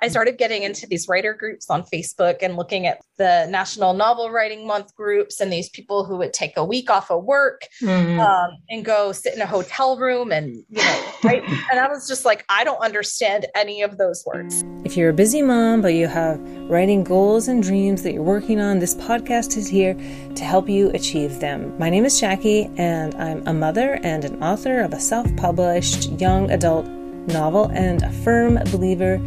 I 0.00 0.06
started 0.06 0.38
getting 0.38 0.62
into 0.62 0.86
these 0.86 1.08
writer 1.08 1.34
groups 1.34 1.68
on 1.68 1.82
Facebook 1.82 2.36
and 2.40 2.54
looking 2.54 2.86
at 2.86 3.00
the 3.16 3.48
National 3.50 3.94
Novel 3.94 4.30
Writing 4.30 4.64
Month 4.64 4.94
groups 4.94 5.40
and 5.40 5.52
these 5.52 5.68
people 5.70 6.04
who 6.04 6.16
would 6.18 6.32
take 6.32 6.56
a 6.56 6.64
week 6.64 6.88
off 6.88 7.10
of 7.10 7.24
work 7.24 7.66
mm-hmm. 7.82 8.20
um, 8.20 8.50
and 8.70 8.84
go 8.84 9.10
sit 9.10 9.34
in 9.34 9.40
a 9.40 9.46
hotel 9.46 9.98
room 9.98 10.30
and, 10.30 10.62
you 10.68 10.78
know, 10.80 11.04
write. 11.24 11.42
and 11.72 11.80
I 11.80 11.88
was 11.88 12.06
just 12.06 12.24
like, 12.24 12.44
I 12.48 12.62
don't 12.62 12.80
understand 12.80 13.46
any 13.56 13.82
of 13.82 13.98
those 13.98 14.22
words. 14.24 14.62
If 14.84 14.96
you're 14.96 15.10
a 15.10 15.12
busy 15.12 15.42
mom, 15.42 15.82
but 15.82 15.94
you 15.94 16.06
have 16.06 16.38
writing 16.70 17.02
goals 17.02 17.48
and 17.48 17.60
dreams 17.60 18.04
that 18.04 18.12
you're 18.12 18.22
working 18.22 18.60
on, 18.60 18.78
this 18.78 18.94
podcast 18.94 19.56
is 19.56 19.66
here 19.66 19.94
to 19.94 20.44
help 20.44 20.68
you 20.68 20.90
achieve 20.90 21.40
them. 21.40 21.76
My 21.76 21.90
name 21.90 22.04
is 22.04 22.20
Jackie, 22.20 22.70
and 22.76 23.16
I'm 23.16 23.44
a 23.48 23.52
mother 23.52 23.98
and 24.04 24.24
an 24.24 24.40
author 24.44 24.80
of 24.80 24.92
a 24.92 25.00
self 25.00 25.34
published 25.34 26.08
young 26.20 26.52
adult 26.52 26.86
novel 26.86 27.68
and 27.74 28.02
a 28.02 28.12
firm 28.12 28.54
believer 28.70 29.20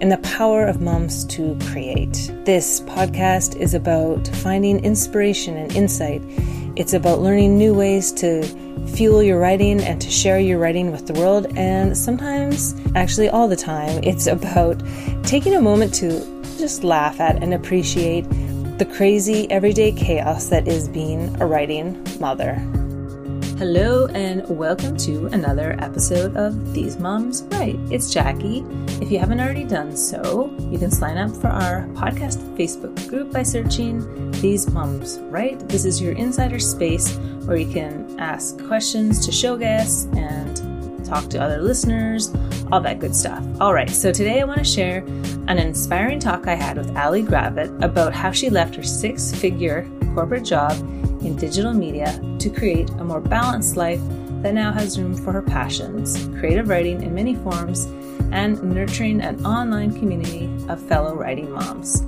in 0.00 0.08
the 0.08 0.18
power 0.18 0.64
of 0.64 0.80
moms 0.80 1.24
to 1.26 1.58
create. 1.70 2.32
This 2.44 2.80
podcast 2.80 3.56
is 3.56 3.74
about 3.74 4.26
finding 4.28 4.82
inspiration 4.84 5.56
and 5.56 5.74
insight. 5.76 6.22
It's 6.76 6.94
about 6.94 7.20
learning 7.20 7.58
new 7.58 7.74
ways 7.74 8.10
to 8.12 8.42
fuel 8.94 9.22
your 9.22 9.38
writing 9.38 9.80
and 9.80 10.00
to 10.00 10.10
share 10.10 10.40
your 10.40 10.58
writing 10.58 10.90
with 10.90 11.06
the 11.06 11.12
world. 11.14 11.46
And 11.56 11.96
sometimes, 11.96 12.74
actually, 12.94 13.28
all 13.28 13.46
the 13.46 13.56
time, 13.56 14.02
it's 14.02 14.26
about 14.26 14.82
taking 15.22 15.54
a 15.54 15.60
moment 15.60 15.92
to 15.96 16.20
just 16.58 16.82
laugh 16.82 17.20
at 17.20 17.42
and 17.42 17.52
appreciate 17.52 18.22
the 18.78 18.90
crazy 18.96 19.50
everyday 19.50 19.92
chaos 19.92 20.46
that 20.46 20.66
is 20.66 20.88
being 20.88 21.40
a 21.42 21.46
writing 21.46 22.02
mother. 22.18 22.58
Hello, 23.60 24.06
and 24.14 24.48
welcome 24.48 24.96
to 24.96 25.26
another 25.26 25.76
episode 25.80 26.34
of 26.34 26.72
These 26.72 26.98
Moms 26.98 27.42
Write. 27.50 27.78
It's 27.90 28.10
Jackie. 28.10 28.64
If 29.02 29.12
you 29.12 29.18
haven't 29.18 29.38
already 29.38 29.64
done 29.64 29.94
so, 29.98 30.50
you 30.70 30.78
can 30.78 30.90
sign 30.90 31.18
up 31.18 31.30
for 31.36 31.48
our 31.48 31.86
podcast 31.88 32.38
Facebook 32.56 33.06
group 33.06 33.30
by 33.30 33.42
searching 33.42 34.30
These 34.40 34.70
Moms 34.70 35.18
Write. 35.24 35.68
This 35.68 35.84
is 35.84 36.00
your 36.00 36.14
insider 36.14 36.58
space 36.58 37.14
where 37.44 37.58
you 37.58 37.70
can 37.70 38.18
ask 38.18 38.58
questions 38.66 39.26
to 39.26 39.30
show 39.30 39.58
guests 39.58 40.06
and 40.16 41.04
talk 41.04 41.28
to 41.28 41.38
other 41.38 41.60
listeners, 41.60 42.34
all 42.72 42.80
that 42.80 42.98
good 42.98 43.14
stuff. 43.14 43.44
All 43.60 43.74
right, 43.74 43.90
so 43.90 44.10
today 44.10 44.40
I 44.40 44.44
want 44.44 44.60
to 44.60 44.64
share 44.64 45.04
an 45.48 45.58
inspiring 45.58 46.18
talk 46.18 46.48
I 46.48 46.54
had 46.54 46.78
with 46.78 46.96
Ali 46.96 47.22
Gravitt 47.22 47.84
about 47.84 48.14
how 48.14 48.32
she 48.32 48.48
left 48.48 48.74
her 48.76 48.82
six 48.82 49.34
figure 49.34 49.86
corporate 50.14 50.46
job 50.46 50.72
in 51.22 51.36
digital 51.36 51.72
media 51.72 52.20
to 52.38 52.50
create 52.50 52.90
a 52.90 53.04
more 53.04 53.20
balanced 53.20 53.76
life 53.76 54.00
that 54.42 54.54
now 54.54 54.72
has 54.72 54.98
room 54.98 55.14
for 55.14 55.32
her 55.32 55.42
passions, 55.42 56.26
creative 56.38 56.68
writing 56.68 57.02
in 57.02 57.14
many 57.14 57.34
forms, 57.34 57.84
and 58.32 58.62
nurturing 58.62 59.20
an 59.20 59.44
online 59.44 59.92
community 59.92 60.50
of 60.68 60.80
fellow 60.80 61.14
writing 61.14 61.50
moms. 61.50 62.02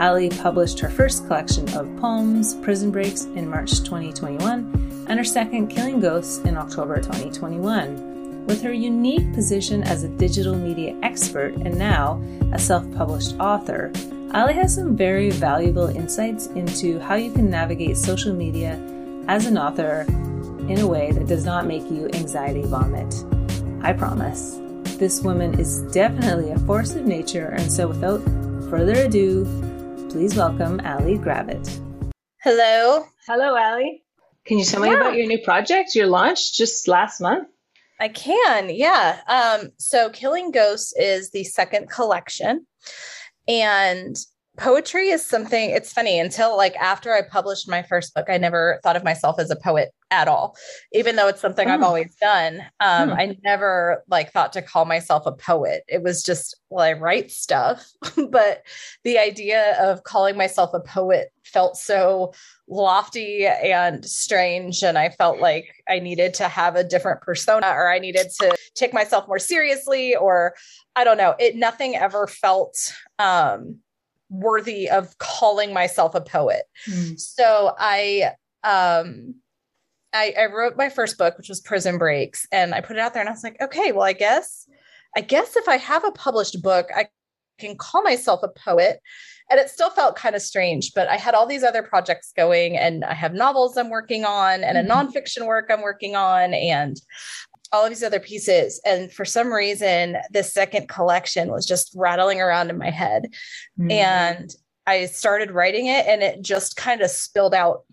Ali 0.00 0.28
published 0.28 0.80
her 0.80 0.90
first 0.90 1.26
collection 1.26 1.68
of 1.74 1.94
poems, 2.00 2.54
Prison 2.56 2.90
Breaks, 2.90 3.24
in 3.24 3.48
March 3.48 3.78
2021, 3.82 5.06
and 5.08 5.18
her 5.18 5.24
second, 5.24 5.68
Killing 5.68 6.00
Ghosts, 6.00 6.38
in 6.40 6.56
October 6.56 6.96
2021. 6.96 8.46
With 8.46 8.60
her 8.62 8.72
unique 8.72 9.32
position 9.32 9.82
as 9.84 10.02
a 10.02 10.08
digital 10.08 10.54
media 10.54 10.96
expert 11.02 11.54
and 11.54 11.78
now 11.78 12.22
a 12.52 12.58
self 12.58 12.84
published 12.94 13.36
author, 13.38 13.90
Ali 14.32 14.54
has 14.54 14.74
some 14.74 14.96
very 14.96 15.30
valuable 15.30 15.86
insights 15.86 16.46
into 16.48 16.98
how 16.98 17.14
you 17.14 17.32
can 17.32 17.50
navigate 17.50 17.96
social 17.96 18.32
media 18.32 18.80
as 19.28 19.46
an 19.46 19.56
author 19.56 20.06
in 20.68 20.80
a 20.80 20.86
way 20.86 21.12
that 21.12 21.26
does 21.26 21.44
not 21.44 21.66
make 21.66 21.82
you 21.90 22.08
anxiety 22.14 22.62
vomit. 22.62 23.14
I 23.82 23.92
promise. 23.92 24.58
This 24.98 25.20
woman 25.20 25.58
is 25.60 25.82
definitely 25.92 26.50
a 26.50 26.58
force 26.60 26.94
of 26.94 27.04
nature, 27.04 27.48
and 27.48 27.70
so 27.70 27.88
without 27.88 28.22
further 28.70 29.04
ado, 29.04 29.44
please 30.10 30.34
welcome 30.36 30.80
Ali 30.84 31.18
Gravitt. 31.18 31.80
Hello. 32.42 33.04
Hello, 33.26 33.56
Ali. 33.56 34.04
Can 34.46 34.58
you 34.58 34.64
tell 34.64 34.80
me 34.80 34.88
yeah. 34.88 35.00
about 35.00 35.16
your 35.16 35.26
new 35.26 35.42
project, 35.42 35.94
your 35.94 36.06
launch 36.06 36.54
just 36.54 36.88
last 36.88 37.20
month? 37.20 37.48
I 38.00 38.08
can, 38.08 38.68
yeah. 38.68 39.20
Um, 39.28 39.70
so 39.78 40.10
Killing 40.10 40.50
Ghosts 40.50 40.92
is 40.96 41.30
the 41.30 41.44
second 41.44 41.88
collection. 41.88 42.66
And 43.48 44.16
poetry 44.56 45.08
is 45.08 45.24
something 45.24 45.70
it's 45.70 45.92
funny 45.92 46.18
until 46.18 46.56
like 46.56 46.76
after 46.76 47.12
i 47.12 47.20
published 47.20 47.68
my 47.68 47.82
first 47.82 48.14
book 48.14 48.26
i 48.28 48.38
never 48.38 48.78
thought 48.84 48.94
of 48.94 49.02
myself 49.02 49.38
as 49.38 49.50
a 49.50 49.56
poet 49.56 49.90
at 50.12 50.28
all 50.28 50.56
even 50.92 51.16
though 51.16 51.26
it's 51.26 51.40
something 51.40 51.68
oh. 51.68 51.74
i've 51.74 51.82
always 51.82 52.14
done 52.20 52.60
um, 52.78 53.08
hmm. 53.08 53.14
i 53.16 53.36
never 53.42 54.04
like 54.08 54.30
thought 54.30 54.52
to 54.52 54.62
call 54.62 54.84
myself 54.84 55.26
a 55.26 55.32
poet 55.32 55.82
it 55.88 56.02
was 56.04 56.22
just 56.22 56.56
well 56.70 56.84
i 56.84 56.92
write 56.92 57.32
stuff 57.32 57.84
but 58.30 58.62
the 59.02 59.18
idea 59.18 59.76
of 59.82 60.04
calling 60.04 60.36
myself 60.36 60.70
a 60.72 60.80
poet 60.80 61.32
felt 61.44 61.76
so 61.76 62.32
lofty 62.68 63.46
and 63.46 64.04
strange 64.04 64.84
and 64.84 64.96
i 64.96 65.08
felt 65.08 65.40
like 65.40 65.66
i 65.88 65.98
needed 65.98 66.32
to 66.32 66.46
have 66.46 66.76
a 66.76 66.84
different 66.84 67.20
persona 67.22 67.66
or 67.66 67.90
i 67.90 67.98
needed 67.98 68.28
to 68.40 68.56
take 68.74 68.94
myself 68.94 69.26
more 69.26 69.40
seriously 69.40 70.14
or 70.14 70.54
i 70.94 71.02
don't 71.02 71.18
know 71.18 71.34
it 71.40 71.56
nothing 71.56 71.96
ever 71.96 72.28
felt 72.28 72.94
um 73.18 73.80
worthy 74.30 74.88
of 74.88 75.16
calling 75.18 75.72
myself 75.72 76.14
a 76.14 76.20
poet. 76.20 76.62
Mm. 76.88 77.18
So 77.18 77.74
I 77.78 78.32
um 78.62 79.34
I, 80.14 80.32
I 80.38 80.46
wrote 80.46 80.76
my 80.76 80.88
first 80.88 81.18
book, 81.18 81.36
which 81.36 81.48
was 81.48 81.60
Prison 81.60 81.98
Breaks, 81.98 82.46
and 82.52 82.72
I 82.72 82.80
put 82.80 82.96
it 82.96 83.00
out 83.00 83.14
there 83.14 83.20
and 83.20 83.28
I 83.28 83.32
was 83.32 83.42
like, 83.42 83.60
okay, 83.60 83.90
well, 83.90 84.04
I 84.04 84.12
guess, 84.12 84.68
I 85.16 85.20
guess 85.20 85.56
if 85.56 85.68
I 85.68 85.76
have 85.76 86.04
a 86.04 86.12
published 86.12 86.62
book, 86.62 86.86
I 86.94 87.08
can 87.58 87.76
call 87.76 88.02
myself 88.02 88.40
a 88.44 88.48
poet. 88.48 89.00
And 89.50 89.60
it 89.60 89.68
still 89.68 89.90
felt 89.90 90.16
kind 90.16 90.34
of 90.34 90.40
strange, 90.40 90.92
but 90.94 91.08
I 91.08 91.16
had 91.16 91.34
all 91.34 91.46
these 91.46 91.64
other 91.64 91.82
projects 91.82 92.32
going, 92.34 92.78
and 92.78 93.04
I 93.04 93.12
have 93.12 93.34
novels 93.34 93.76
I'm 93.76 93.90
working 93.90 94.24
on, 94.24 94.64
and 94.64 94.78
a 94.78 94.82
mm-hmm. 94.82 94.90
nonfiction 94.90 95.46
work 95.46 95.66
I'm 95.68 95.82
working 95.82 96.16
on, 96.16 96.54
and 96.54 96.96
all 97.72 97.84
of 97.84 97.90
these 97.90 98.02
other 98.02 98.20
pieces. 98.20 98.80
And 98.84 99.12
for 99.12 99.24
some 99.24 99.52
reason, 99.52 100.16
this 100.30 100.52
second 100.52 100.88
collection 100.88 101.50
was 101.50 101.66
just 101.66 101.92
rattling 101.96 102.40
around 102.40 102.70
in 102.70 102.78
my 102.78 102.90
head. 102.90 103.34
Mm-hmm. 103.78 103.90
And 103.90 104.54
I 104.86 105.06
started 105.06 105.50
writing 105.50 105.86
it 105.86 106.06
and 106.06 106.22
it 106.22 106.42
just 106.42 106.76
kind 106.76 107.00
of 107.00 107.10
spilled 107.10 107.54
out 107.54 107.84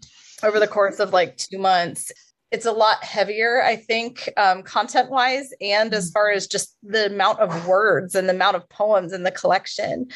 over 0.44 0.60
the 0.60 0.68
course 0.68 1.00
of 1.00 1.14
like 1.14 1.38
two 1.38 1.58
months. 1.58 2.12
It's 2.52 2.66
a 2.66 2.72
lot 2.72 3.04
heavier, 3.04 3.64
I 3.64 3.78
think, 3.78 4.30
um, 4.36 4.62
content 4.62 5.10
wise, 5.10 5.54
and 5.62 5.94
as 5.94 6.12
far 6.12 6.32
as 6.32 6.48
just 6.48 6.76
the 6.84 7.06
amount 7.06 7.40
of 7.40 7.66
words 7.66 8.14
and 8.14 8.28
the 8.28 8.34
amount 8.34 8.58
of 8.58 8.68
poems 8.68 9.14
in 9.14 9.24
the 9.24 9.32
collection 9.32 10.08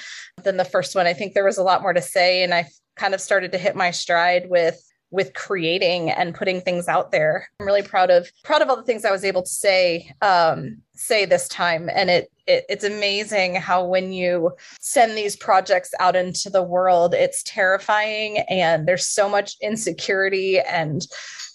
than 0.44 0.58
the 0.58 0.66
first 0.66 0.96
one. 0.96 1.08
I 1.08 1.14
think 1.14 1.34
there 1.34 1.46
was 1.46 1.58
a 1.58 1.64
lot 1.64 1.82
more 1.82 1.94
to 1.94 2.02
say, 2.02 2.44
and 2.44 2.54
I 2.54 2.68
kind 2.98 3.14
of 3.14 3.22
started 3.22 3.54
to 3.54 3.58
hit 3.58 3.78
my 3.78 3.92
stride 3.92 4.50
with 4.50 4.82
with 5.12 5.34
creating 5.34 6.10
and 6.10 6.36
putting 6.36 6.62
things 6.62 6.88
out 6.88 7.12
there. 7.12 7.48
I'm 7.60 7.66
really 7.66 7.84
proud 7.84 8.10
of 8.10 8.30
proud 8.44 8.62
of 8.62 8.70
all 8.70 8.76
the 8.76 8.84
things 8.84 9.06
I 9.06 9.12
was 9.12 9.24
able 9.24 9.44
to 9.44 9.50
say 9.50 10.12
um, 10.22 10.78
say 10.94 11.26
this 11.26 11.48
time, 11.48 11.90
and 11.94 12.10
it, 12.10 12.32
it 12.48 12.66
it's 12.70 12.84
amazing 12.84 13.56
how 13.56 13.86
when 13.86 14.14
you 14.14 14.52
send 14.80 15.18
these 15.18 15.36
projects 15.36 15.92
out 16.00 16.16
into 16.16 16.50
the 16.50 16.64
world, 16.64 17.14
it's 17.14 17.44
terrifying, 17.44 18.40
and 18.50 18.88
there's 18.88 19.08
so 19.08 19.30
much 19.30 19.56
insecurity 19.62 20.60
and 20.60 21.08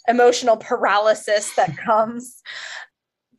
emotional 0.08 0.56
paralysis 0.56 1.54
that 1.56 1.76
comes 1.84 2.42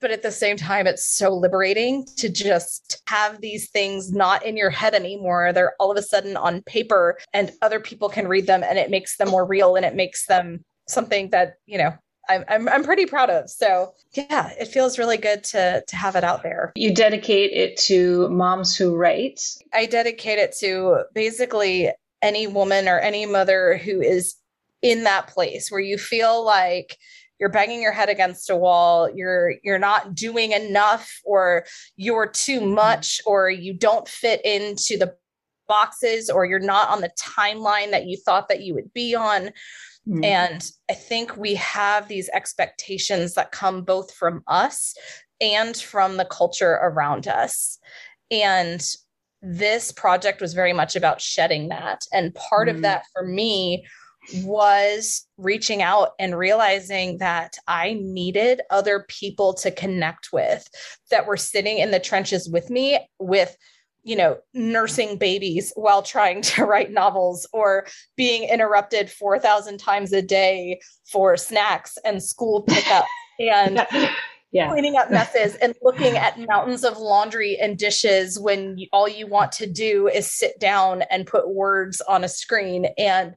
but 0.01 0.12
at 0.12 0.23
the 0.23 0.31
same 0.31 0.57
time 0.57 0.88
it's 0.88 1.06
so 1.06 1.34
liberating 1.34 2.06
to 2.17 2.29
just 2.29 3.01
have 3.07 3.39
these 3.41 3.69
things 3.69 4.12
not 4.12 4.44
in 4.45 4.57
your 4.57 4.69
head 4.69 4.94
anymore 4.94 5.53
they're 5.53 5.73
all 5.79 5.91
of 5.91 5.97
a 5.97 6.01
sudden 6.01 6.35
on 6.35 6.62
paper 6.63 7.17
and 7.34 7.51
other 7.62 7.79
people 7.79 8.09
can 8.09 8.28
read 8.28 8.47
them 8.47 8.63
and 8.63 8.78
it 8.78 8.90
makes 8.90 9.17
them 9.17 9.29
more 9.29 9.45
real 9.45 9.75
and 9.75 9.85
it 9.85 9.95
makes 9.95 10.25
them 10.25 10.63
something 10.88 11.29
that 11.29 11.56
you 11.66 11.78
know 11.78 11.94
I'm, 12.29 12.45
I'm, 12.47 12.69
I'm 12.69 12.84
pretty 12.84 13.07
proud 13.07 13.29
of. 13.29 13.50
So 13.50 13.94
yeah, 14.13 14.51
it 14.59 14.67
feels 14.67 15.00
really 15.00 15.17
good 15.17 15.44
to 15.45 15.84
to 15.85 15.95
have 15.95 16.16
it 16.16 16.23
out 16.23 16.44
there. 16.44 16.72
You 16.75 16.94
dedicate 16.94 17.51
it 17.51 17.78
to 17.88 18.29
moms 18.29 18.75
who 18.75 18.95
write. 18.95 19.41
I 19.73 19.85
dedicate 19.85 20.38
it 20.38 20.55
to 20.59 21.03
basically 21.14 21.91
any 22.22 22.47
woman 22.47 22.87
or 22.87 22.99
any 22.99 23.26
mother 23.26 23.78
who 23.78 24.02
is 24.02 24.35
in 24.81 25.03
that 25.03 25.28
place 25.28 25.72
where 25.72 25.81
you 25.81 25.97
feel 25.97 26.43
like 26.46 26.97
you're 27.41 27.49
banging 27.49 27.82
your 27.82 27.91
head 27.91 28.08
against 28.08 28.49
a 28.49 28.55
wall 28.55 29.09
you're 29.14 29.55
you're 29.64 29.79
not 29.79 30.16
doing 30.16 30.52
enough 30.52 31.20
or 31.26 31.66
you're 31.97 32.28
too 32.28 32.61
mm-hmm. 32.61 32.76
much 32.76 33.20
or 33.26 33.49
you 33.49 33.73
don't 33.73 34.08
fit 34.08 34.40
into 34.46 34.97
the 34.97 35.14
boxes 35.67 36.29
or 36.29 36.46
you're 36.46 36.59
not 36.59 36.90
on 36.90 37.02
the 37.02 37.11
timeline 37.20 37.91
that 37.91 38.05
you 38.05 38.16
thought 38.16 38.47
that 38.47 38.61
you 38.61 38.73
would 38.73 38.93
be 38.93 39.16
on 39.16 39.47
mm-hmm. 40.08 40.23
and 40.23 40.72
i 40.90 40.93
think 40.93 41.35
we 41.35 41.55
have 41.55 42.08
these 42.08 42.29
expectations 42.29 43.34
that 43.34 43.52
come 43.52 43.82
both 43.82 44.14
from 44.14 44.43
us 44.47 44.96
and 45.41 45.76
from 45.76 46.17
the 46.17 46.26
culture 46.26 46.79
around 46.84 47.28
us 47.28 47.79
and 48.29 48.96
this 49.41 49.91
project 49.91 50.40
was 50.40 50.53
very 50.53 50.73
much 50.73 50.96
about 50.96 51.20
shedding 51.20 51.70
that 51.70 52.05
and 52.14 52.35
part 52.35 52.67
mm-hmm. 52.67 52.76
of 52.78 52.82
that 52.84 53.05
for 53.11 53.26
me 53.26 53.84
was 54.44 55.26
reaching 55.38 55.82
out 55.82 56.09
and 56.20 56.38
realizing 56.38 57.18
that 57.18 57.58
I 57.68 57.97
needed 58.00 58.62
other 58.70 59.06
people 59.08 59.53
to 59.56 59.72
connect 59.72 60.29
with 60.32 60.68
that 61.09 61.26
were 61.26 61.38
sitting 61.38 61.79
in 61.79 61.91
the 61.91 62.00
trenches 62.00 62.50
with 62.50 62.70
me 62.70 63.00
with 63.20 63.56
you 64.03 64.16
know, 64.16 64.38
nursing 64.53 65.18
babies 65.18 65.72
while 65.76 66.02
trying 66.02 66.41
to 66.41 66.66
write 66.66 66.91
novels 66.91 67.47
or 67.53 67.85
being 68.16 68.47
interrupted 68.50 69.09
4,000 69.09 69.78
times 69.78 70.12
a 70.14 70.22
day 70.22 70.79
for 71.12 71.38
snacks 71.38 71.97
and 72.03 72.24
school 72.24 72.64
pickup 72.64 73.06
and 73.40 73.85
yeah. 74.52 74.70
cleaning 74.70 74.96
up 74.96 75.12
messes 75.12 75.56
and 75.56 75.76
looking 75.82 76.17
at 76.17 76.40
mountains 76.47 76.84
of 76.84 76.97
laundry 76.97 77.58
and 77.62 77.78
dishes 77.78 78.40
when 78.40 78.78
you, 78.78 78.88
all 78.91 79.08
you 79.08 79.28
want 79.28 79.52
to 79.53 79.67
do 79.67 80.08
is 80.08 80.32
sit 80.32 80.59
down 80.59 81.03
and 81.12 81.28
put 81.28 81.53
words 81.53 82.02
on 82.02 82.24
a 82.24 82.29
screen. 82.29 82.88
And 82.97 83.35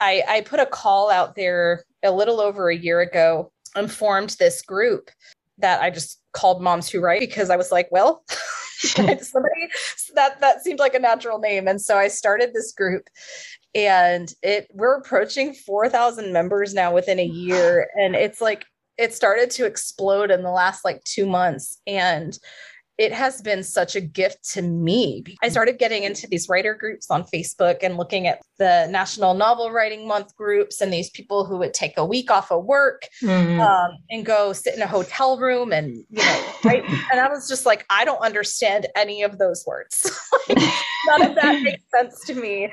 I, 0.00 0.22
I 0.28 0.40
put 0.42 0.60
a 0.60 0.66
call 0.66 1.10
out 1.10 1.36
there 1.36 1.84
a 2.02 2.10
little 2.10 2.40
over 2.40 2.68
a 2.68 2.76
year 2.76 3.00
ago 3.00 3.50
and 3.74 3.90
formed 3.90 4.36
this 4.38 4.62
group 4.62 5.10
that 5.58 5.82
I 5.82 5.90
just 5.90 6.20
called 6.32 6.62
Moms 6.62 6.88
Who 6.90 7.00
Write 7.00 7.20
because 7.20 7.50
I 7.50 7.56
was 7.56 7.72
like, 7.72 7.88
well, 7.90 8.24
somebody 8.78 9.68
that 10.14 10.40
that 10.40 10.62
seemed 10.62 10.78
like 10.78 10.94
a 10.94 10.98
natural 10.98 11.38
name. 11.38 11.66
And 11.66 11.80
so 11.80 11.96
I 11.96 12.08
started 12.08 12.52
this 12.52 12.72
group 12.72 13.08
and 13.74 14.32
it 14.42 14.68
we're 14.72 14.96
approaching 14.96 15.54
4,000 15.54 16.32
members 16.32 16.74
now 16.74 16.92
within 16.92 17.18
a 17.18 17.24
year. 17.24 17.88
And 17.94 18.14
it's 18.14 18.40
like 18.40 18.66
it 18.98 19.14
started 19.14 19.50
to 19.52 19.66
explode 19.66 20.30
in 20.30 20.42
the 20.42 20.50
last 20.50 20.84
like 20.84 21.02
two 21.04 21.26
months. 21.26 21.78
And 21.86 22.38
it 22.98 23.12
has 23.12 23.42
been 23.42 23.62
such 23.62 23.94
a 23.94 24.00
gift 24.00 24.48
to 24.52 24.62
me. 24.62 25.24
I 25.42 25.48
started 25.48 25.78
getting 25.78 26.04
into 26.04 26.26
these 26.26 26.48
writer 26.48 26.74
groups 26.74 27.10
on 27.10 27.24
Facebook 27.24 27.78
and 27.82 27.96
looking 27.96 28.26
at 28.26 28.40
the 28.58 28.86
National 28.90 29.34
Novel 29.34 29.70
Writing 29.70 30.08
Month 30.08 30.34
groups 30.36 30.80
and 30.80 30.92
these 30.92 31.10
people 31.10 31.44
who 31.44 31.58
would 31.58 31.74
take 31.74 31.98
a 31.98 32.04
week 32.04 32.30
off 32.30 32.50
of 32.50 32.64
work 32.64 33.02
mm-hmm. 33.22 33.60
um, 33.60 33.90
and 34.10 34.24
go 34.24 34.52
sit 34.54 34.74
in 34.74 34.82
a 34.82 34.86
hotel 34.86 35.38
room 35.38 35.72
and, 35.72 36.04
you 36.08 36.22
know, 36.22 36.52
write. 36.64 36.84
and 37.12 37.20
I 37.20 37.28
was 37.28 37.48
just 37.48 37.66
like, 37.66 37.84
I 37.90 38.04
don't 38.04 38.20
understand 38.20 38.86
any 38.96 39.22
of 39.22 39.38
those 39.38 39.64
words. 39.66 40.10
like, 40.48 40.58
none 41.08 41.22
of 41.22 41.34
that 41.34 41.62
makes 41.62 41.84
sense 41.94 42.24
to 42.26 42.34
me. 42.34 42.72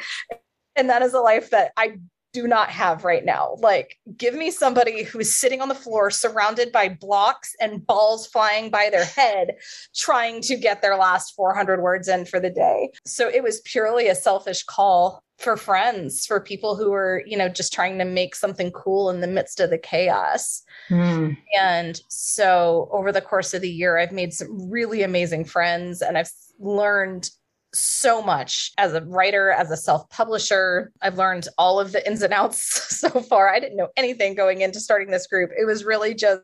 And 0.75 0.89
that 0.89 1.01
is 1.01 1.13
a 1.13 1.19
life 1.19 1.49
that 1.49 1.73
I 1.75 1.97
do 2.33 2.47
not 2.47 2.69
have 2.69 3.05
right 3.05 3.23
now. 3.23 3.55
Like, 3.59 3.97
give 4.17 4.33
me 4.33 4.51
somebody 4.51 5.03
who's 5.03 5.33
sitting 5.33 5.61
on 5.61 5.69
the 5.69 5.75
floor 5.75 6.09
surrounded 6.09 6.71
by 6.71 6.89
blocks 6.89 7.55
and 7.61 7.85
balls 7.85 8.27
flying 8.27 8.69
by 8.69 8.89
their 8.91 9.05
head, 9.05 9.55
trying 9.95 10.41
to 10.41 10.57
get 10.57 10.81
their 10.81 10.97
last 10.97 11.35
400 11.35 11.81
words 11.81 12.07
in 12.07 12.25
for 12.25 12.39
the 12.39 12.49
day. 12.49 12.89
So 13.05 13.29
it 13.29 13.43
was 13.43 13.61
purely 13.61 14.07
a 14.07 14.15
selfish 14.15 14.63
call 14.63 15.23
for 15.37 15.57
friends, 15.57 16.25
for 16.25 16.39
people 16.39 16.75
who 16.75 16.91
were, 16.91 17.23
you 17.25 17.37
know, 17.37 17.49
just 17.49 17.73
trying 17.73 17.97
to 17.99 18.05
make 18.05 18.35
something 18.35 18.71
cool 18.71 19.09
in 19.09 19.21
the 19.21 19.27
midst 19.27 19.59
of 19.59 19.69
the 19.69 19.77
chaos. 19.77 20.63
Mm. 20.89 21.37
And 21.59 22.01
so 22.07 22.89
over 22.91 23.11
the 23.11 23.21
course 23.21 23.53
of 23.53 23.61
the 23.61 23.69
year, 23.69 23.97
I've 23.97 24.11
made 24.11 24.33
some 24.33 24.71
really 24.71 25.03
amazing 25.03 25.45
friends 25.45 26.01
and 26.01 26.17
I've 26.17 26.31
learned 26.59 27.29
so 27.73 28.21
much 28.21 28.71
as 28.77 28.93
a 28.93 29.01
writer, 29.01 29.51
as 29.51 29.71
a 29.71 29.77
self 29.77 30.09
publisher. 30.09 30.91
I've 31.01 31.17
learned 31.17 31.47
all 31.57 31.79
of 31.79 31.91
the 31.91 32.05
ins 32.07 32.21
and 32.21 32.33
outs 32.33 32.59
so 32.99 33.09
far. 33.09 33.49
I 33.49 33.59
didn't 33.59 33.77
know 33.77 33.89
anything 33.97 34.35
going 34.35 34.61
into 34.61 34.79
starting 34.79 35.11
this 35.11 35.27
group. 35.27 35.51
It 35.57 35.65
was 35.65 35.83
really 35.83 36.13
just, 36.13 36.43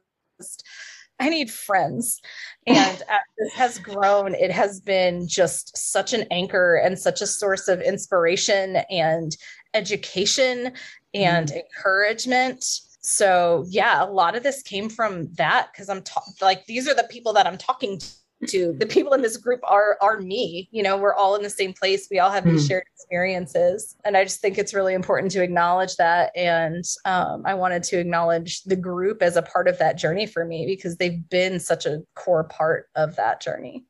I 1.19 1.29
need 1.29 1.51
friends. 1.51 2.19
And 2.65 3.03
this 3.37 3.53
has 3.53 3.79
grown, 3.79 4.35
it 4.35 4.51
has 4.51 4.79
been 4.79 5.27
just 5.27 5.77
such 5.77 6.13
an 6.13 6.25
anchor 6.31 6.75
and 6.75 6.97
such 6.97 7.21
a 7.21 7.27
source 7.27 7.67
of 7.67 7.81
inspiration 7.81 8.77
and 8.89 9.35
education 9.73 10.73
and 11.13 11.49
mm. 11.49 11.61
encouragement. 11.63 12.63
So, 13.01 13.65
yeah, 13.69 14.03
a 14.03 14.11
lot 14.11 14.35
of 14.35 14.43
this 14.43 14.61
came 14.61 14.89
from 14.89 15.31
that 15.33 15.69
because 15.71 15.89
I'm 15.89 16.01
ta- 16.03 16.21
like, 16.41 16.65
these 16.65 16.87
are 16.87 16.93
the 16.93 17.07
people 17.09 17.33
that 17.33 17.47
I'm 17.47 17.57
talking 17.57 17.99
to 18.47 18.74
the 18.74 18.86
people 18.86 19.13
in 19.13 19.21
this 19.21 19.38
group 19.38 19.59
are 19.63 19.97
are 20.01 20.21
me 20.21 20.69
you 20.71 20.81
know 20.81 20.97
we're 20.97 21.13
all 21.13 21.36
in 21.36 21.44
the 21.44 21.50
same 21.50 21.74
place 21.74 22.07
we 22.09 22.19
all 22.19 22.31
have 22.31 22.45
these 22.45 22.63
mm. 22.63 22.68
shared 22.69 22.83
experiences 22.95 23.97
and 24.06 24.15
i 24.15 24.24
just 24.24 24.39
think 24.39 24.57
it's 24.57 24.74
really 24.74 24.94
important 24.94 25.31
to 25.31 25.44
acknowledge 25.44 25.95
that 25.97 26.31
and 26.36 26.86
um, 27.06 27.44
i 27.45 27.53
wanted 27.53 27.83
to 27.83 28.00
acknowledge 28.00 28.63
the 28.63 28.75
group 28.75 29.21
as 29.21 29.36
a 29.36 29.41
part 29.41 29.68
of 29.68 29.77
that 29.77 29.97
journey 29.97 30.25
for 30.25 30.45
me 30.45 30.65
because 30.65 30.97
they've 30.97 31.27
been 31.30 31.59
such 31.59 31.86
a 31.86 32.01
core 32.15 32.45
part 32.45 32.88
of 32.95 33.15
that 33.18 33.41
journey. 33.41 33.86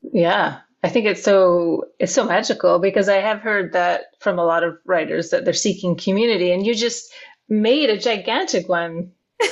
Yeah 0.00 0.60
i 0.82 0.88
think 0.88 1.06
it's 1.06 1.22
so 1.22 1.84
it's 1.98 2.14
so 2.14 2.24
magical 2.24 2.78
because 2.78 3.08
i 3.08 3.16
have 3.16 3.40
heard 3.40 3.72
that 3.72 4.04
from 4.20 4.38
a 4.38 4.44
lot 4.44 4.62
of 4.62 4.78
writers 4.84 5.30
that 5.30 5.44
they're 5.44 5.52
seeking 5.52 5.96
community 5.96 6.52
and 6.52 6.66
you 6.66 6.74
just 6.74 7.12
made 7.48 7.90
a 7.90 7.98
gigantic 7.98 8.68
one 8.68 9.10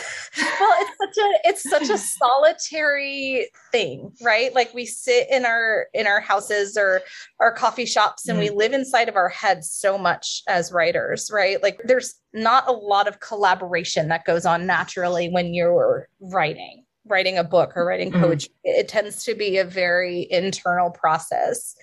well 0.60 0.74
it's 0.80 0.98
such 0.98 1.24
a 1.24 1.48
it's 1.48 1.70
such 1.70 1.90
a 1.90 1.98
solitary 1.98 3.48
thing 3.70 4.10
right? 4.22 4.54
Like 4.54 4.74
we 4.74 4.84
sit 4.84 5.28
in 5.30 5.44
our 5.44 5.86
in 5.94 6.06
our 6.06 6.20
houses 6.20 6.76
or 6.76 7.02
our 7.40 7.52
coffee 7.52 7.86
shops 7.86 8.28
and 8.28 8.38
mm. 8.38 8.42
we 8.42 8.50
live 8.50 8.72
inside 8.72 9.08
of 9.08 9.16
our 9.16 9.28
heads 9.28 9.70
so 9.70 9.96
much 9.96 10.42
as 10.48 10.72
writers 10.72 11.30
right? 11.32 11.62
Like 11.62 11.80
there's 11.84 12.14
not 12.32 12.68
a 12.68 12.72
lot 12.72 13.06
of 13.06 13.20
collaboration 13.20 14.08
that 14.08 14.24
goes 14.24 14.44
on 14.44 14.66
naturally 14.66 15.28
when 15.28 15.54
you're 15.54 16.08
writing 16.20 16.84
writing 17.08 17.38
a 17.38 17.44
book 17.44 17.72
or 17.76 17.86
writing 17.86 18.10
mm. 18.10 18.20
poetry. 18.20 18.52
It 18.64 18.88
tends 18.88 19.24
to 19.24 19.34
be 19.34 19.58
a 19.58 19.64
very 19.64 20.26
internal 20.30 20.90
process. 20.90 21.74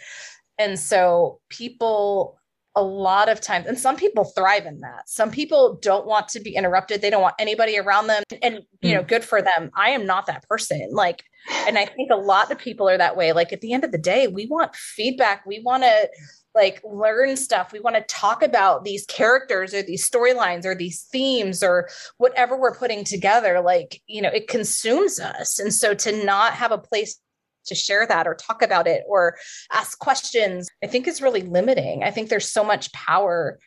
And 0.57 0.77
so 0.77 1.39
people 1.49 2.37
a 2.75 2.83
lot 2.83 3.29
of 3.29 3.39
times 3.39 3.67
and 3.67 3.77
some 3.77 3.95
people 3.95 4.25
thrive 4.25 4.65
in 4.65 4.79
that. 4.79 5.07
Some 5.07 5.29
people 5.29 5.77
don't 5.81 6.07
want 6.07 6.27
to 6.29 6.39
be 6.39 6.55
interrupted. 6.55 7.01
They 7.01 7.09
don't 7.09 7.21
want 7.21 7.35
anybody 7.37 7.77
around 7.77 8.07
them 8.07 8.23
and 8.41 8.61
you 8.81 8.95
know 8.95 9.03
mm. 9.03 9.07
good 9.07 9.23
for 9.23 9.41
them. 9.41 9.69
I 9.75 9.91
am 9.91 10.05
not 10.05 10.25
that 10.25 10.47
person 10.47 10.89
like 10.91 11.23
and 11.67 11.77
i 11.77 11.85
think 11.85 12.09
a 12.09 12.15
lot 12.15 12.51
of 12.51 12.57
people 12.57 12.89
are 12.89 12.97
that 12.97 13.15
way. 13.15 13.31
Like 13.31 13.53
at 13.53 13.61
the 13.61 13.73
end 13.73 13.83
of 13.83 13.91
the 13.91 13.97
day 13.97 14.27
we 14.27 14.47
want 14.47 14.75
feedback. 14.75 15.45
We 15.45 15.59
want 15.59 15.83
to 15.83 16.09
like 16.55 16.81
learn 16.83 17.35
stuff. 17.35 17.71
We 17.71 17.79
want 17.79 17.95
to 17.95 18.03
talk 18.03 18.43
about 18.43 18.83
these 18.83 19.05
characters 19.05 19.73
or 19.73 19.83
these 19.83 20.07
storylines 20.07 20.65
or 20.65 20.75
these 20.75 21.03
themes 21.11 21.63
or 21.63 21.89
whatever 22.17 22.57
we're 22.57 22.75
putting 22.75 23.03
together. 23.03 23.61
Like 23.61 24.01
you 24.07 24.21
know 24.21 24.29
it 24.29 24.47
consumes 24.47 25.19
us. 25.19 25.59
And 25.59 25.73
so 25.73 25.93
to 25.93 26.25
not 26.25 26.53
have 26.53 26.71
a 26.71 26.77
place 26.79 27.19
to 27.65 27.75
share 27.75 28.05
that 28.07 28.27
or 28.27 28.35
talk 28.35 28.61
about 28.61 28.87
it 28.87 29.03
or 29.07 29.37
ask 29.71 29.97
questions, 29.99 30.69
I 30.83 30.87
think 30.87 31.07
is 31.07 31.21
really 31.21 31.41
limiting. 31.41 32.03
I 32.03 32.11
think 32.11 32.29
there's 32.29 32.51
so 32.51 32.63
much 32.63 32.91
power 32.93 33.59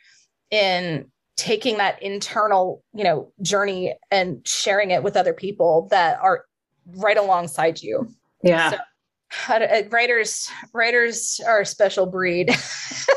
in 0.50 1.10
taking 1.36 1.78
that 1.78 2.02
internal, 2.02 2.82
you 2.94 3.04
know, 3.04 3.32
journey 3.42 3.94
and 4.10 4.46
sharing 4.46 4.90
it 4.90 5.02
with 5.02 5.16
other 5.16 5.34
people 5.34 5.88
that 5.90 6.18
are 6.20 6.44
right 6.86 7.16
alongside 7.16 7.82
you. 7.82 8.08
Yeah. 8.42 8.70
So, 8.70 8.78
writers 9.90 10.48
writers 10.72 11.40
are 11.46 11.62
a 11.62 11.66
special 11.66 12.06
breed 12.06 12.48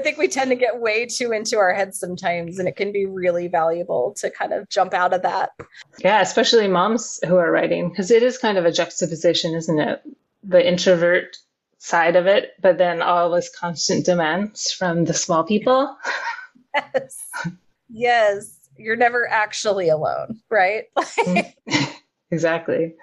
I 0.00 0.02
think 0.02 0.16
we 0.16 0.28
tend 0.28 0.50
to 0.50 0.56
get 0.56 0.80
way 0.80 1.04
too 1.04 1.30
into 1.30 1.58
our 1.58 1.74
heads 1.74 2.00
sometimes, 2.00 2.58
and 2.58 2.66
it 2.66 2.74
can 2.74 2.90
be 2.90 3.04
really 3.04 3.48
valuable 3.48 4.14
to 4.16 4.30
kind 4.30 4.54
of 4.54 4.66
jump 4.70 4.94
out 4.94 5.12
of 5.12 5.20
that. 5.22 5.50
Yeah, 5.98 6.22
especially 6.22 6.68
moms 6.68 7.20
who 7.26 7.36
are 7.36 7.52
writing, 7.52 7.90
because 7.90 8.10
it 8.10 8.22
is 8.22 8.38
kind 8.38 8.56
of 8.56 8.64
a 8.64 8.72
juxtaposition, 8.72 9.54
isn't 9.54 9.78
it? 9.78 10.00
The 10.42 10.66
introvert 10.66 11.36
side 11.76 12.16
of 12.16 12.26
it, 12.26 12.52
but 12.62 12.78
then 12.78 13.02
all 13.02 13.30
this 13.30 13.54
constant 13.54 14.06
demands 14.06 14.72
from 14.72 15.04
the 15.04 15.12
small 15.12 15.44
people. 15.44 15.94
yes. 16.74 17.18
Yes. 17.90 18.56
You're 18.78 18.96
never 18.96 19.28
actually 19.28 19.90
alone, 19.90 20.40
right? 20.48 20.84
Mm. 20.96 21.52
exactly. 22.30 22.94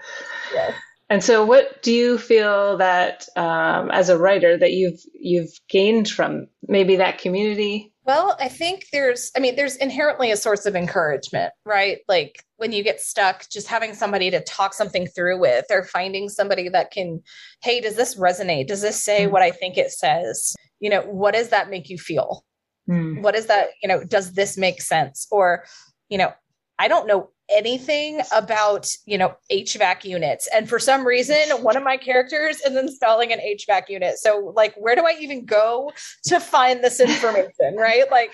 Yes. 0.51 0.73
And 1.09 1.23
so, 1.23 1.45
what 1.45 1.81
do 1.83 1.93
you 1.93 2.17
feel 2.17 2.77
that 2.77 3.27
um, 3.35 3.89
as 3.91 4.09
a 4.09 4.17
writer 4.17 4.57
that 4.57 4.73
you've 4.73 4.99
you've 5.13 5.51
gained 5.69 6.09
from 6.09 6.47
maybe 6.67 6.97
that 6.97 7.17
community? 7.17 7.93
Well, 8.07 8.37
I 8.39 8.47
think 8.47 8.85
there's, 8.93 9.31
I 9.35 9.39
mean, 9.39 9.57
there's 9.57 9.75
inherently 9.75 10.31
a 10.31 10.37
source 10.37 10.65
of 10.65 10.77
encouragement, 10.77 11.51
right? 11.65 11.97
Like 12.07 12.41
when 12.55 12.71
you 12.71 12.81
get 12.81 13.01
stuck, 13.01 13.49
just 13.49 13.67
having 13.67 13.93
somebody 13.93 14.31
to 14.31 14.41
talk 14.41 14.73
something 14.73 15.07
through 15.07 15.41
with, 15.41 15.65
or 15.69 15.83
finding 15.83 16.29
somebody 16.29 16.69
that 16.69 16.91
can, 16.91 17.21
hey, 17.63 17.81
does 17.81 17.97
this 17.97 18.15
resonate? 18.15 18.67
Does 18.67 18.81
this 18.81 19.03
say 19.03 19.25
mm. 19.25 19.31
what 19.31 19.41
I 19.41 19.51
think 19.51 19.77
it 19.77 19.91
says? 19.91 20.55
You 20.79 20.89
know, 20.89 21.01
what 21.01 21.33
does 21.33 21.49
that 21.49 21.69
make 21.69 21.89
you 21.89 21.97
feel? 21.97 22.45
Mm. 22.89 23.21
What 23.23 23.35
is 23.35 23.47
that? 23.47 23.71
You 23.83 23.89
know, 23.89 24.05
does 24.05 24.31
this 24.33 24.57
make 24.57 24.81
sense? 24.81 25.27
Or, 25.29 25.65
you 26.07 26.17
know, 26.17 26.31
I 26.79 26.87
don't 26.87 27.07
know 27.07 27.31
anything 27.49 28.21
about 28.33 28.89
you 29.05 29.17
know 29.17 29.35
HVAC 29.51 30.03
units, 30.03 30.47
and 30.53 30.67
for 30.67 30.79
some 30.79 31.05
reason, 31.05 31.37
one 31.61 31.77
of 31.77 31.83
my 31.83 31.97
characters 31.97 32.59
is 32.61 32.75
installing 32.75 33.31
an 33.31 33.39
HVAC 33.39 33.89
unit. 33.89 34.17
So, 34.17 34.53
like, 34.55 34.75
where 34.75 34.95
do 34.95 35.05
I 35.05 35.15
even 35.19 35.45
go 35.45 35.91
to 36.25 36.39
find 36.39 36.83
this 36.83 36.99
information? 36.99 37.75
right? 37.77 38.09
Like, 38.11 38.33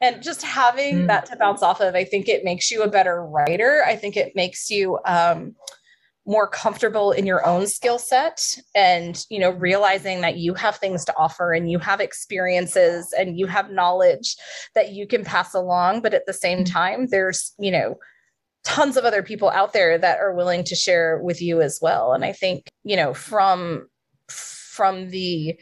and 0.00 0.22
just 0.22 0.42
having 0.42 1.02
mm. 1.02 1.06
that 1.06 1.26
to 1.26 1.36
bounce 1.36 1.62
off 1.62 1.80
of, 1.80 1.94
I 1.94 2.04
think 2.04 2.28
it 2.28 2.44
makes 2.44 2.70
you 2.70 2.82
a 2.82 2.88
better 2.88 3.24
writer. 3.24 3.82
I 3.86 3.96
think 3.96 4.16
it 4.16 4.32
makes 4.34 4.70
you 4.70 4.98
um, 5.06 5.54
more 6.26 6.48
comfortable 6.48 7.12
in 7.12 7.24
your 7.24 7.46
own 7.46 7.66
skill 7.66 7.98
set 7.98 8.58
and 8.74 9.24
you 9.30 9.38
know 9.38 9.50
realizing 9.50 10.20
that 10.20 10.36
you 10.36 10.54
have 10.54 10.76
things 10.76 11.04
to 11.04 11.16
offer 11.16 11.52
and 11.52 11.70
you 11.70 11.78
have 11.78 12.00
experiences 12.00 13.14
and 13.16 13.38
you 13.38 13.46
have 13.46 13.70
knowledge 13.70 14.36
that 14.74 14.92
you 14.92 15.06
can 15.06 15.24
pass 15.24 15.54
along 15.54 16.02
but 16.02 16.12
at 16.12 16.26
the 16.26 16.32
same 16.32 16.64
mm. 16.64 16.70
time 16.70 17.06
there's 17.06 17.54
you 17.58 17.70
know 17.70 17.96
tons 18.66 18.96
of 18.96 19.04
other 19.04 19.22
people 19.22 19.48
out 19.50 19.72
there 19.72 19.96
that 19.96 20.18
are 20.18 20.34
willing 20.34 20.64
to 20.64 20.74
share 20.74 21.18
with 21.22 21.40
you 21.40 21.60
as 21.60 21.78
well 21.80 22.12
and 22.12 22.24
i 22.24 22.32
think 22.32 22.68
you 22.84 22.96
know 22.96 23.14
from 23.14 23.86
from 24.28 25.08
the 25.10 25.58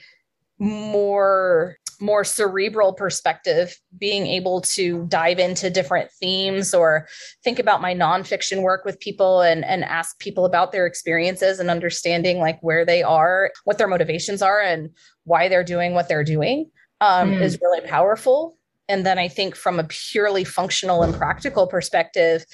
more 0.59 1.77
more 2.01 2.25
cerebral 2.25 2.93
perspective, 2.93 3.77
being 3.99 4.27
able 4.27 4.61
to 4.61 5.07
dive 5.07 5.39
into 5.39 5.71
different 5.71 6.11
themes 6.13 6.75
or 6.75 7.07
think 7.43 7.59
about 7.59 7.81
my 7.81 7.95
nonfiction 7.95 8.63
work 8.63 8.85
with 8.85 9.01
people 9.01 9.41
and, 9.41 9.65
and 9.65 9.85
ask 9.85 10.19
people 10.19 10.45
about 10.45 10.73
their 10.73 10.87
experiences 10.87 11.59
and 11.59 11.71
understanding 11.71 12.39
like 12.39 12.59
where 12.61 12.85
they 12.85 13.03
are, 13.03 13.51
what 13.65 13.79
their 13.79 13.89
motivations 13.89 14.43
are, 14.43 14.61
and 14.61 14.91
why 15.25 15.49
they're 15.49 15.65
doing 15.65 15.95
what 15.95 16.09
they're 16.09 16.25
doing 16.25 16.71
um, 17.01 17.33
mm. 17.33 17.41
is 17.41 17.59
really 17.61 17.87
powerful. 17.87 18.59
And 18.89 19.07
then 19.07 19.19
I 19.19 19.29
think 19.29 19.57
from 19.57 19.81
a 19.81 19.85
purely 19.85 20.45
functional 20.45 21.03
and 21.03 21.15
practical 21.15 21.67
perspective, 21.67 22.45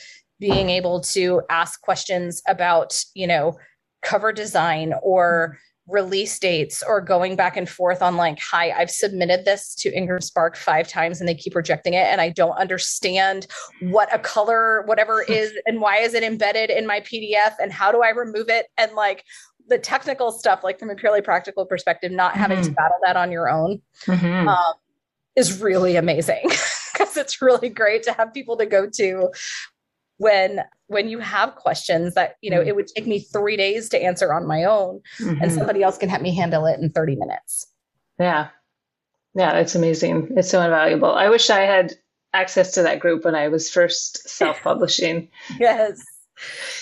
being 0.40 0.70
able 0.70 1.00
to 1.00 1.42
ask 1.50 1.80
questions 1.82 2.42
about, 2.48 2.98
you 3.14 3.26
know, 3.26 3.56
cover 4.02 4.32
design 4.32 4.94
or 5.02 5.58
release 5.90 6.38
dates 6.38 6.82
or 6.86 7.00
going 7.00 7.36
back 7.36 7.56
and 7.56 7.68
forth 7.68 8.00
on 8.00 8.16
like 8.16 8.38
hi 8.38 8.70
i've 8.72 8.90
submitted 8.90 9.44
this 9.44 9.74
to 9.74 9.90
IngramSpark 9.90 10.56
five 10.56 10.86
times 10.86 11.20
and 11.20 11.28
they 11.28 11.34
keep 11.34 11.54
rejecting 11.54 11.94
it 11.94 12.06
and 12.06 12.20
i 12.20 12.28
don't 12.28 12.56
understand 12.56 13.46
what 13.80 14.14
a 14.14 14.18
color 14.18 14.82
whatever 14.86 15.22
is 15.28 15.52
and 15.66 15.80
why 15.80 15.96
is 15.98 16.14
it 16.14 16.22
embedded 16.22 16.70
in 16.70 16.86
my 16.86 17.00
pdf 17.00 17.54
and 17.60 17.72
how 17.72 17.90
do 17.90 18.02
i 18.02 18.10
remove 18.10 18.48
it 18.48 18.66
and 18.78 18.92
like 18.92 19.24
the 19.68 19.78
technical 19.78 20.30
stuff 20.32 20.62
like 20.62 20.78
from 20.78 20.90
a 20.90 20.94
purely 20.94 21.22
practical 21.22 21.66
perspective 21.66 22.12
not 22.12 22.36
having 22.36 22.58
mm-hmm. 22.58 22.68
to 22.68 22.72
battle 22.72 22.98
that 23.04 23.16
on 23.16 23.32
your 23.32 23.48
own 23.48 23.80
mm-hmm. 24.06 24.48
um, 24.48 24.74
is 25.36 25.60
really 25.60 25.96
amazing 25.96 26.42
because 26.92 27.16
it's 27.16 27.40
really 27.40 27.68
great 27.68 28.02
to 28.02 28.12
have 28.12 28.32
people 28.32 28.56
to 28.56 28.66
go 28.66 28.88
to 28.88 29.28
when 30.20 30.60
when 30.88 31.08
you 31.08 31.18
have 31.18 31.54
questions 31.54 32.12
that 32.12 32.36
you 32.42 32.50
know 32.50 32.58
mm-hmm. 32.58 32.68
it 32.68 32.76
would 32.76 32.86
take 32.88 33.06
me 33.06 33.20
three 33.20 33.56
days 33.56 33.88
to 33.88 34.00
answer 34.00 34.34
on 34.34 34.46
my 34.46 34.64
own 34.64 35.00
mm-hmm. 35.18 35.42
and 35.42 35.50
somebody 35.50 35.82
else 35.82 35.96
can 35.96 36.10
help 36.10 36.20
me 36.20 36.34
handle 36.34 36.66
it 36.66 36.78
in 36.78 36.90
30 36.90 37.16
minutes. 37.16 37.66
Yeah. 38.18 38.48
Yeah 39.34 39.54
it's 39.58 39.74
amazing. 39.74 40.28
It's 40.36 40.50
so 40.50 40.60
invaluable. 40.60 41.10
I 41.10 41.30
wish 41.30 41.48
i 41.48 41.60
had 41.60 41.94
access 42.34 42.72
to 42.72 42.82
that 42.82 43.00
group 43.00 43.24
when 43.24 43.34
i 43.34 43.48
was 43.48 43.70
first 43.70 44.28
self-publishing. 44.28 45.30
Yes. 45.58 46.02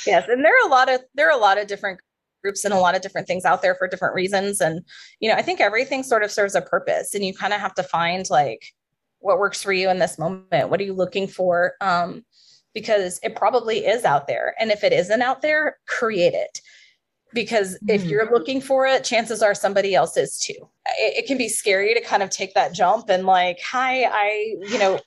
Yes 0.04 0.28
and 0.28 0.44
there 0.44 0.52
are 0.52 0.66
a 0.66 0.70
lot 0.70 0.92
of 0.92 1.00
there 1.14 1.28
are 1.28 1.38
a 1.38 1.40
lot 1.40 1.58
of 1.58 1.68
different 1.68 2.00
groups 2.42 2.64
and 2.64 2.74
a 2.74 2.78
lot 2.78 2.96
of 2.96 3.02
different 3.02 3.28
things 3.28 3.44
out 3.44 3.62
there 3.62 3.76
for 3.76 3.86
different 3.88 4.14
reasons 4.14 4.60
and 4.60 4.80
you 5.18 5.28
know 5.28 5.34
i 5.34 5.42
think 5.42 5.60
everything 5.60 6.04
sort 6.04 6.22
of 6.22 6.30
serves 6.30 6.54
a 6.54 6.62
purpose 6.62 7.12
and 7.12 7.24
you 7.24 7.34
kind 7.34 7.52
of 7.52 7.58
have 7.58 7.74
to 7.74 7.82
find 7.82 8.30
like 8.30 8.62
what 9.20 9.38
works 9.38 9.62
for 9.62 9.72
you 9.72 9.90
in 9.90 9.98
this 9.98 10.18
moment. 10.18 10.70
What 10.70 10.80
are 10.80 10.84
you 10.84 10.94
looking 10.94 11.26
for? 11.26 11.74
Um 11.80 12.24
because 12.74 13.18
it 13.22 13.36
probably 13.36 13.86
is 13.86 14.04
out 14.04 14.26
there. 14.26 14.54
And 14.60 14.70
if 14.70 14.84
it 14.84 14.92
isn't 14.92 15.22
out 15.22 15.42
there, 15.42 15.78
create 15.86 16.34
it. 16.34 16.60
Because 17.34 17.74
mm-hmm. 17.74 17.90
if 17.90 18.04
you're 18.04 18.30
looking 18.30 18.60
for 18.60 18.86
it, 18.86 19.04
chances 19.04 19.42
are 19.42 19.54
somebody 19.54 19.94
else 19.94 20.16
is 20.16 20.38
too. 20.38 20.68
It, 20.98 21.24
it 21.24 21.26
can 21.26 21.38
be 21.38 21.48
scary 21.48 21.94
to 21.94 22.00
kind 22.00 22.22
of 22.22 22.30
take 22.30 22.54
that 22.54 22.72
jump 22.72 23.08
and 23.08 23.26
like, 23.26 23.58
hi, 23.60 24.04
I, 24.04 24.56
you 24.70 24.78
know, 24.78 25.00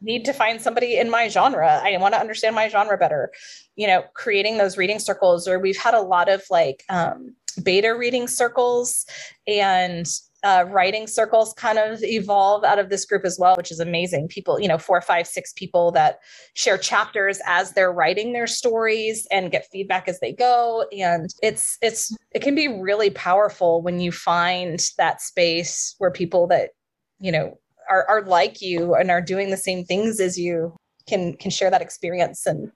need 0.00 0.24
to 0.26 0.32
find 0.32 0.60
somebody 0.60 0.98
in 0.98 1.10
my 1.10 1.28
genre. 1.28 1.80
I 1.82 1.96
want 1.96 2.14
to 2.14 2.20
understand 2.20 2.54
my 2.54 2.68
genre 2.68 2.98
better. 2.98 3.32
You 3.76 3.86
know, 3.86 4.04
creating 4.14 4.58
those 4.58 4.76
reading 4.76 4.98
circles, 4.98 5.48
or 5.48 5.58
we've 5.58 5.76
had 5.76 5.94
a 5.94 6.00
lot 6.00 6.28
of 6.28 6.42
like 6.50 6.84
um, 6.88 7.34
beta 7.62 7.94
reading 7.94 8.28
circles 8.28 9.06
and 9.46 10.06
uh, 10.46 10.64
writing 10.68 11.08
circles 11.08 11.52
kind 11.54 11.76
of 11.76 11.98
evolve 12.04 12.62
out 12.62 12.78
of 12.78 12.88
this 12.88 13.04
group 13.04 13.24
as 13.24 13.36
well, 13.36 13.56
which 13.56 13.72
is 13.72 13.80
amazing. 13.80 14.28
People, 14.28 14.60
you 14.60 14.68
know, 14.68 14.78
four, 14.78 15.00
five, 15.00 15.26
six 15.26 15.52
people 15.52 15.90
that 15.90 16.20
share 16.54 16.78
chapters 16.78 17.40
as 17.46 17.72
they're 17.72 17.92
writing 17.92 18.32
their 18.32 18.46
stories 18.46 19.26
and 19.32 19.50
get 19.50 19.66
feedback 19.72 20.06
as 20.06 20.20
they 20.20 20.32
go. 20.32 20.86
And 20.96 21.28
it's 21.42 21.78
it's 21.82 22.16
it 22.30 22.42
can 22.42 22.54
be 22.54 22.68
really 22.68 23.10
powerful 23.10 23.82
when 23.82 23.98
you 23.98 24.12
find 24.12 24.78
that 24.98 25.20
space 25.20 25.96
where 25.98 26.12
people 26.12 26.46
that 26.46 26.70
you 27.18 27.32
know 27.32 27.58
are, 27.90 28.08
are 28.08 28.22
like 28.22 28.62
you 28.62 28.94
and 28.94 29.10
are 29.10 29.20
doing 29.20 29.50
the 29.50 29.56
same 29.56 29.84
things 29.84 30.20
as 30.20 30.38
you 30.38 30.76
can 31.08 31.34
can 31.34 31.50
share 31.50 31.72
that 31.72 31.82
experience 31.82 32.46
and 32.46 32.70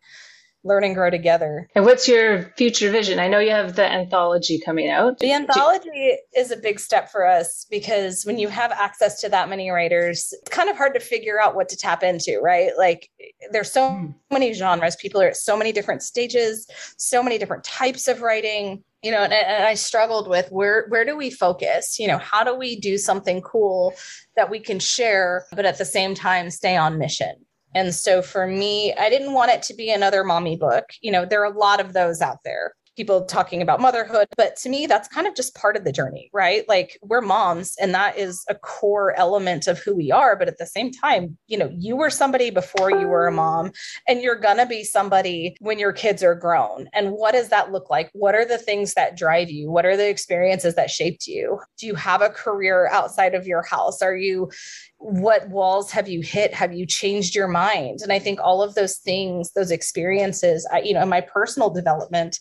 learn 0.64 0.84
and 0.84 0.94
grow 0.94 1.10
together. 1.10 1.68
And 1.74 1.84
what's 1.84 2.06
your 2.06 2.52
future 2.56 2.90
vision? 2.90 3.18
I 3.18 3.28
know 3.28 3.38
you 3.38 3.50
have 3.50 3.76
the 3.76 3.90
anthology 3.90 4.60
coming 4.60 4.90
out. 4.90 5.18
The 5.18 5.32
anthology 5.32 6.18
is 6.36 6.50
a 6.50 6.56
big 6.56 6.78
step 6.78 7.10
for 7.10 7.26
us 7.26 7.66
because 7.70 8.24
when 8.24 8.38
you 8.38 8.48
have 8.48 8.70
access 8.72 9.20
to 9.22 9.28
that 9.30 9.48
many 9.48 9.70
writers, 9.70 10.34
it's 10.38 10.50
kind 10.50 10.68
of 10.68 10.76
hard 10.76 10.94
to 10.94 11.00
figure 11.00 11.40
out 11.40 11.54
what 11.54 11.68
to 11.70 11.76
tap 11.76 12.02
into, 12.02 12.38
right? 12.42 12.72
Like 12.76 13.10
there's 13.52 13.72
so 13.72 13.90
mm. 13.90 14.14
many 14.30 14.52
genres, 14.52 14.96
people 14.96 15.22
are 15.22 15.28
at 15.28 15.36
so 15.36 15.56
many 15.56 15.72
different 15.72 16.02
stages, 16.02 16.66
so 16.96 17.22
many 17.22 17.38
different 17.38 17.64
types 17.64 18.08
of 18.08 18.20
writing. 18.20 18.84
You 19.02 19.12
know, 19.12 19.22
and, 19.22 19.32
and 19.32 19.64
I 19.64 19.74
struggled 19.74 20.28
with 20.28 20.50
where 20.50 20.86
where 20.88 21.06
do 21.06 21.16
we 21.16 21.30
focus? 21.30 21.98
You 21.98 22.06
know, 22.06 22.18
how 22.18 22.44
do 22.44 22.54
we 22.54 22.78
do 22.78 22.98
something 22.98 23.40
cool 23.40 23.94
that 24.36 24.50
we 24.50 24.60
can 24.60 24.78
share, 24.78 25.46
but 25.52 25.64
at 25.64 25.78
the 25.78 25.86
same 25.86 26.14
time 26.14 26.50
stay 26.50 26.76
on 26.76 26.98
mission? 26.98 27.34
And 27.74 27.94
so 27.94 28.22
for 28.22 28.46
me, 28.46 28.92
I 28.94 29.08
didn't 29.10 29.32
want 29.32 29.52
it 29.52 29.62
to 29.64 29.74
be 29.74 29.90
another 29.90 30.24
mommy 30.24 30.56
book. 30.56 30.84
You 31.00 31.12
know, 31.12 31.24
there 31.24 31.40
are 31.42 31.52
a 31.52 31.58
lot 31.58 31.80
of 31.80 31.92
those 31.92 32.20
out 32.20 32.38
there, 32.44 32.74
people 32.96 33.24
talking 33.24 33.62
about 33.62 33.80
motherhood. 33.80 34.26
But 34.36 34.56
to 34.56 34.68
me, 34.68 34.86
that's 34.86 35.08
kind 35.08 35.26
of 35.26 35.36
just 35.36 35.54
part 35.54 35.76
of 35.76 35.84
the 35.84 35.92
journey, 35.92 36.28
right? 36.32 36.68
Like 36.68 36.98
we're 37.00 37.20
moms, 37.20 37.76
and 37.80 37.94
that 37.94 38.18
is 38.18 38.44
a 38.48 38.56
core 38.56 39.14
element 39.16 39.68
of 39.68 39.78
who 39.78 39.94
we 39.94 40.10
are. 40.10 40.36
But 40.36 40.48
at 40.48 40.58
the 40.58 40.66
same 40.66 40.90
time, 40.90 41.38
you 41.46 41.56
know, 41.56 41.70
you 41.72 41.96
were 41.96 42.10
somebody 42.10 42.50
before 42.50 42.90
you 42.90 43.06
were 43.06 43.28
a 43.28 43.32
mom, 43.32 43.70
and 44.08 44.20
you're 44.20 44.34
going 44.34 44.58
to 44.58 44.66
be 44.66 44.82
somebody 44.82 45.56
when 45.60 45.78
your 45.78 45.92
kids 45.92 46.22
are 46.22 46.34
grown. 46.34 46.88
And 46.92 47.12
what 47.12 47.32
does 47.32 47.48
that 47.50 47.70
look 47.70 47.88
like? 47.88 48.10
What 48.12 48.34
are 48.34 48.44
the 48.44 48.58
things 48.58 48.94
that 48.94 49.16
drive 49.16 49.50
you? 49.50 49.70
What 49.70 49.86
are 49.86 49.96
the 49.96 50.08
experiences 50.08 50.74
that 50.74 50.90
shaped 50.90 51.26
you? 51.26 51.60
Do 51.78 51.86
you 51.86 51.94
have 51.94 52.20
a 52.20 52.28
career 52.28 52.88
outside 52.88 53.34
of 53.34 53.46
your 53.46 53.62
house? 53.62 54.02
Are 54.02 54.16
you, 54.16 54.50
what 55.02 55.48
walls 55.48 55.90
have 55.90 56.08
you 56.08 56.20
hit? 56.20 56.52
Have 56.52 56.74
you 56.74 56.86
changed 56.86 57.34
your 57.34 57.48
mind? 57.48 58.00
And 58.02 58.12
i 58.12 58.18
think 58.18 58.38
all 58.40 58.62
of 58.62 58.74
those 58.74 58.98
things 58.98 59.52
those 59.52 59.70
experiences 59.70 60.68
I, 60.72 60.80
you 60.80 60.94
know 60.94 61.02
in 61.02 61.08
my 61.08 61.22
personal 61.22 61.70
development 61.70 62.38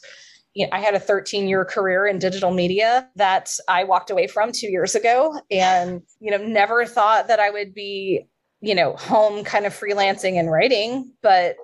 you 0.54 0.66
know, 0.66 0.70
I 0.74 0.80
had 0.80 0.96
a 0.96 1.00
13 1.00 1.48
year 1.48 1.64
career 1.64 2.08
in 2.08 2.20
digital 2.20 2.52
media 2.52 3.08
that 3.16 3.52
I 3.68 3.84
walked 3.84 4.10
away 4.10 4.28
from 4.28 4.52
two 4.52 4.68
years 4.68 4.96
ago 4.96 5.40
and, 5.52 6.02
you 6.20 6.32
know, 6.32 6.38
never 6.38 6.86
thought 6.86 7.28
that 7.28 7.40
I 7.40 7.50
would 7.50 7.74
be, 7.74 8.26
you 8.62 8.76
know, 8.76 8.94
home 8.96 9.44
kind 9.44 9.66
of 9.66 9.74
freelancing 9.74 10.40
and 10.40 10.52
writing, 10.52 11.14
but 11.22 11.56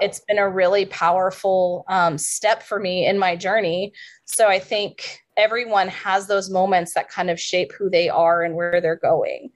it's 0.00 0.20
been 0.20 0.38
a 0.38 0.48
really 0.48 0.86
powerful 0.86 1.84
um, 1.88 2.18
step 2.18 2.62
for 2.62 2.80
me 2.80 3.06
in 3.06 3.18
my 3.18 3.36
journey. 3.36 3.92
So 4.24 4.48
I 4.48 4.58
think 4.58 5.20
everyone 5.36 5.88
has 5.88 6.26
those 6.26 6.50
moments 6.50 6.94
that 6.94 7.08
kind 7.08 7.30
of 7.30 7.40
shape 7.40 7.72
who 7.72 7.88
they 7.88 8.08
are 8.08 8.42
and 8.42 8.54
where 8.54 8.80
they're 8.80 8.96
going 8.96 9.50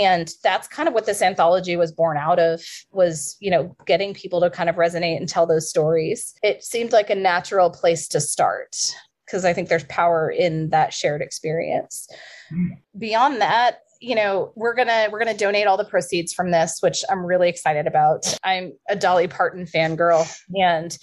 and 0.00 0.32
that's 0.42 0.66
kind 0.66 0.88
of 0.88 0.94
what 0.94 1.06
this 1.06 1.20
anthology 1.20 1.76
was 1.76 1.92
born 1.92 2.16
out 2.16 2.38
of 2.38 2.62
was 2.90 3.36
you 3.40 3.50
know 3.50 3.76
getting 3.86 4.14
people 4.14 4.40
to 4.40 4.50
kind 4.50 4.70
of 4.70 4.76
resonate 4.76 5.16
and 5.16 5.28
tell 5.28 5.46
those 5.46 5.68
stories 5.68 6.34
it 6.42 6.64
seemed 6.64 6.92
like 6.92 7.10
a 7.10 7.14
natural 7.14 7.70
place 7.70 8.08
to 8.08 8.20
start 8.20 8.76
because 9.26 9.44
i 9.44 9.52
think 9.52 9.68
there's 9.68 9.84
power 9.84 10.30
in 10.30 10.70
that 10.70 10.92
shared 10.92 11.20
experience 11.20 12.08
mm. 12.52 12.70
beyond 12.98 13.40
that 13.40 13.80
you 14.00 14.14
know 14.14 14.52
we're 14.56 14.74
gonna 14.74 15.08
we're 15.12 15.18
gonna 15.18 15.36
donate 15.36 15.66
all 15.66 15.76
the 15.76 15.84
proceeds 15.84 16.32
from 16.32 16.50
this 16.50 16.78
which 16.80 17.04
i'm 17.10 17.24
really 17.24 17.48
excited 17.48 17.86
about. 17.86 18.36
I'm 18.42 18.72
a 18.88 18.96
dolly 18.96 19.28
parton 19.28 19.66
fangirl 19.66 20.30
and 20.54 20.96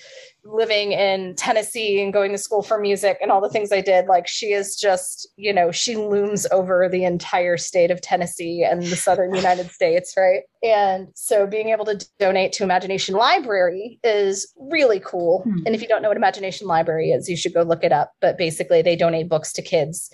living 0.44 0.94
in 0.94 1.36
tennessee 1.36 2.02
and 2.02 2.12
going 2.12 2.32
to 2.32 2.38
school 2.38 2.64
for 2.64 2.80
music 2.80 3.18
and 3.22 3.32
all 3.32 3.42
the 3.42 3.50
things 3.50 3.72
i 3.72 3.82
did 3.82 4.06
like 4.08 4.28
she 4.28 4.54
is 4.54 4.76
just 4.78 5.28
you 5.36 5.54
know 5.54 5.72
she 5.72 5.98
looms 5.98 6.48
over 6.52 6.88
the 6.90 7.04
entire 7.04 7.58
state 7.58 7.92
of 7.92 8.02
tennessee 8.02 8.64
and 8.64 8.82
the 8.84 8.96
southern 8.96 9.34
united 9.36 9.70
states 9.70 10.14
right? 10.18 10.44
And 10.64 11.10
so 11.14 11.46
being 11.46 11.70
able 11.70 11.86
to 11.86 12.04
donate 12.20 12.52
to 12.54 12.64
imagination 12.64 13.16
library 13.16 14.00
is 14.04 14.52
really 14.58 15.00
cool. 15.00 15.44
Hmm. 15.44 15.66
and 15.66 15.76
if 15.76 15.82
you 15.82 15.88
don't 15.88 16.02
know 16.02 16.10
what 16.10 16.18
imagination 16.18 16.68
library 16.68 17.12
is 17.12 17.30
you 17.30 17.38
should 17.38 17.54
go 17.54 17.62
look 17.62 17.84
it 17.84 17.92
up. 17.92 18.14
But 18.22 18.38
basically 18.38 18.82
they 18.82 18.96
donate 18.96 19.30
books 19.30 19.54
to 19.54 19.62
kids 19.62 20.10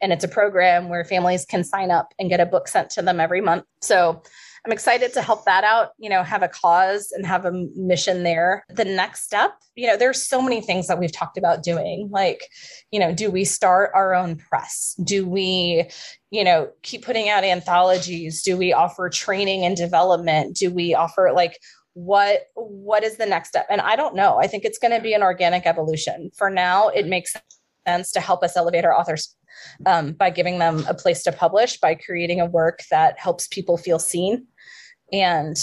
and 0.00 0.12
it's 0.12 0.24
a 0.24 0.28
program 0.28 0.88
where 0.88 1.04
families 1.04 1.44
can 1.44 1.64
sign 1.64 1.90
up 1.90 2.12
and 2.18 2.28
get 2.28 2.40
a 2.40 2.46
book 2.46 2.68
sent 2.68 2.90
to 2.90 3.02
them 3.02 3.20
every 3.20 3.40
month. 3.40 3.64
So 3.80 4.22
I'm 4.64 4.72
excited 4.72 5.12
to 5.14 5.22
help 5.22 5.44
that 5.44 5.64
out, 5.64 5.90
you 5.98 6.10
know, 6.10 6.22
have 6.22 6.42
a 6.42 6.48
cause 6.48 7.12
and 7.12 7.24
have 7.24 7.44
a 7.44 7.52
mission 7.74 8.22
there. 8.22 8.64
The 8.68 8.84
next 8.84 9.24
step, 9.24 9.52
you 9.76 9.86
know, 9.86 9.96
there's 9.96 10.22
so 10.22 10.42
many 10.42 10.60
things 10.60 10.88
that 10.88 10.98
we've 10.98 11.12
talked 11.12 11.38
about 11.38 11.62
doing. 11.62 12.08
Like, 12.10 12.42
you 12.90 13.00
know, 13.00 13.14
do 13.14 13.30
we 13.30 13.44
start 13.44 13.92
our 13.94 14.14
own 14.14 14.36
press? 14.36 14.94
Do 15.02 15.26
we, 15.26 15.88
you 16.30 16.44
know, 16.44 16.70
keep 16.82 17.04
putting 17.04 17.28
out 17.28 17.44
anthologies? 17.44 18.42
Do 18.42 18.56
we 18.56 18.72
offer 18.72 19.08
training 19.08 19.64
and 19.64 19.76
development? 19.76 20.56
Do 20.56 20.70
we 20.70 20.94
offer 20.94 21.32
like 21.34 21.58
what 21.94 22.42
what 22.54 23.02
is 23.02 23.16
the 23.16 23.26
next 23.26 23.48
step? 23.48 23.66
And 23.70 23.80
I 23.80 23.96
don't 23.96 24.14
know. 24.14 24.38
I 24.38 24.46
think 24.46 24.64
it's 24.64 24.78
going 24.78 24.94
to 24.94 25.00
be 25.00 25.14
an 25.14 25.22
organic 25.22 25.66
evolution. 25.66 26.30
For 26.36 26.50
now, 26.50 26.88
it 26.88 27.06
makes 27.06 27.34
to 28.12 28.20
help 28.20 28.42
us 28.42 28.56
elevate 28.56 28.84
our 28.84 28.94
authors 28.94 29.34
um, 29.86 30.12
by 30.12 30.30
giving 30.30 30.58
them 30.58 30.84
a 30.88 30.94
place 30.94 31.22
to 31.24 31.32
publish, 31.32 31.78
by 31.80 31.94
creating 31.94 32.40
a 32.40 32.46
work 32.46 32.82
that 32.90 33.18
helps 33.18 33.48
people 33.48 33.76
feel 33.76 33.98
seen. 33.98 34.46
And 35.12 35.56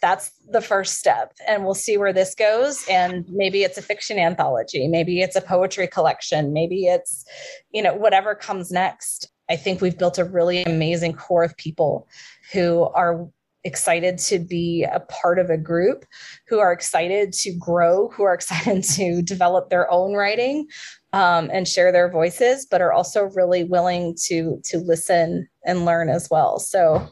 that's 0.00 0.32
the 0.50 0.60
first 0.60 0.98
step. 0.98 1.32
And 1.46 1.64
we'll 1.64 1.74
see 1.74 1.96
where 1.96 2.12
this 2.12 2.34
goes. 2.34 2.84
And 2.88 3.24
maybe 3.30 3.62
it's 3.62 3.78
a 3.78 3.82
fiction 3.82 4.18
anthology. 4.18 4.88
Maybe 4.88 5.20
it's 5.20 5.36
a 5.36 5.40
poetry 5.40 5.86
collection. 5.86 6.52
Maybe 6.52 6.86
it's 6.86 7.24
you 7.70 7.82
know 7.82 7.94
whatever 7.94 8.34
comes 8.34 8.70
next. 8.70 9.30
I 9.48 9.56
think 9.56 9.80
we've 9.80 9.98
built 9.98 10.18
a 10.18 10.24
really 10.24 10.64
amazing 10.64 11.14
core 11.14 11.44
of 11.44 11.56
people 11.56 12.08
who 12.52 12.82
are 12.94 13.28
excited 13.64 14.18
to 14.18 14.40
be 14.40 14.84
a 14.84 15.00
part 15.00 15.38
of 15.38 15.50
a 15.50 15.56
group 15.56 16.04
who 16.48 16.58
are 16.58 16.72
excited 16.72 17.32
to 17.32 17.52
grow 17.52 18.08
who 18.08 18.24
are 18.24 18.34
excited 18.40 18.82
to 18.82 19.22
develop 19.22 19.70
their 19.70 19.90
own 19.90 20.14
writing 20.14 20.66
um, 21.12 21.50
and 21.52 21.68
share 21.68 21.92
their 21.92 22.10
voices 22.10 22.66
but 22.70 22.80
are 22.80 22.92
also 22.92 23.24
really 23.34 23.64
willing 23.64 24.16
to 24.26 24.60
to 24.64 24.78
listen 24.78 25.48
and 25.64 25.84
learn 25.84 26.08
as 26.08 26.28
well 26.30 26.58
so 26.58 27.08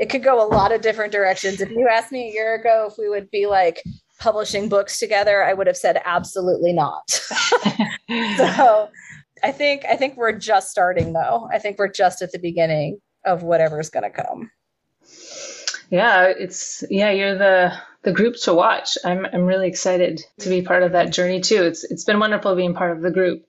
it 0.00 0.08
could 0.08 0.24
go 0.24 0.42
a 0.42 0.48
lot 0.48 0.72
of 0.72 0.80
different 0.80 1.12
directions. 1.12 1.60
If 1.60 1.70
you 1.70 1.86
asked 1.86 2.10
me 2.10 2.30
a 2.30 2.32
year 2.32 2.54
ago 2.54 2.88
if 2.90 2.96
we 2.98 3.10
would 3.10 3.30
be 3.30 3.46
like 3.46 3.82
publishing 4.18 4.68
books 4.68 4.98
together, 4.98 5.44
I 5.44 5.52
would 5.52 5.66
have 5.66 5.76
said 5.76 6.00
absolutely 6.06 6.72
not. 6.72 7.08
so 8.36 8.88
I 9.42 9.52
think 9.52 9.84
I 9.84 9.96
think 9.96 10.16
we're 10.16 10.38
just 10.38 10.70
starting 10.70 11.12
though. 11.12 11.48
I 11.52 11.58
think 11.58 11.78
we're 11.78 11.92
just 11.92 12.22
at 12.22 12.32
the 12.32 12.38
beginning 12.38 12.98
of 13.26 13.42
whatever's 13.42 13.90
going 13.90 14.10
to 14.10 14.10
come. 14.10 14.50
Yeah, 15.90 16.26
it's 16.26 16.84
yeah, 16.88 17.10
you're 17.10 17.36
the 17.36 17.72
the 18.02 18.12
group 18.12 18.36
to 18.42 18.54
watch. 18.54 18.96
I'm 19.04 19.26
I'm 19.26 19.44
really 19.44 19.68
excited 19.68 20.22
to 20.38 20.48
be 20.48 20.62
part 20.62 20.82
of 20.82 20.92
that 20.92 21.12
journey 21.12 21.40
too. 21.40 21.64
It's 21.64 21.84
it's 21.84 22.04
been 22.04 22.18
wonderful 22.18 22.54
being 22.56 22.74
part 22.74 22.92
of 22.96 23.02
the 23.02 23.10
group. 23.10 23.46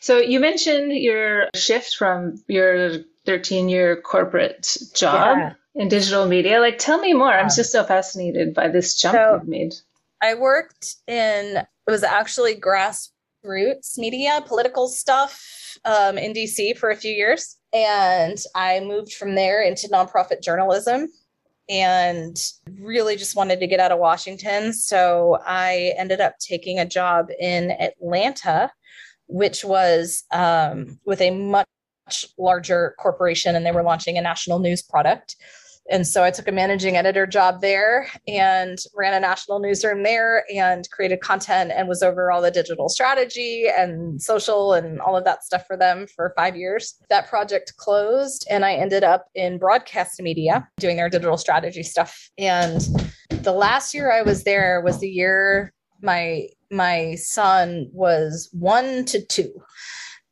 So 0.00 0.18
you 0.18 0.40
mentioned 0.40 0.92
your 0.92 1.48
shift 1.54 1.96
from 1.96 2.42
your 2.48 2.98
13 3.26 3.68
year 3.68 4.00
corporate 4.00 4.76
job 4.94 5.38
yeah 5.38 5.52
in 5.74 5.88
digital 5.88 6.26
media. 6.26 6.60
Like, 6.60 6.78
tell 6.78 7.00
me 7.00 7.12
more. 7.12 7.32
I'm 7.32 7.48
just 7.48 7.72
so 7.72 7.84
fascinated 7.84 8.54
by 8.54 8.68
this 8.68 8.94
jump 8.94 9.14
so 9.14 9.34
you've 9.34 9.48
made. 9.48 9.74
I 10.22 10.34
worked 10.34 10.96
in, 11.06 11.56
it 11.56 11.66
was 11.86 12.02
actually 12.02 12.56
grassroots 12.56 13.96
media, 13.96 14.42
political 14.46 14.88
stuff 14.88 15.78
um, 15.84 16.18
in 16.18 16.32
DC 16.32 16.76
for 16.76 16.90
a 16.90 16.96
few 16.96 17.12
years. 17.12 17.56
And 17.72 18.38
I 18.54 18.80
moved 18.80 19.14
from 19.14 19.34
there 19.34 19.62
into 19.62 19.88
nonprofit 19.88 20.42
journalism 20.42 21.08
and 21.70 22.36
really 22.80 23.16
just 23.16 23.36
wanted 23.36 23.60
to 23.60 23.66
get 23.68 23.78
out 23.78 23.92
of 23.92 24.00
Washington. 24.00 24.72
So 24.72 25.38
I 25.46 25.94
ended 25.96 26.20
up 26.20 26.34
taking 26.40 26.80
a 26.80 26.84
job 26.84 27.28
in 27.38 27.70
Atlanta, 27.70 28.72
which 29.28 29.64
was 29.64 30.24
um, 30.32 30.98
with 31.04 31.20
a 31.20 31.30
much 31.30 31.66
larger 32.36 32.96
corporation, 32.98 33.54
and 33.54 33.64
they 33.64 33.70
were 33.70 33.84
launching 33.84 34.18
a 34.18 34.20
national 34.20 34.58
news 34.58 34.82
product. 34.82 35.36
And 35.90 36.06
so 36.06 36.22
I 36.22 36.30
took 36.30 36.46
a 36.46 36.52
managing 36.52 36.96
editor 36.96 37.26
job 37.26 37.60
there 37.60 38.06
and 38.28 38.78
ran 38.94 39.12
a 39.12 39.20
national 39.20 39.58
newsroom 39.58 40.04
there 40.04 40.44
and 40.54 40.88
created 40.90 41.20
content 41.20 41.72
and 41.74 41.88
was 41.88 42.02
over 42.02 42.30
all 42.30 42.40
the 42.40 42.50
digital 42.50 42.88
strategy 42.88 43.66
and 43.76 44.22
social 44.22 44.72
and 44.72 45.00
all 45.00 45.16
of 45.16 45.24
that 45.24 45.42
stuff 45.42 45.66
for 45.66 45.76
them 45.76 46.06
for 46.14 46.32
five 46.36 46.56
years. 46.56 46.94
That 47.10 47.28
project 47.28 47.74
closed 47.76 48.46
and 48.48 48.64
I 48.64 48.74
ended 48.74 49.02
up 49.02 49.26
in 49.34 49.58
broadcast 49.58 50.22
media 50.22 50.68
doing 50.78 50.96
their 50.96 51.10
digital 51.10 51.36
strategy 51.36 51.82
stuff. 51.82 52.30
And 52.38 52.80
the 53.30 53.52
last 53.52 53.92
year 53.92 54.12
I 54.12 54.22
was 54.22 54.44
there 54.44 54.80
was 54.80 55.00
the 55.00 55.08
year 55.08 55.72
my 56.02 56.46
my 56.70 57.16
son 57.16 57.88
was 57.92 58.48
one 58.52 59.04
to 59.06 59.24
two 59.26 59.52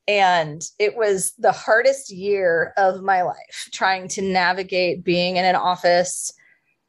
and 0.08 0.62
it 0.78 0.96
was 0.96 1.34
the 1.38 1.52
hardest 1.52 2.10
year 2.10 2.72
of 2.78 3.02
my 3.02 3.20
life 3.22 3.68
trying 3.72 4.08
to 4.08 4.22
navigate 4.22 5.04
being 5.04 5.36
in 5.36 5.44
an 5.44 5.54
office 5.54 6.32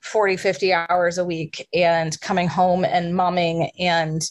40, 0.01 0.37
50 0.37 0.73
hours 0.73 1.17
a 1.17 1.25
week 1.25 1.67
and 1.73 2.19
coming 2.21 2.47
home 2.47 2.85
and 2.85 3.13
momming 3.13 3.69
and 3.77 4.21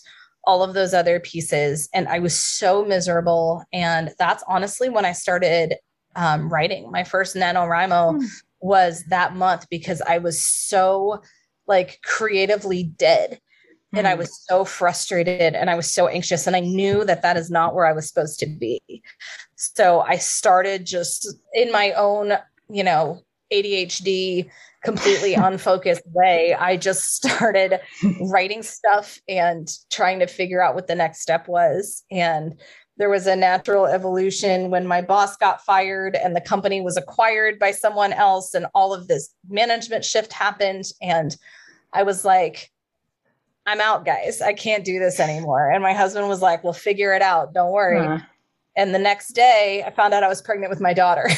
all 0.45 0.63
of 0.63 0.73
those 0.73 0.95
other 0.95 1.21
pieces. 1.21 1.91
And 1.93 2.09
I 2.09 2.19
was 2.21 2.35
so 2.35 2.83
miserable. 2.83 3.63
And 3.75 4.11
that's 4.19 4.43
honestly 4.49 4.89
when 4.89 5.05
I 5.05 5.13
started 5.13 5.75
um, 6.17 6.49
writing. 6.49 6.91
My 6.91 7.05
first 7.05 7.37
NaNoWriMo 7.37 8.19
mm. 8.19 8.27
was 8.61 9.05
that 9.11 9.37
month 9.37 9.69
because 9.69 10.01
I 10.01 10.17
was 10.17 10.43
so 10.43 11.23
like 11.67 12.01
creatively 12.03 12.85
dead 12.85 13.39
and 13.95 14.07
I 14.07 14.13
hmm. 14.13 14.19
was 14.19 14.45
so 14.49 14.65
frustrated 14.65 15.55
and 15.55 15.71
I 15.71 15.75
was 15.75 15.93
so 15.93 16.09
anxious. 16.09 16.47
And 16.47 16.55
I 16.55 16.61
knew 16.61 17.05
that 17.05 17.23
that 17.23 17.37
is 17.37 17.51
not 17.51 17.75
where 17.75 17.87
I 17.87 17.93
was 17.93 18.09
supposed 18.09 18.39
to 18.41 18.47
be. 18.47 18.81
So 19.57 20.01
I 20.01 20.17
started 20.17 20.85
just 20.85 21.29
in 21.55 21.73
my 21.73 21.93
own, 21.93 22.33
you 22.69 22.85
know, 22.85 23.23
ADHD, 23.53 24.51
completely 24.85 25.35
unfocused 25.35 26.03
way. 26.13 26.55
I 26.55 26.77
just 26.77 27.15
started 27.15 27.81
writing 28.21 28.63
stuff 28.63 29.19
and 29.29 29.69
trying 29.91 30.19
to 30.21 30.27
figure 30.27 30.63
out 30.63 30.75
what 30.75 30.87
the 30.87 30.95
next 30.95 31.21
step 31.21 31.49
was. 31.49 32.05
And 32.11 32.55
there 32.99 33.11
was 33.11 33.27
a 33.27 33.37
natural 33.37 33.87
evolution 33.87 34.71
when 34.71 34.87
my 34.87 35.01
boss 35.01 35.37
got 35.37 35.65
fired 35.65 36.17
and 36.17 36.35
the 36.35 36.41
company 36.41 36.81
was 36.81 36.97
acquired 36.97 37.59
by 37.59 37.71
someone 37.71 38.13
else, 38.13 38.55
and 38.55 38.67
all 38.75 38.93
of 38.93 39.07
this 39.07 39.33
management 39.49 40.05
shift 40.05 40.33
happened. 40.33 40.85
And 41.01 41.37
I 41.93 42.03
was 42.03 42.25
like, 42.25 42.73
I'm 43.69 43.83
out, 43.83 44.07
guys. 44.07 44.41
I 44.41 44.55
can't 44.55 44.83
do 44.83 44.99
this 44.99 45.21
anymore. 45.21 45.71
And 45.71 45.83
my 45.83 45.93
husband 45.93 46.27
was 46.27 46.41
like, 46.41 46.65
We'll 46.65 46.73
figure 46.73 47.13
it 47.13 47.21
out. 47.21 47.53
Don't 47.53 47.71
worry. 47.71 48.05
Huh. 48.05 48.19
And 48.77 48.95
the 48.95 48.99
next 48.99 49.33
day, 49.33 49.85
I 49.87 49.91
found 49.91 50.15
out 50.15 50.23
I 50.23 50.29
was 50.29 50.41
pregnant 50.41 50.71
with 50.71 50.81
my 50.81 50.95
daughter. 50.95 51.29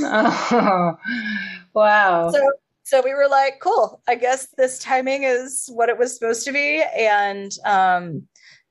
oh, 0.00 0.98
wow. 1.74 2.30
So, 2.32 2.52
so 2.82 3.00
we 3.02 3.14
were 3.14 3.28
like, 3.30 3.60
cool. 3.60 4.02
I 4.06 4.16
guess 4.16 4.48
this 4.58 4.78
timing 4.78 5.22
is 5.22 5.70
what 5.72 5.88
it 5.88 5.96
was 5.96 6.12
supposed 6.12 6.44
to 6.44 6.52
be. 6.52 6.84
And 6.94 7.52
um, 7.64 8.26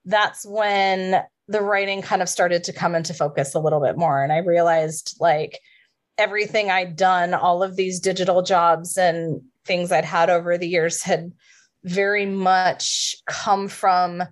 that's 0.05 0.45
when 0.45 1.23
the 1.47 1.61
writing 1.61 2.03
kind 2.03 2.21
of 2.21 2.29
started 2.29 2.63
to 2.65 2.73
come 2.73 2.93
into 2.93 3.13
focus 3.13 3.55
a 3.55 3.59
little 3.59 3.81
bit 3.81 3.97
more. 3.97 4.21
And 4.21 4.31
I 4.31 4.37
realized 4.37 5.15
like 5.19 5.57
everything 6.19 6.69
I'd 6.69 6.95
done, 6.95 7.33
all 7.33 7.63
of 7.63 7.75
these 7.75 7.99
digital 7.99 8.43
jobs 8.43 8.97
and 8.97 9.41
things 9.65 9.91
I'd 9.91 10.05
had 10.05 10.29
over 10.29 10.59
the 10.59 10.67
years 10.67 11.01
had 11.01 11.31
very 11.83 12.25
much 12.25 13.15
come 13.27 13.67
from 13.67 14.23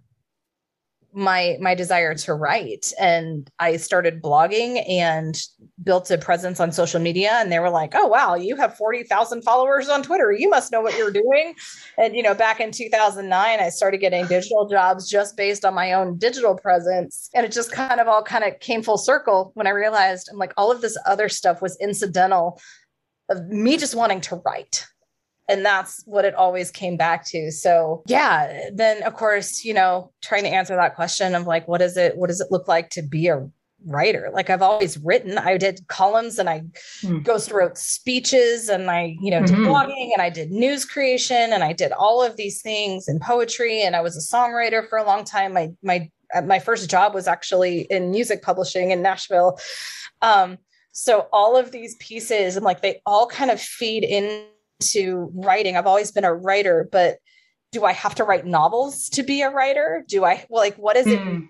my 1.18 1.58
my 1.60 1.74
desire 1.74 2.14
to 2.14 2.34
write. 2.34 2.94
And 3.00 3.50
i 3.60 3.78
started 3.78 4.22
blogging 4.22 4.88
and 4.88 5.42
built 5.82 6.12
a 6.12 6.18
presence 6.18 6.60
on 6.60 6.72
social 6.72 7.02
media. 7.02 7.32
And 7.34 7.52
they 7.52 7.60
were 7.60 7.72
like 7.72 7.94
oh 7.96 8.06
wow 8.06 8.36
you 8.36 8.56
have 8.58 8.78
40,000 8.78 9.42
followers 9.42 9.90
on 9.90 10.04
twitter. 10.04 10.32
You 10.32 10.50
must 10.50 10.72
know 10.72 10.82
what 10.82 10.96
you're 10.98 11.12
doing. 11.12 11.56
And 11.98 12.16
you 12.16 12.22
know 12.22 12.36
back 12.36 12.60
in 12.60 12.72
2009 12.72 13.60
i 13.60 13.70
started 13.70 13.98
getting 13.98 14.28
digital 14.28 14.68
jobs 14.70 15.10
just 15.10 15.36
based 15.36 15.66
on 15.66 15.74
my 15.74 15.94
own 15.94 16.18
digital 16.18 16.56
presence. 16.56 17.30
And 17.34 17.46
it 17.46 17.52
just 17.52 17.72
kind 17.72 18.00
of 18.00 18.08
all 18.08 18.22
kind 18.22 18.44
of 18.44 18.60
came 18.60 18.84
full 18.84 18.98
circle 18.98 19.52
when 19.56 19.66
i 19.66 19.72
realized 19.72 20.30
i'm 20.32 20.38
like 20.38 20.54
all 20.56 20.72
of 20.72 20.82
this 20.82 20.98
other 21.06 21.30
stuff 21.30 21.62
was 21.62 21.78
incidental 21.82 22.60
of 23.30 23.48
me 23.48 23.78
just 23.78 23.96
wanting 23.96 24.22
to 24.22 24.36
write 24.46 24.86
and 25.48 25.66
that's 25.66 26.04
what 26.06 26.26
it 26.26 26.36
always 26.36 26.72
came 26.72 26.98
back 26.98 27.26
to. 27.28 27.52
So 27.52 28.04
yeah 28.08 28.70
then 28.74 29.04
of 29.04 29.14
course 29.14 29.64
you 29.64 29.74
know 29.74 30.12
trying 30.22 30.44
to 30.44 30.50
answer 30.50 30.76
that 30.76 30.96
question 30.96 31.36
of 31.36 31.48
like 31.48 31.68
what 31.68 31.82
is 31.82 31.98
it 31.98 32.18
what 32.18 32.28
does 32.28 32.42
it 32.42 32.52
look 32.52 32.68
like 32.68 32.90
to 32.92 33.02
be 33.02 33.28
a 33.28 33.48
writer? 33.86 34.30
Like 34.34 34.50
i've 34.50 34.62
always 34.62 34.98
written. 34.98 35.38
I 35.38 35.58
did 35.58 35.88
columns 35.88 36.40
and 36.40 36.50
i 36.50 36.64
mm. 37.02 37.24
ghost 37.24 37.52
wrote 37.52 37.78
speeches 37.78 38.70
and 38.70 38.90
i 38.90 39.16
you 39.22 39.32
know 39.32 39.42
did 39.42 39.56
mm-hmm. 39.56 39.68
blogging 39.68 40.12
and 40.14 40.22
i 40.22 40.30
did 40.30 40.52
news 40.52 40.84
creation 40.84 41.54
and 41.54 41.64
i 41.64 41.74
did 41.74 41.92
all 41.92 42.24
of 42.24 42.36
these 42.38 42.62
things 42.62 43.08
in 43.08 43.20
poetry 43.20 43.82
and 43.82 43.96
i 43.96 44.02
was 44.02 44.18
a 44.18 44.36
songwriter 44.36 44.88
for 44.88 44.98
a 44.98 45.06
long 45.06 45.24
time. 45.24 45.54
My 45.54 45.72
my 45.84 46.10
uh, 46.36 46.42
my 46.42 46.60
first 46.60 46.90
job 46.90 47.14
was 47.14 47.28
actually 47.28 47.82
in 47.90 48.12
music 48.12 48.42
publishing 48.42 48.92
in 48.92 49.02
nashville. 49.02 49.60
Um 50.22 50.58
so 50.92 51.28
all 51.32 51.56
of 51.56 51.72
these 51.72 51.96
pieces 51.98 52.56
and 52.56 52.66
like 52.66 52.82
they 52.82 53.02
all 53.06 53.28
kind 53.28 53.52
of 53.52 53.62
feed 53.62 54.04
in 54.04 54.46
to 54.80 55.32
writing. 55.34 55.76
I've 55.76 55.88
always 55.88 56.12
been 56.12 56.26
a 56.26 56.34
writer, 56.34 56.88
but 56.92 57.18
do 57.72 57.86
I 57.86 57.94
have 57.94 58.16
to 58.16 58.24
write 58.24 58.46
novels 58.46 59.10
to 59.10 59.24
be 59.24 59.42
a 59.42 59.50
writer? 59.50 60.04
Do 60.08 60.26
I 60.26 60.46
well, 60.50 60.64
like 60.64 60.76
what 60.78 60.98
is 60.98 61.08
it 61.08 61.20
hmm. 61.20 61.46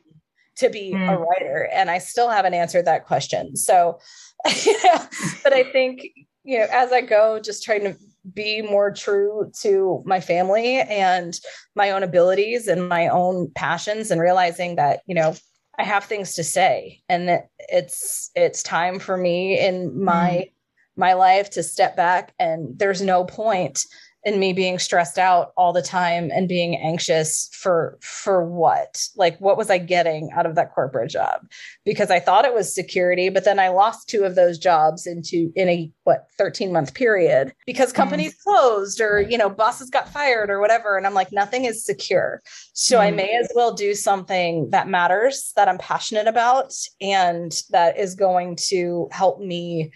to 0.58 0.70
be 0.70 0.94
mm. 0.94 1.14
a 1.14 1.16
hmm. 1.16 1.24
writer? 1.24 1.70
And 1.72 1.90
I 1.90 2.00
still 2.00 2.30
haven't 2.30 2.54
answered 2.54 2.86
that 2.86 3.06
question. 3.06 3.56
So, 3.56 4.00
but 4.44 5.54
I 5.54 5.64
think, 5.72 6.08
you 6.44 6.60
know, 6.60 6.68
as 6.72 6.92
I 6.92 7.02
go, 7.02 7.40
just 7.40 7.64
trying 7.64 7.84
to 7.84 7.96
be 8.34 8.62
more 8.62 8.92
true 8.92 9.52
to 9.62 10.04
my 10.06 10.20
family 10.20 10.80
and 10.80 11.40
my 11.76 11.92
own 11.92 12.04
abilities 12.04 12.68
and 12.68 12.90
my 12.90 13.08
own 13.08 13.52
passions 13.56 14.12
and 14.12 14.20
realizing 14.20 14.76
that, 14.76 15.02
you 15.06 15.16
know, 15.16 15.36
I 15.80 15.84
have 15.84 16.06
things 16.06 16.34
to 16.36 16.44
say 16.44 17.02
and 17.08 17.30
that 17.30 17.50
it's 17.60 18.32
it's 18.36 18.64
time 18.64 18.98
for 18.98 19.16
me 19.16 19.60
in 19.60 20.04
my 20.04 20.48
mm 20.48 20.52
my 20.98 21.14
life 21.14 21.50
to 21.52 21.64
step 21.64 21.96
back 21.96 22.34
and 22.40 22.78
there's 22.78 23.02
no 23.02 23.24
point 23.24 23.86
in 24.28 24.40
me 24.40 24.52
being 24.52 24.78
stressed 24.78 25.18
out 25.18 25.54
all 25.56 25.72
the 25.72 25.82
time 25.82 26.30
and 26.34 26.50
being 26.50 26.76
anxious 26.76 27.50
for 27.54 27.98
for 28.02 28.46
what 28.46 29.08
like 29.16 29.40
what 29.40 29.58
was 29.58 29.70
i 29.70 29.78
getting 29.78 30.30
out 30.36 30.46
of 30.46 30.56
that 30.56 30.74
corporate 30.74 31.10
job 31.10 31.48
because 31.86 32.12
i 32.12 32.20
thought 32.20 32.44
it 32.44 32.54
was 32.54 32.74
security 32.74 33.30
but 33.30 33.46
then 33.46 33.58
i 33.58 33.70
lost 33.70 34.10
two 34.10 34.26
of 34.26 34.36
those 34.36 34.58
jobs 34.58 35.08
into 35.08 35.50
in 35.56 35.70
a 35.70 35.90
what 36.04 36.28
13 36.38 36.74
month 36.74 36.94
period 36.94 37.54
because 37.66 37.90
mm-hmm. 37.90 38.02
companies 38.02 38.34
mm. 38.34 38.44
closed 38.44 39.00
or 39.00 39.22
you 39.22 39.38
know 39.38 39.50
bosses 39.50 39.90
got 39.90 40.10
fired 40.10 40.50
or 40.50 40.60
whatever 40.60 40.98
and 40.98 41.08
i'm 41.08 41.14
like 41.14 41.32
nothing 41.32 41.64
is 41.64 41.86
secure 41.86 42.42
so 42.74 42.98
mm. 42.98 43.02
i 43.02 43.12
may 43.12 43.34
as 43.36 43.50
well 43.56 43.74
do 43.74 43.94
something 43.94 44.70
that 44.72 44.90
matters 44.90 45.54
that 45.56 45.70
i'm 45.70 45.78
passionate 45.78 46.28
about 46.28 46.74
and 47.00 47.62
that 47.70 47.98
is 47.98 48.14
going 48.14 48.58
to 48.58 49.08
help 49.14 49.40
me 49.40 49.90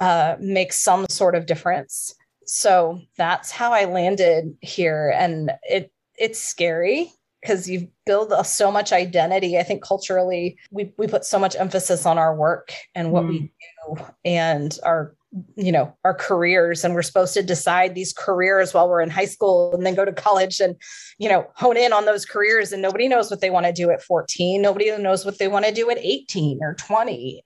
uh, 0.00 0.36
make 0.40 0.72
some 0.72 1.06
sort 1.08 1.34
of 1.34 1.46
difference 1.46 2.14
so 2.46 3.00
that's 3.18 3.50
how 3.50 3.72
I 3.72 3.84
landed 3.84 4.56
here. 4.60 5.12
And 5.16 5.52
it 5.64 5.92
it's 6.18 6.40
scary 6.40 7.12
because 7.42 7.68
you 7.68 7.88
build 8.06 8.32
a, 8.32 8.42
so 8.42 8.72
much 8.72 8.92
identity. 8.92 9.58
I 9.58 9.62
think 9.62 9.82
culturally 9.82 10.58
we, 10.70 10.92
we 10.96 11.06
put 11.06 11.24
so 11.24 11.38
much 11.38 11.54
emphasis 11.56 12.06
on 12.06 12.18
our 12.18 12.34
work 12.34 12.72
and 12.94 13.12
what 13.12 13.24
mm. 13.24 13.28
we 13.28 13.38
do 13.38 14.04
and 14.24 14.78
our 14.84 15.14
you 15.56 15.70
know 15.70 15.94
our 16.04 16.14
careers 16.14 16.82
and 16.82 16.94
we're 16.94 17.02
supposed 17.02 17.34
to 17.34 17.42
decide 17.42 17.94
these 17.94 18.12
careers 18.12 18.72
while 18.72 18.88
we're 18.88 19.02
in 19.02 19.10
high 19.10 19.26
school 19.26 19.74
and 19.74 19.84
then 19.84 19.94
go 19.94 20.04
to 20.04 20.12
college 20.12 20.60
and 20.60 20.76
you 21.18 21.28
know 21.28 21.46
hone 21.56 21.76
in 21.76 21.92
on 21.92 22.06
those 22.06 22.24
careers 22.24 22.72
and 22.72 22.80
nobody 22.80 23.06
knows 23.06 23.28
what 23.28 23.40
they 23.42 23.50
want 23.50 23.66
to 23.66 23.72
do 23.72 23.90
at 23.90 24.02
14 24.02 24.62
nobody 24.62 24.96
knows 24.96 25.26
what 25.26 25.38
they 25.38 25.48
want 25.48 25.66
to 25.66 25.74
do 25.74 25.90
at 25.90 25.98
18 25.98 26.60
or 26.62 26.74
20 26.74 27.42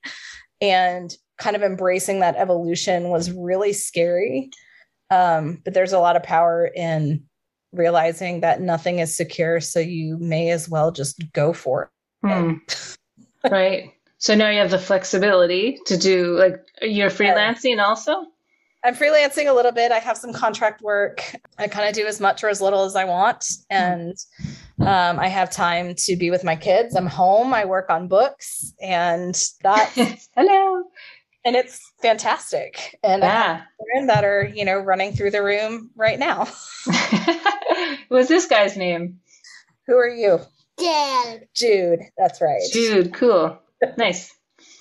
and 0.61 1.17
kind 1.41 1.55
of 1.55 1.63
embracing 1.63 2.21
that 2.21 2.37
evolution 2.37 3.09
was 3.09 3.31
really 3.31 3.73
scary 3.73 4.49
um, 5.11 5.61
but 5.63 5.73
there's 5.73 5.93
a 5.93 5.99
lot 5.99 6.15
of 6.15 6.23
power 6.23 6.65
in 6.73 7.23
realizing 7.73 8.39
that 8.41 8.61
nothing 8.61 8.99
is 8.99 9.15
secure. 9.15 9.59
So 9.59 9.79
you 9.79 10.17
may 10.17 10.49
as 10.49 10.67
well 10.69 10.91
just 10.91 11.21
go 11.33 11.53
for 11.53 11.91
it. 12.23 12.25
Mm. 12.25 12.97
right. 13.51 13.91
So 14.17 14.35
now 14.35 14.49
you 14.49 14.59
have 14.59 14.71
the 14.71 14.79
flexibility 14.79 15.79
to 15.87 15.97
do 15.97 16.37
like 16.37 16.61
you're 16.81 17.09
freelancing 17.09 17.83
also? 17.83 18.25
I'm 18.83 18.95
freelancing 18.95 19.47
a 19.47 19.53
little 19.53 19.71
bit. 19.71 19.91
I 19.91 19.99
have 19.99 20.17
some 20.17 20.33
contract 20.33 20.81
work. 20.81 21.35
I 21.57 21.67
kind 21.67 21.87
of 21.87 21.93
do 21.93 22.07
as 22.07 22.19
much 22.19 22.43
or 22.43 22.49
as 22.49 22.61
little 22.61 22.83
as 22.83 22.95
I 22.95 23.03
want. 23.05 23.45
And 23.69 24.15
um, 24.79 25.19
I 25.19 25.27
have 25.27 25.51
time 25.51 25.93
to 25.95 26.15
be 26.15 26.31
with 26.31 26.43
my 26.43 26.55
kids. 26.55 26.95
I'm 26.95 27.05
home. 27.05 27.53
I 27.53 27.65
work 27.65 27.89
on 27.89 28.07
books 28.07 28.73
and 28.81 29.35
that. 29.61 29.91
Hello 30.35 30.83
and 31.43 31.55
it's 31.55 31.91
fantastic. 32.01 32.99
And 33.03 33.21
yeah. 33.21 33.63
children 33.77 34.07
that 34.07 34.23
are, 34.23 34.43
you 34.43 34.65
know, 34.65 34.77
running 34.77 35.13
through 35.13 35.31
the 35.31 35.43
room 35.43 35.91
right 35.95 36.19
now. 36.19 36.47
What's 38.09 38.29
this 38.29 38.45
guy's 38.45 38.77
name? 38.77 39.19
Who 39.87 39.97
are 39.97 40.09
you? 40.09 40.39
Jude. 40.79 41.47
Jude. 41.53 41.99
That's 42.17 42.41
right. 42.41 42.61
Jude. 42.71 43.13
Cool. 43.13 43.59
nice. 43.97 44.33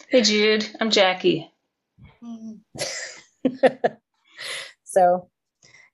Hey, 0.08 0.22
Jude. 0.22 0.68
I'm 0.80 0.90
Jackie. 0.90 1.50
so, 4.84 5.28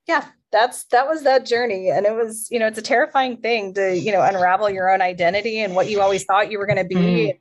yeah, 0.08 0.26
that's 0.50 0.84
that 0.86 1.06
was 1.06 1.22
that 1.24 1.46
journey, 1.46 1.90
and 1.90 2.06
it 2.06 2.14
was, 2.14 2.48
you 2.50 2.58
know, 2.58 2.66
it's 2.66 2.78
a 2.78 2.82
terrifying 2.82 3.36
thing 3.36 3.74
to, 3.74 3.96
you 3.96 4.10
know, 4.12 4.22
unravel 4.22 4.70
your 4.70 4.92
own 4.92 5.02
identity 5.02 5.60
and 5.60 5.74
what 5.74 5.88
you 5.88 6.00
always 6.00 6.24
thought 6.24 6.50
you 6.50 6.58
were 6.58 6.66
going 6.66 6.78
to 6.78 6.84
be. 6.84 6.94
Mm 6.94 7.38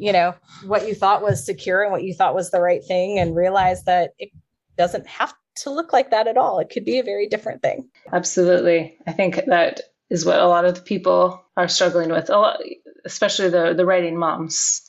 you 0.00 0.12
know 0.12 0.34
what 0.64 0.88
you 0.88 0.94
thought 0.94 1.22
was 1.22 1.44
secure 1.44 1.82
and 1.82 1.92
what 1.92 2.02
you 2.02 2.14
thought 2.14 2.34
was 2.34 2.50
the 2.50 2.60
right 2.60 2.82
thing 2.84 3.18
and 3.18 3.36
realize 3.36 3.84
that 3.84 4.12
it 4.18 4.30
doesn't 4.78 5.06
have 5.06 5.34
to 5.56 5.70
look 5.70 5.92
like 5.92 6.10
that 6.10 6.26
at 6.26 6.38
all. 6.38 6.58
It 6.58 6.70
could 6.70 6.84
be 6.84 6.98
a 6.98 7.02
very 7.02 7.28
different 7.28 7.60
thing. 7.60 7.88
Absolutely. 8.12 8.96
I 9.06 9.12
think 9.12 9.40
that 9.46 9.82
is 10.08 10.24
what 10.24 10.40
a 10.40 10.46
lot 10.46 10.64
of 10.64 10.74
the 10.74 10.80
people 10.80 11.44
are 11.56 11.68
struggling 11.68 12.10
with. 12.10 12.30
A 12.30 12.38
lot, 12.38 12.60
especially 13.04 13.50
the 13.50 13.74
the 13.74 13.84
writing 13.84 14.18
moms 14.18 14.88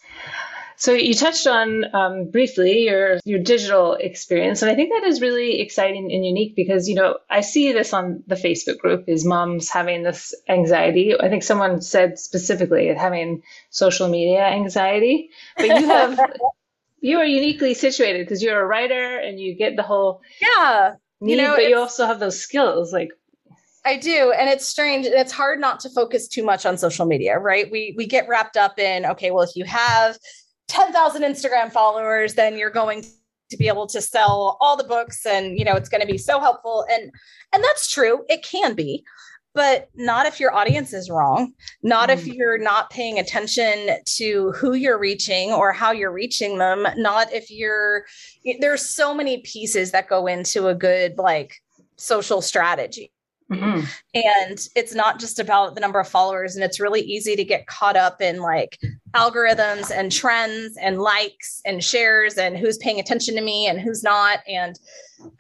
so 0.82 0.94
you 0.94 1.14
touched 1.14 1.46
on 1.46 1.86
um, 1.94 2.32
briefly 2.32 2.86
your 2.86 3.20
your 3.24 3.38
digital 3.38 3.94
experience, 3.94 4.64
and 4.64 4.72
I 4.72 4.74
think 4.74 4.90
that 4.90 5.08
is 5.08 5.22
really 5.22 5.62
exciting 5.62 6.12
and 6.12 6.26
unique 6.26 6.56
because 6.56 6.90
you 6.90 6.96
know 6.96 7.20
I 7.30 7.42
see 7.42 7.72
this 7.72 7.94
on 7.94 8.24
the 8.26 8.34
Facebook 8.34 8.80
group 8.80 9.04
is 9.08 9.24
moms 9.24 9.70
having 9.70 10.02
this 10.02 10.34
anxiety. 10.50 11.14
I 11.20 11.30
think 11.30 11.44
someone 11.44 11.82
said 11.82 12.18
specifically 12.18 12.88
having 12.88 13.44
social 13.70 14.10
media 14.10 14.44
anxiety, 14.44 15.30
but 15.56 15.68
you 15.68 15.88
have 15.88 16.20
you 17.00 17.20
are 17.20 17.26
uniquely 17.26 17.76
situated 17.76 18.26
because 18.26 18.42
you're 18.42 18.60
a 18.60 18.66
writer 18.66 19.18
and 19.20 19.40
you 19.40 19.54
get 19.54 19.76
the 19.76 19.84
whole 19.84 20.24
yeah 20.42 20.96
need, 21.20 21.34
you 21.34 21.42
know, 21.44 21.58
but 21.58 21.70
you 21.70 21.78
also 21.78 22.08
have 22.08 22.20
those 22.20 22.42
skills 22.42 22.92
like 22.92 23.10
I 23.84 23.98
do. 23.98 24.32
And 24.32 24.50
it's 24.50 24.68
strange. 24.68 25.08
It's 25.08 25.32
hard 25.32 25.60
not 25.60 25.80
to 25.82 25.90
focus 25.90 26.28
too 26.28 26.44
much 26.44 26.66
on 26.66 26.78
social 26.78 27.06
media, 27.06 27.40
right? 27.40 27.70
We 27.72 27.94
we 27.98 28.06
get 28.06 28.28
wrapped 28.28 28.58
up 28.58 28.78
in, 28.78 29.06
okay, 29.06 29.32
well, 29.32 29.42
if 29.42 29.56
you 29.56 29.66
have 29.66 30.18
10,000 30.72 31.24
Instagram 31.24 31.70
followers, 31.70 32.36
then 32.36 32.58
you're 32.58 32.70
going 32.70 33.04
to 33.50 33.58
be 33.58 33.68
able 33.68 33.86
to 33.88 34.02
sell 34.02 34.58
all 34.62 34.78
the 34.78 34.86
books 34.86 35.26
and 35.26 35.60
you 35.60 35.66
know 35.66 35.74
it's 35.74 35.90
going 35.90 36.00
to 36.00 36.08
be 36.08 36.18
so 36.18 36.40
helpful. 36.40 36.86
And 36.90 37.12
and 37.54 37.62
that's 37.62 37.92
true. 37.92 38.24
It 38.30 38.42
can 38.44 38.74
be. 38.74 39.04
But 39.54 39.90
not 39.96 40.26
if 40.26 40.40
your 40.40 40.56
audience 40.56 40.94
is 40.94 41.10
wrong. 41.10 41.52
Not 41.84 42.08
mm. 42.08 42.14
if 42.14 42.26
you're 42.26 42.58
not 42.58 42.90
paying 42.90 43.20
attention 43.20 43.98
to 44.06 44.54
who 44.54 44.76
you're 44.76 44.98
reaching 44.98 45.52
or 45.52 45.74
how 45.74 45.92
you're 45.92 46.14
reaching 46.14 46.58
them. 46.58 46.88
Not 46.96 47.34
if 47.34 47.52
you're 47.52 48.06
there's 48.62 48.86
so 48.86 49.14
many 49.14 49.40
pieces 49.40 49.92
that 49.92 50.08
go 50.08 50.26
into 50.26 50.70
a 50.70 50.76
good 50.76 51.18
like 51.18 51.56
social 51.98 52.42
strategy 52.42 53.12
Mm-hmm. 53.52 53.86
And 54.14 54.68
it's 54.76 54.96
not 54.96 55.20
just 55.20 55.40
about 55.40 55.76
the 55.76 55.82
number 55.82 56.00
of 56.00 56.08
followers. 56.08 56.56
And 56.56 56.64
it's 56.64 56.80
really 56.80 57.02
easy 57.02 57.36
to 57.36 57.44
get 57.44 57.68
caught 57.68 57.98
up 57.98 58.22
in 58.22 58.40
like 58.40 58.80
algorithms 59.14 59.92
and 59.92 60.12
trends 60.12 60.78
and 60.78 61.02
likes 61.02 61.62
and 61.66 61.84
shares 61.84 62.38
and 62.38 62.58
who's 62.58 62.78
paying 62.78 63.00
attention 63.00 63.36
to 63.36 63.42
me 63.42 63.68
and 63.68 63.80
who's 63.80 64.04
not. 64.04 64.40
And 64.48 64.80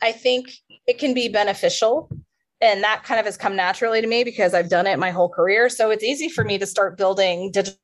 I 0.01 0.11
think 0.11 0.51
it 0.87 0.99
can 0.99 1.13
be 1.13 1.29
beneficial. 1.29 2.09
And 2.59 2.83
that 2.83 3.03
kind 3.03 3.19
of 3.19 3.25
has 3.25 3.37
come 3.37 3.55
naturally 3.55 4.01
to 4.01 4.07
me 4.07 4.23
because 4.23 4.53
I've 4.53 4.69
done 4.69 4.87
it 4.87 4.99
my 4.99 5.11
whole 5.11 5.29
career. 5.29 5.69
So 5.69 5.89
it's 5.89 6.03
easy 6.03 6.29
for 6.29 6.43
me 6.43 6.57
to 6.57 6.65
start 6.65 6.97
building 6.97 7.51
digital 7.51 7.77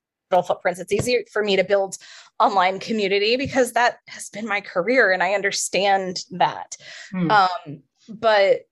footprints. 0.45 0.79
It's 0.79 0.93
easy 0.93 1.23
for 1.31 1.43
me 1.43 1.55
to 1.55 1.63
build 1.63 1.97
online 2.39 2.79
community 2.79 3.37
because 3.37 3.73
that 3.73 3.97
has 4.07 4.29
been 4.29 4.47
my 4.47 4.61
career 4.61 5.11
and 5.11 5.23
I 5.23 5.33
understand 5.33 6.19
that. 6.31 6.77
Mm. 7.13 7.31
Um, 7.31 7.81
but 8.09 8.67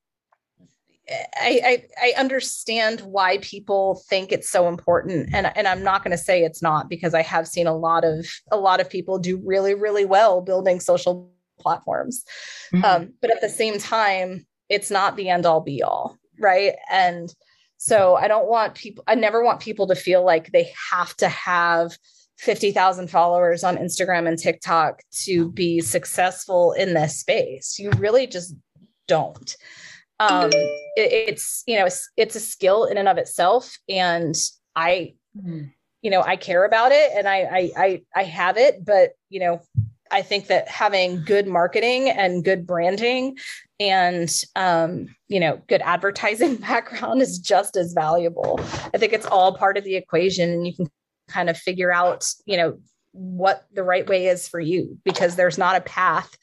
I, 1.09 1.61
I, 1.63 1.83
I 2.01 2.19
understand 2.19 3.01
why 3.01 3.37
people 3.39 4.01
think 4.09 4.31
it's 4.31 4.49
so 4.49 4.67
important, 4.67 5.29
and 5.33 5.51
and 5.55 5.67
I'm 5.67 5.83
not 5.83 6.03
going 6.03 6.17
to 6.17 6.23
say 6.23 6.43
it's 6.43 6.61
not 6.61 6.89
because 6.89 7.13
I 7.13 7.21
have 7.21 7.47
seen 7.47 7.67
a 7.67 7.75
lot 7.75 8.03
of 8.03 8.25
a 8.51 8.57
lot 8.57 8.79
of 8.79 8.89
people 8.89 9.19
do 9.19 9.39
really 9.45 9.75
really 9.75 10.05
well 10.05 10.41
building 10.41 10.79
social 10.79 11.31
platforms, 11.59 12.23
mm-hmm. 12.73 12.83
um, 12.83 13.13
but 13.21 13.31
at 13.31 13.41
the 13.41 13.49
same 13.49 13.77
time, 13.77 14.47
it's 14.69 14.89
not 14.89 15.15
the 15.15 15.29
end 15.29 15.45
all 15.45 15.61
be 15.61 15.83
all, 15.83 16.17
right? 16.39 16.73
And 16.91 17.33
so 17.77 18.15
I 18.15 18.27
don't 18.27 18.47
want 18.47 18.73
people. 18.73 19.03
I 19.07 19.15
never 19.15 19.43
want 19.43 19.59
people 19.59 19.87
to 19.87 19.95
feel 19.95 20.25
like 20.25 20.51
they 20.51 20.73
have 20.91 21.15
to 21.17 21.29
have 21.29 21.97
50,000 22.39 23.09
followers 23.09 23.63
on 23.63 23.77
Instagram 23.77 24.27
and 24.27 24.39
TikTok 24.39 25.01
to 25.23 25.51
be 25.51 25.81
successful 25.81 26.73
in 26.73 26.93
this 26.93 27.19
space. 27.19 27.77
You 27.77 27.91
really 27.91 28.27
just 28.27 28.55
don't 29.07 29.55
um 30.19 30.49
it, 30.95 31.29
it's 31.29 31.63
you 31.67 31.77
know 31.77 31.85
it's, 31.85 32.09
it's, 32.17 32.35
a 32.35 32.39
skill 32.39 32.85
in 32.85 32.97
and 32.97 33.07
of 33.07 33.17
itself 33.17 33.77
and 33.89 34.35
i 34.75 35.13
mm. 35.37 35.71
you 36.01 36.09
know 36.09 36.21
i 36.21 36.35
care 36.35 36.65
about 36.65 36.91
it 36.91 37.11
and 37.15 37.27
I, 37.27 37.37
I 37.37 37.71
i 37.77 38.01
i 38.15 38.23
have 38.23 38.57
it 38.57 38.85
but 38.85 39.11
you 39.29 39.39
know 39.39 39.61
i 40.11 40.21
think 40.21 40.47
that 40.47 40.67
having 40.67 41.23
good 41.23 41.47
marketing 41.47 42.09
and 42.09 42.43
good 42.43 42.65
branding 42.65 43.37
and 43.79 44.29
um 44.55 45.07
you 45.27 45.39
know 45.39 45.61
good 45.67 45.81
advertising 45.81 46.55
background 46.57 47.21
is 47.21 47.39
just 47.39 47.75
as 47.75 47.93
valuable 47.93 48.59
i 48.93 48.97
think 48.97 49.13
it's 49.13 49.25
all 49.25 49.57
part 49.57 49.77
of 49.77 49.83
the 49.83 49.95
equation 49.95 50.49
and 50.49 50.67
you 50.67 50.73
can 50.73 50.89
kind 51.27 51.49
of 51.49 51.57
figure 51.57 51.91
out 51.91 52.25
you 52.45 52.55
know 52.55 52.77
what 53.15 53.65
the 53.73 53.83
right 53.83 54.07
way 54.07 54.27
is 54.27 54.47
for 54.47 54.59
you 54.59 54.97
because 55.05 55.35
there's 55.35 55.57
not 55.57 55.75
a 55.75 55.81
path 55.81 56.37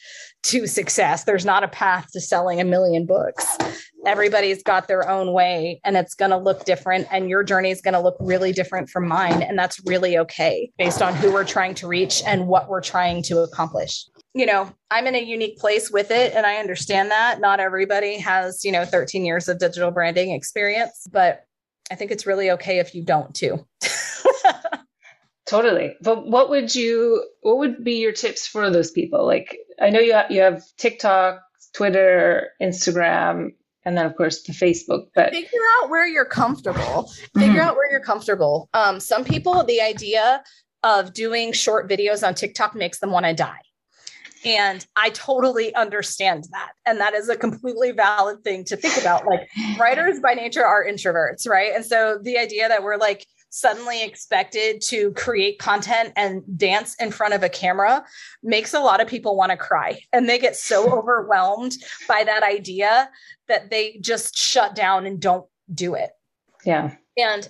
to 0.44 0.66
success. 0.66 1.24
There's 1.24 1.44
not 1.44 1.62
a 1.62 1.68
path 1.68 2.10
to 2.12 2.20
selling 2.20 2.60
a 2.60 2.64
million 2.64 3.04
books. 3.04 3.46
Everybody's 4.06 4.62
got 4.62 4.88
their 4.88 5.08
own 5.08 5.32
way 5.32 5.80
and 5.84 5.96
it's 5.96 6.14
going 6.14 6.30
to 6.30 6.36
look 6.36 6.64
different 6.64 7.06
and 7.12 7.28
your 7.28 7.44
journey 7.44 7.70
is 7.70 7.82
going 7.82 7.94
to 7.94 8.00
look 8.00 8.16
really 8.18 8.52
different 8.52 8.88
from 8.88 9.06
mine 9.06 9.42
and 9.42 9.58
that's 9.58 9.80
really 9.86 10.16
okay 10.18 10.72
based 10.78 11.02
on 11.02 11.14
who 11.14 11.32
we're 11.32 11.44
trying 11.44 11.74
to 11.74 11.86
reach 11.86 12.22
and 12.26 12.48
what 12.48 12.68
we're 12.68 12.80
trying 12.80 13.22
to 13.24 13.40
accomplish. 13.40 14.06
You 14.34 14.46
know, 14.46 14.72
I'm 14.90 15.06
in 15.06 15.14
a 15.14 15.22
unique 15.22 15.58
place 15.58 15.90
with 15.90 16.10
it 16.10 16.34
and 16.34 16.46
I 16.46 16.56
understand 16.56 17.10
that 17.10 17.38
not 17.38 17.60
everybody 17.60 18.18
has, 18.18 18.64
you 18.64 18.72
know, 18.72 18.86
13 18.86 19.26
years 19.26 19.46
of 19.46 19.58
digital 19.58 19.90
branding 19.90 20.32
experience, 20.32 21.06
but 21.12 21.44
I 21.90 21.94
think 21.96 22.10
it's 22.10 22.26
really 22.26 22.50
okay 22.52 22.78
if 22.78 22.94
you 22.94 23.04
don't 23.04 23.34
too. 23.34 23.64
Totally. 25.52 25.94
But 26.00 26.26
what 26.26 26.48
would 26.48 26.74
you 26.74 27.22
what 27.42 27.58
would 27.58 27.84
be 27.84 28.00
your 28.00 28.12
tips 28.12 28.46
for 28.46 28.70
those 28.70 28.90
people? 28.90 29.26
Like 29.26 29.58
I 29.78 29.90
know 29.90 30.00
you 30.00 30.14
have, 30.14 30.30
you 30.30 30.40
have 30.40 30.62
TikTok, 30.78 31.42
Twitter, 31.74 32.48
Instagram. 32.60 33.50
and 33.84 33.98
then 33.98 34.06
of 34.06 34.16
course 34.16 34.42
the 34.44 34.54
Facebook. 34.54 35.08
But 35.14 35.32
figure 35.32 35.60
out 35.82 35.90
where 35.90 36.06
you're 36.06 36.24
comfortable. 36.24 37.12
Figure 37.34 37.48
mm-hmm. 37.48 37.58
out 37.58 37.76
where 37.76 37.90
you're 37.90 38.00
comfortable. 38.00 38.70
Um, 38.72 38.98
some 38.98 39.24
people, 39.24 39.62
the 39.64 39.82
idea 39.82 40.42
of 40.82 41.12
doing 41.12 41.52
short 41.52 41.86
videos 41.86 42.26
on 42.26 42.34
TikTok 42.34 42.74
makes 42.74 43.00
them 43.00 43.10
want 43.10 43.26
to 43.26 43.34
die. 43.34 43.60
And 44.44 44.84
I 44.96 45.10
totally 45.10 45.74
understand 45.74 46.46
that. 46.50 46.72
And 46.86 46.98
that 46.98 47.14
is 47.14 47.28
a 47.28 47.36
completely 47.36 47.92
valid 47.92 48.42
thing 48.42 48.64
to 48.64 48.76
think 48.76 48.98
about. 48.98 49.26
Like 49.26 49.48
writers 49.78 50.18
by 50.18 50.32
nature 50.32 50.64
are 50.64 50.84
introverts, 50.84 51.46
right? 51.46 51.72
And 51.74 51.84
so 51.84 52.18
the 52.20 52.38
idea 52.38 52.68
that 52.68 52.82
we're 52.82 52.96
like 52.96 53.26
suddenly 53.52 54.02
expected 54.02 54.80
to 54.80 55.12
create 55.12 55.58
content 55.58 56.10
and 56.16 56.42
dance 56.56 56.94
in 56.94 57.10
front 57.10 57.34
of 57.34 57.42
a 57.42 57.50
camera 57.50 58.02
makes 58.42 58.72
a 58.72 58.80
lot 58.80 59.00
of 59.00 59.06
people 59.06 59.36
want 59.36 59.50
to 59.50 59.58
cry. 59.58 60.00
And 60.10 60.26
they 60.26 60.38
get 60.38 60.56
so 60.56 60.90
overwhelmed 60.98 61.76
by 62.08 62.24
that 62.24 62.42
idea 62.42 63.10
that 63.48 63.70
they 63.70 63.98
just 64.00 64.36
shut 64.36 64.74
down 64.74 65.04
and 65.04 65.20
don't 65.20 65.46
do 65.72 65.94
it. 65.94 66.10
Yeah. 66.64 66.94
And 67.18 67.46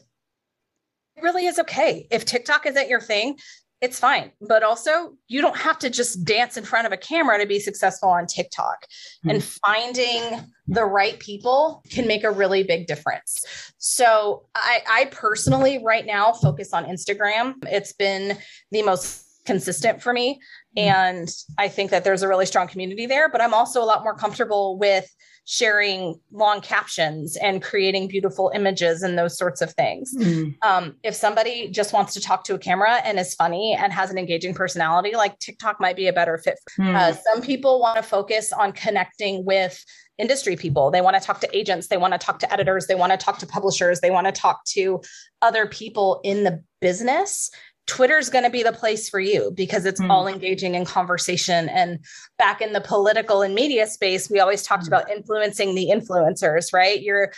it 1.16 1.22
really 1.22 1.46
is 1.46 1.60
okay. 1.60 2.08
If 2.10 2.24
TikTok 2.24 2.66
isn't 2.66 2.88
your 2.88 3.00
thing, 3.00 3.38
it's 3.82 3.98
fine. 3.98 4.30
But 4.40 4.62
also, 4.62 5.14
you 5.26 5.42
don't 5.42 5.56
have 5.56 5.78
to 5.80 5.90
just 5.90 6.24
dance 6.24 6.56
in 6.56 6.64
front 6.64 6.86
of 6.86 6.92
a 6.92 6.96
camera 6.96 7.38
to 7.38 7.46
be 7.46 7.58
successful 7.58 8.08
on 8.08 8.26
TikTok. 8.26 8.86
Mm-hmm. 8.86 9.30
And 9.30 9.44
finding 9.44 10.22
the 10.68 10.84
right 10.84 11.18
people 11.18 11.82
can 11.90 12.06
make 12.06 12.24
a 12.24 12.30
really 12.30 12.62
big 12.62 12.86
difference. 12.86 13.44
So, 13.78 14.46
I, 14.54 14.80
I 14.88 15.04
personally, 15.06 15.82
right 15.84 16.06
now, 16.06 16.32
focus 16.32 16.72
on 16.72 16.84
Instagram. 16.86 17.54
It's 17.66 17.92
been 17.92 18.38
the 18.70 18.82
most 18.82 19.26
consistent 19.44 20.00
for 20.00 20.12
me. 20.12 20.40
Mm-hmm. 20.78 20.88
And 20.88 21.34
I 21.58 21.68
think 21.68 21.90
that 21.90 22.04
there's 22.04 22.22
a 22.22 22.28
really 22.28 22.46
strong 22.46 22.68
community 22.68 23.06
there, 23.06 23.28
but 23.28 23.40
I'm 23.40 23.52
also 23.52 23.82
a 23.82 23.84
lot 23.84 24.04
more 24.04 24.14
comfortable 24.14 24.78
with 24.78 25.12
sharing 25.44 26.20
long 26.30 26.60
captions 26.60 27.36
and 27.36 27.62
creating 27.62 28.06
beautiful 28.08 28.52
images 28.54 29.02
and 29.02 29.18
those 29.18 29.36
sorts 29.36 29.60
of 29.60 29.72
things. 29.72 30.14
Mm. 30.16 30.54
Um, 30.62 30.96
if 31.02 31.14
somebody 31.14 31.68
just 31.68 31.92
wants 31.92 32.14
to 32.14 32.20
talk 32.20 32.44
to 32.44 32.54
a 32.54 32.58
camera 32.58 33.00
and 33.04 33.18
is 33.18 33.34
funny 33.34 33.76
and 33.78 33.92
has 33.92 34.10
an 34.10 34.18
engaging 34.18 34.54
personality, 34.54 35.16
like 35.16 35.38
TikTok 35.40 35.80
might 35.80 35.96
be 35.96 36.06
a 36.06 36.12
better 36.12 36.38
fit. 36.38 36.58
Mm. 36.78 36.94
Uh, 36.94 37.12
some 37.12 37.42
people 37.42 37.80
want 37.80 37.96
to 37.96 38.02
focus 38.02 38.52
on 38.52 38.72
connecting 38.72 39.44
with 39.44 39.84
industry 40.18 40.54
people. 40.54 40.90
They 40.90 41.00
want 41.00 41.16
to 41.16 41.22
talk 41.22 41.40
to 41.40 41.56
agents, 41.56 41.88
they 41.88 41.96
want 41.96 42.12
to 42.12 42.18
talk 42.18 42.38
to 42.40 42.52
editors, 42.52 42.86
they 42.86 42.94
want 42.94 43.12
to 43.12 43.18
talk 43.18 43.38
to 43.38 43.46
publishers, 43.46 44.00
they 44.00 44.10
want 44.10 44.26
to 44.26 44.32
talk 44.32 44.64
to 44.66 45.00
other 45.40 45.66
people 45.66 46.20
in 46.22 46.44
the 46.44 46.62
business 46.80 47.50
Twitter 47.86 48.18
is 48.18 48.30
going 48.30 48.44
to 48.44 48.50
be 48.50 48.62
the 48.62 48.72
place 48.72 49.08
for 49.08 49.20
you 49.20 49.52
because 49.56 49.84
it's 49.84 50.00
mm. 50.00 50.08
all 50.08 50.28
engaging 50.28 50.74
in 50.74 50.84
conversation. 50.84 51.68
And 51.68 51.98
back 52.38 52.60
in 52.60 52.72
the 52.72 52.80
political 52.80 53.42
and 53.42 53.54
media 53.54 53.86
space, 53.86 54.30
we 54.30 54.40
always 54.40 54.62
talked 54.62 54.84
mm. 54.84 54.88
about 54.88 55.10
influencing 55.10 55.74
the 55.74 55.90
influencers, 55.92 56.72
right? 56.72 57.00
You're 57.00 57.32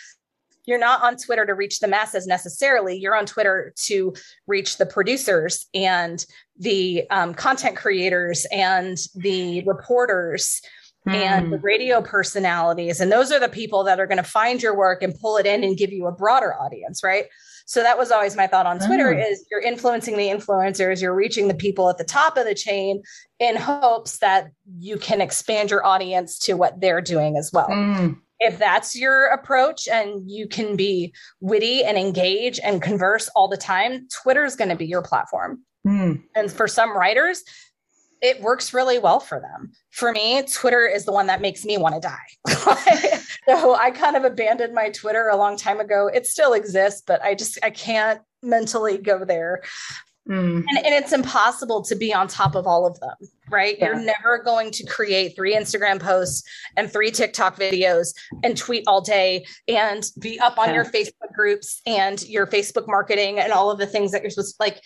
you're 0.66 0.78
not 0.78 1.02
on 1.02 1.16
Twitter 1.16 1.44
to 1.44 1.54
reach 1.54 1.80
the 1.80 1.88
masses 1.88 2.26
necessarily. 2.26 2.96
You're 2.96 3.16
on 3.16 3.26
Twitter 3.26 3.74
to 3.84 4.14
reach 4.46 4.78
the 4.78 4.86
producers 4.86 5.66
and 5.74 6.24
the 6.58 7.04
um, 7.10 7.34
content 7.34 7.76
creators 7.76 8.46
and 8.50 8.96
the 9.14 9.62
reporters 9.66 10.62
mm. 11.06 11.14
and 11.14 11.52
the 11.52 11.58
hmm. 11.58 11.64
radio 11.64 12.00
personalities. 12.00 13.00
And 13.00 13.12
those 13.12 13.30
are 13.30 13.40
the 13.40 13.48
people 13.48 13.84
that 13.84 14.00
are 14.00 14.06
going 14.06 14.18
to 14.18 14.22
find 14.22 14.62
your 14.62 14.76
work 14.76 15.02
and 15.02 15.14
pull 15.18 15.36
it 15.36 15.46
in 15.46 15.64
and 15.64 15.76
give 15.76 15.92
you 15.92 16.06
a 16.06 16.12
broader 16.12 16.54
audience, 16.54 17.02
right? 17.04 17.26
So 17.66 17.82
that 17.82 17.96
was 17.96 18.10
always 18.10 18.36
my 18.36 18.46
thought 18.46 18.66
on 18.66 18.78
Twitter 18.78 19.14
oh. 19.14 19.18
is 19.18 19.46
you're 19.50 19.60
influencing 19.60 20.16
the 20.16 20.28
influencers, 20.28 21.00
you're 21.00 21.14
reaching 21.14 21.48
the 21.48 21.54
people 21.54 21.88
at 21.88 21.98
the 21.98 22.04
top 22.04 22.36
of 22.36 22.44
the 22.44 22.54
chain 22.54 23.02
in 23.38 23.56
hopes 23.56 24.18
that 24.18 24.50
you 24.78 24.96
can 24.98 25.20
expand 25.20 25.70
your 25.70 25.84
audience 25.84 26.38
to 26.40 26.54
what 26.54 26.80
they're 26.80 27.00
doing 27.00 27.36
as 27.36 27.50
well. 27.52 27.68
Mm. 27.68 28.18
If 28.40 28.58
that's 28.58 28.96
your 28.96 29.26
approach 29.26 29.88
and 29.88 30.30
you 30.30 30.46
can 30.46 30.76
be 30.76 31.14
witty 31.40 31.84
and 31.84 31.96
engage 31.96 32.60
and 32.60 32.82
converse 32.82 33.30
all 33.34 33.48
the 33.48 33.56
time, 33.56 34.08
Twitter 34.22 34.44
is 34.44 34.56
going 34.56 34.70
to 34.70 34.76
be 34.76 34.86
your 34.86 35.02
platform. 35.02 35.62
Mm. 35.86 36.22
And 36.34 36.52
for 36.52 36.68
some 36.68 36.96
writers, 36.96 37.44
it 38.24 38.40
works 38.40 38.72
really 38.72 38.98
well 38.98 39.20
for 39.20 39.38
them. 39.38 39.70
For 39.90 40.10
me, 40.10 40.42
Twitter 40.42 40.86
is 40.86 41.04
the 41.04 41.12
one 41.12 41.26
that 41.26 41.42
makes 41.42 41.62
me 41.62 41.76
want 41.76 41.94
to 41.94 42.00
die. 42.00 43.18
so 43.46 43.74
I 43.74 43.90
kind 43.90 44.16
of 44.16 44.24
abandoned 44.24 44.72
my 44.72 44.88
Twitter 44.88 45.28
a 45.28 45.36
long 45.36 45.58
time 45.58 45.78
ago. 45.78 46.08
It 46.12 46.26
still 46.26 46.54
exists, 46.54 47.02
but 47.06 47.22
I 47.22 47.34
just 47.34 47.58
I 47.62 47.68
can't 47.68 48.22
mentally 48.42 48.96
go 48.96 49.26
there. 49.26 49.60
Mm. 50.26 50.64
And, 50.66 50.78
and, 50.78 50.94
it's 50.94 51.12
impossible 51.12 51.82
to 51.82 51.94
be 51.94 52.14
on 52.14 52.28
top 52.28 52.54
of 52.54 52.66
all 52.66 52.86
of 52.86 52.98
them, 53.00 53.14
right? 53.50 53.76
Yeah. 53.78 53.88
You're 53.88 54.00
never 54.00 54.38
going 54.42 54.70
to 54.70 54.86
create 54.86 55.36
three 55.36 55.54
Instagram 55.54 56.00
posts 56.00 56.48
and 56.78 56.90
three 56.90 57.10
TikTok 57.10 57.56
videos 57.56 58.14
and 58.42 58.56
tweet 58.56 58.84
all 58.86 59.02
day 59.02 59.44
and 59.68 60.02
be 60.18 60.40
up 60.40 60.56
on 60.56 60.68
yeah. 60.68 60.76
your 60.76 60.84
Facebook 60.86 61.30
groups 61.34 61.82
and 61.84 62.26
your 62.26 62.46
Facebook 62.46 62.86
marketing 62.86 63.38
and 63.38 63.52
all 63.52 63.70
of 63.70 63.78
the 63.78 63.86
things 63.86 64.12
that 64.12 64.22
you're 64.22 64.30
supposed 64.30 64.56
to 64.56 64.62
like 64.62 64.80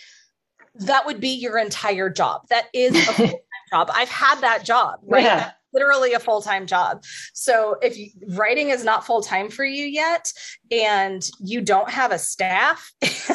that 0.78 1.06
would 1.06 1.20
be 1.20 1.30
your 1.30 1.58
entire 1.58 2.08
job. 2.08 2.42
That 2.50 2.66
is 2.72 2.94
a 2.96 3.12
full-time 3.12 3.34
job. 3.70 3.90
I've 3.92 4.08
had 4.08 4.40
that 4.40 4.64
job, 4.64 5.00
right? 5.02 5.24
Yeah. 5.24 5.50
Literally 5.72 6.14
a 6.14 6.18
full-time 6.18 6.66
job. 6.66 7.04
So 7.34 7.76
if 7.82 7.98
you, 7.98 8.08
writing 8.28 8.70
is 8.70 8.84
not 8.84 9.04
full-time 9.04 9.50
for 9.50 9.64
you 9.64 9.84
yet 9.84 10.32
and 10.70 11.28
you 11.40 11.60
don't 11.60 11.90
have 11.90 12.10
a 12.10 12.18
staff, 12.18 12.90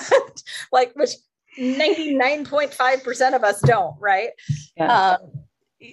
like 0.71 0.93
which 0.95 1.12
99.5% 1.60 3.36
of 3.36 3.43
us 3.43 3.62
don't, 3.62 3.95
right? 3.99 4.29
Yeah. 4.75 5.17
Um, 5.21 5.42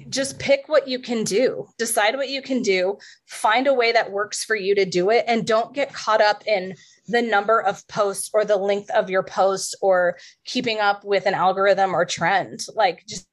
just 0.09 0.39
pick 0.39 0.69
what 0.69 0.87
you 0.87 0.99
can 0.99 1.25
do 1.25 1.67
decide 1.79 2.17
what 2.17 2.29
you 2.29 2.43
can 2.43 2.63
do 2.63 2.97
find 3.27 3.67
a 3.67 3.75
way 3.75 3.93
that 3.93 4.13
works 4.13 4.45
for 4.45 4.57
you 4.57 4.75
to 4.75 4.85
do 4.85 5.11
it 5.11 5.25
and 5.27 5.47
don't 5.47 5.75
get 5.75 5.93
caught 5.93 6.21
up 6.21 6.47
in 6.47 6.75
the 7.11 7.23
number 7.23 7.61
of 7.61 7.87
posts 7.89 8.31
or 8.33 8.45
the 8.45 8.57
length 8.57 8.91
of 8.91 9.11
your 9.11 9.23
post 9.23 9.77
or 9.83 10.17
keeping 10.45 10.79
up 10.79 11.05
with 11.05 11.27
an 11.27 11.35
algorithm 11.35 11.95
or 11.95 12.05
trend. 12.05 12.61
Like 12.75 13.05
just 13.07 13.27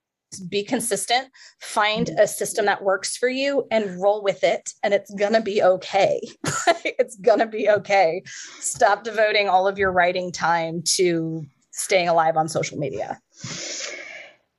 be 0.50 0.64
consistent, 0.64 1.30
find 1.62 2.10
a 2.20 2.28
system 2.28 2.66
that 2.66 2.84
works 2.84 3.16
for 3.16 3.30
you 3.30 3.66
and 3.72 4.02
roll 4.02 4.22
with 4.22 4.44
it 4.44 4.74
and 4.84 4.94
it's 4.94 5.14
going 5.14 5.34
to 5.34 5.42
be 5.42 5.62
okay. 5.64 6.20
it's 6.84 7.16
going 7.18 7.40
to 7.40 7.46
be 7.46 7.70
okay. 7.70 8.24
Stop 8.60 9.04
devoting 9.04 9.48
all 9.48 9.68
of 9.68 9.78
your 9.78 9.92
writing 9.92 10.32
time 10.32 10.82
to 10.84 11.46
staying 11.72 12.10
alive 12.10 12.36
on 12.36 12.50
social 12.50 12.78
media. 12.78 13.20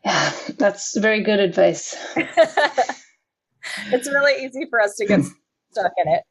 Yeah, 0.04 0.32
that's 0.58 0.96
very 0.98 1.22
good 1.22 1.40
advice. 1.40 1.96
it's 2.16 4.08
really 4.08 4.44
easy 4.44 4.66
for 4.70 4.80
us 4.80 4.96
to 4.96 5.06
get 5.06 5.20
stuck 5.70 5.92
in 6.04 6.12
it 6.12 6.22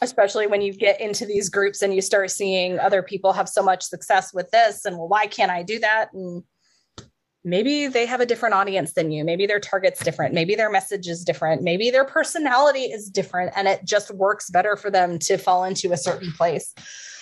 especially 0.00 0.46
when 0.46 0.62
you 0.62 0.72
get 0.72 1.00
into 1.00 1.26
these 1.26 1.48
groups 1.48 1.82
and 1.82 1.92
you 1.92 2.00
start 2.00 2.30
seeing 2.30 2.78
other 2.78 3.02
people 3.02 3.32
have 3.32 3.48
so 3.48 3.64
much 3.64 3.82
success 3.82 4.32
with 4.32 4.48
this 4.52 4.84
and 4.84 4.96
well 4.96 5.08
why 5.08 5.26
can't 5.26 5.50
i 5.50 5.60
do 5.60 5.80
that? 5.80 6.12
And 6.12 6.44
maybe 7.44 7.86
they 7.86 8.06
have 8.06 8.20
a 8.20 8.26
different 8.26 8.54
audience 8.54 8.92
than 8.92 9.10
you. 9.10 9.24
Maybe 9.24 9.46
their 9.46 9.60
target's 9.60 10.02
different. 10.02 10.34
Maybe 10.34 10.54
their 10.54 10.70
message 10.70 11.06
is 11.06 11.24
different. 11.24 11.62
Maybe 11.62 11.90
their 11.90 12.04
personality 12.04 12.84
is 12.84 13.10
different 13.10 13.52
and 13.56 13.68
it 13.68 13.84
just 13.84 14.12
works 14.12 14.50
better 14.50 14.76
for 14.76 14.90
them 14.90 15.18
to 15.20 15.38
fall 15.38 15.64
into 15.64 15.92
a 15.92 15.96
certain 15.96 16.32
place. 16.32 16.74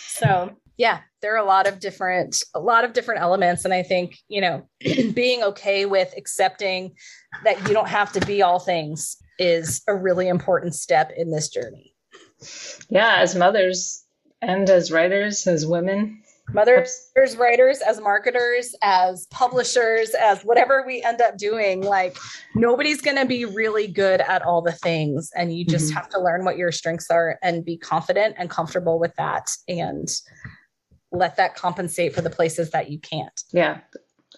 So 0.08 0.56
yeah 0.76 1.00
there 1.22 1.34
are 1.34 1.42
a 1.42 1.44
lot 1.44 1.66
of 1.66 1.80
different 1.80 2.42
a 2.54 2.60
lot 2.60 2.84
of 2.84 2.92
different 2.92 3.20
elements 3.20 3.64
and 3.64 3.74
i 3.74 3.82
think 3.82 4.18
you 4.28 4.40
know 4.40 4.66
being 5.14 5.42
okay 5.42 5.86
with 5.86 6.12
accepting 6.16 6.94
that 7.44 7.60
you 7.66 7.74
don't 7.74 7.88
have 7.88 8.12
to 8.12 8.20
be 8.26 8.42
all 8.42 8.58
things 8.58 9.16
is 9.38 9.82
a 9.88 9.94
really 9.94 10.28
important 10.28 10.74
step 10.74 11.12
in 11.16 11.30
this 11.30 11.48
journey 11.48 11.96
yeah, 12.88 13.16
as 13.18 13.34
mothers 13.34 14.04
and 14.42 14.68
as 14.68 14.92
writers, 14.92 15.46
as 15.46 15.66
women. 15.66 16.22
Mothers, 16.52 17.10
writers, 17.36 17.80
as 17.80 18.00
marketers, 18.00 18.72
as 18.80 19.26
publishers, 19.32 20.10
as 20.10 20.42
whatever 20.42 20.84
we 20.86 21.02
end 21.02 21.20
up 21.20 21.36
doing, 21.36 21.82
like 21.82 22.16
nobody's 22.54 23.00
going 23.00 23.16
to 23.16 23.26
be 23.26 23.44
really 23.44 23.88
good 23.88 24.20
at 24.20 24.42
all 24.42 24.62
the 24.62 24.70
things. 24.70 25.32
And 25.34 25.52
you 25.52 25.64
just 25.64 25.86
mm-hmm. 25.86 25.96
have 25.96 26.08
to 26.10 26.20
learn 26.20 26.44
what 26.44 26.56
your 26.56 26.70
strengths 26.70 27.10
are 27.10 27.36
and 27.42 27.64
be 27.64 27.76
confident 27.76 28.36
and 28.38 28.48
comfortable 28.48 29.00
with 29.00 29.12
that 29.16 29.50
and 29.66 30.08
let 31.16 31.36
that 31.36 31.54
compensate 31.56 32.14
for 32.14 32.20
the 32.20 32.30
places 32.30 32.70
that 32.70 32.90
you 32.90 32.98
can't. 32.98 33.42
Yeah, 33.52 33.80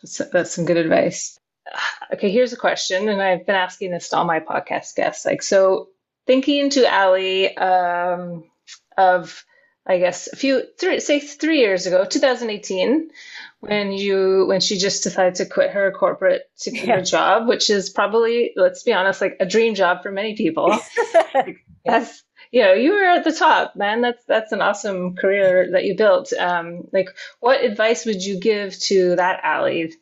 that's, 0.02 0.22
that's 0.32 0.54
some 0.54 0.64
good 0.64 0.76
advice. 0.76 1.38
Okay, 2.10 2.30
here's 2.30 2.54
a 2.54 2.56
question, 2.56 3.10
and 3.10 3.20
I've 3.20 3.44
been 3.44 3.54
asking 3.54 3.90
this 3.90 4.08
to 4.08 4.16
all 4.16 4.24
my 4.24 4.40
podcast 4.40 4.94
guests. 4.94 5.26
Like, 5.26 5.42
so 5.42 5.90
thinking 6.26 6.70
to 6.70 6.90
Ali 6.90 7.54
um, 7.54 8.44
of, 8.96 9.44
I 9.86 9.98
guess, 9.98 10.32
a 10.32 10.36
few, 10.36 10.62
three, 10.80 11.00
say 11.00 11.20
three 11.20 11.58
years 11.58 11.86
ago, 11.86 12.06
2018, 12.06 13.10
when 13.60 13.92
you 13.92 14.46
when 14.46 14.60
she 14.60 14.78
just 14.78 15.02
decided 15.02 15.34
to 15.36 15.46
quit 15.46 15.72
her 15.72 15.92
corporate 15.92 16.50
yeah. 16.64 17.02
job, 17.02 17.46
which 17.46 17.68
is 17.68 17.90
probably, 17.90 18.52
let's 18.56 18.82
be 18.82 18.94
honest, 18.94 19.20
like 19.20 19.36
a 19.38 19.46
dream 19.46 19.74
job 19.74 20.02
for 20.02 20.10
many 20.10 20.34
people. 20.34 20.74
that's 21.84 22.22
you 22.52 22.62
know 22.62 22.72
you 22.72 22.92
were 22.92 23.04
at 23.04 23.24
the 23.24 23.32
top 23.32 23.76
man. 23.76 24.00
That's 24.00 24.24
that's 24.24 24.52
an 24.52 24.60
awesome 24.60 25.16
career 25.16 25.70
that 25.72 25.84
you 25.84 25.96
built. 25.96 26.32
Um 26.32 26.88
like 26.92 27.08
what 27.40 27.64
advice 27.64 28.06
would 28.06 28.24
you 28.24 28.38
give 28.40 28.78
to 28.80 29.16
that 29.16 29.44
Ali 29.44 29.94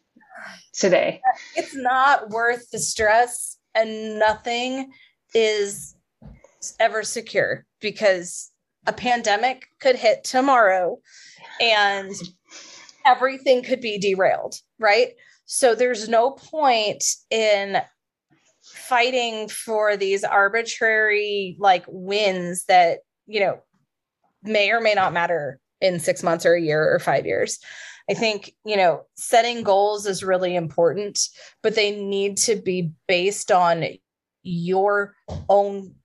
today? 0.73 1.21
It's 1.55 1.75
not 1.75 2.31
worth 2.31 2.71
the 2.71 2.79
stress 2.79 3.57
and 3.75 4.19
nothing 4.19 4.93
is 5.35 5.95
ever 6.81 7.03
secure 7.03 7.67
because 7.81 8.51
a 8.87 8.93
pandemic 8.93 9.67
could 9.81 9.97
hit 9.97 10.25
tomorrow 10.25 10.99
and 11.61 12.13
everything 13.05 13.63
could 13.63 13.81
be 13.81 13.99
derailed, 13.99 14.57
right? 14.79 15.11
So 15.45 15.75
there's 15.75 16.09
no 16.09 16.33
point 16.33 17.05
in 17.31 17.81
fighting 18.89 19.49
for 19.49 19.97
these 19.97 20.25
arbitrary 20.25 21.57
like 21.59 21.85
wins 21.89 22.65
that, 22.67 23.01
you 23.27 23.41
know, 23.41 23.59
may 24.43 24.71
or 24.71 24.81
may 24.81 24.95
not 24.95 25.13
matter 25.13 25.61
in 25.81 25.99
6 25.99 26.23
months 26.23 26.47
or 26.47 26.55
a 26.55 26.61
year 26.61 26.95
or 26.95 26.99
5 26.99 27.27
years. 27.27 27.59
I 28.09 28.15
think, 28.15 28.53
you 28.65 28.77
know, 28.77 29.03
setting 29.17 29.65
goals 29.65 30.07
is 30.07 30.23
really 30.23 30.55
important, 30.55 31.19
but 31.63 31.75
they 31.75 31.91
need 31.91 32.37
to 32.39 32.55
be 32.55 32.93
based 33.09 33.51
on 33.51 33.85
your 34.43 35.15
own 35.49 35.97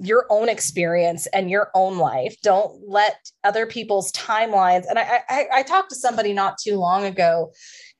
your 0.00 0.26
own 0.30 0.48
experience 0.48 1.26
and 1.28 1.50
your 1.50 1.70
own 1.74 1.98
life. 1.98 2.36
Don't 2.42 2.80
let 2.86 3.16
other 3.42 3.66
people's 3.66 4.12
timelines. 4.12 4.84
And 4.88 4.98
I, 4.98 5.22
I, 5.28 5.46
I 5.52 5.62
talked 5.62 5.90
to 5.90 5.96
somebody 5.96 6.32
not 6.32 6.58
too 6.58 6.76
long 6.76 7.04
ago 7.04 7.52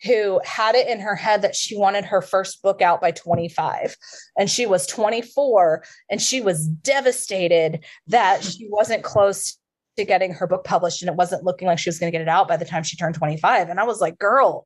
who 0.05 0.41
had 0.45 0.75
it 0.77 0.87
in 0.87 1.01
her 1.01 1.17
head 1.17 1.43
that 1.43 1.57
she 1.57 1.77
wanted 1.77 2.05
her 2.05 2.23
first 2.23 2.63
book 2.63 2.81
out 2.81 3.01
by 3.01 3.11
25 3.11 3.97
and 4.39 4.49
she 4.49 4.65
was 4.65 4.87
24 4.87 5.83
and 6.09 6.23
she 6.23 6.41
was 6.41 6.69
devastated 6.69 7.85
that 8.07 8.45
she 8.45 8.69
wasn't 8.71 9.03
close 9.03 9.59
to 9.97 10.05
getting 10.05 10.33
her 10.33 10.47
book 10.47 10.63
published 10.63 11.03
and 11.03 11.11
it 11.11 11.17
wasn't 11.17 11.43
looking 11.43 11.67
like 11.67 11.79
she 11.79 11.89
was 11.89 11.99
going 11.99 12.13
to 12.13 12.17
get 12.17 12.23
it 12.23 12.29
out 12.29 12.47
by 12.47 12.57
the 12.57 12.65
time 12.65 12.85
she 12.85 12.97
turned 12.97 13.17
25 13.17 13.69
and 13.69 13.81
i 13.81 13.85
was 13.85 14.01
like 14.01 14.17
girl 14.17 14.65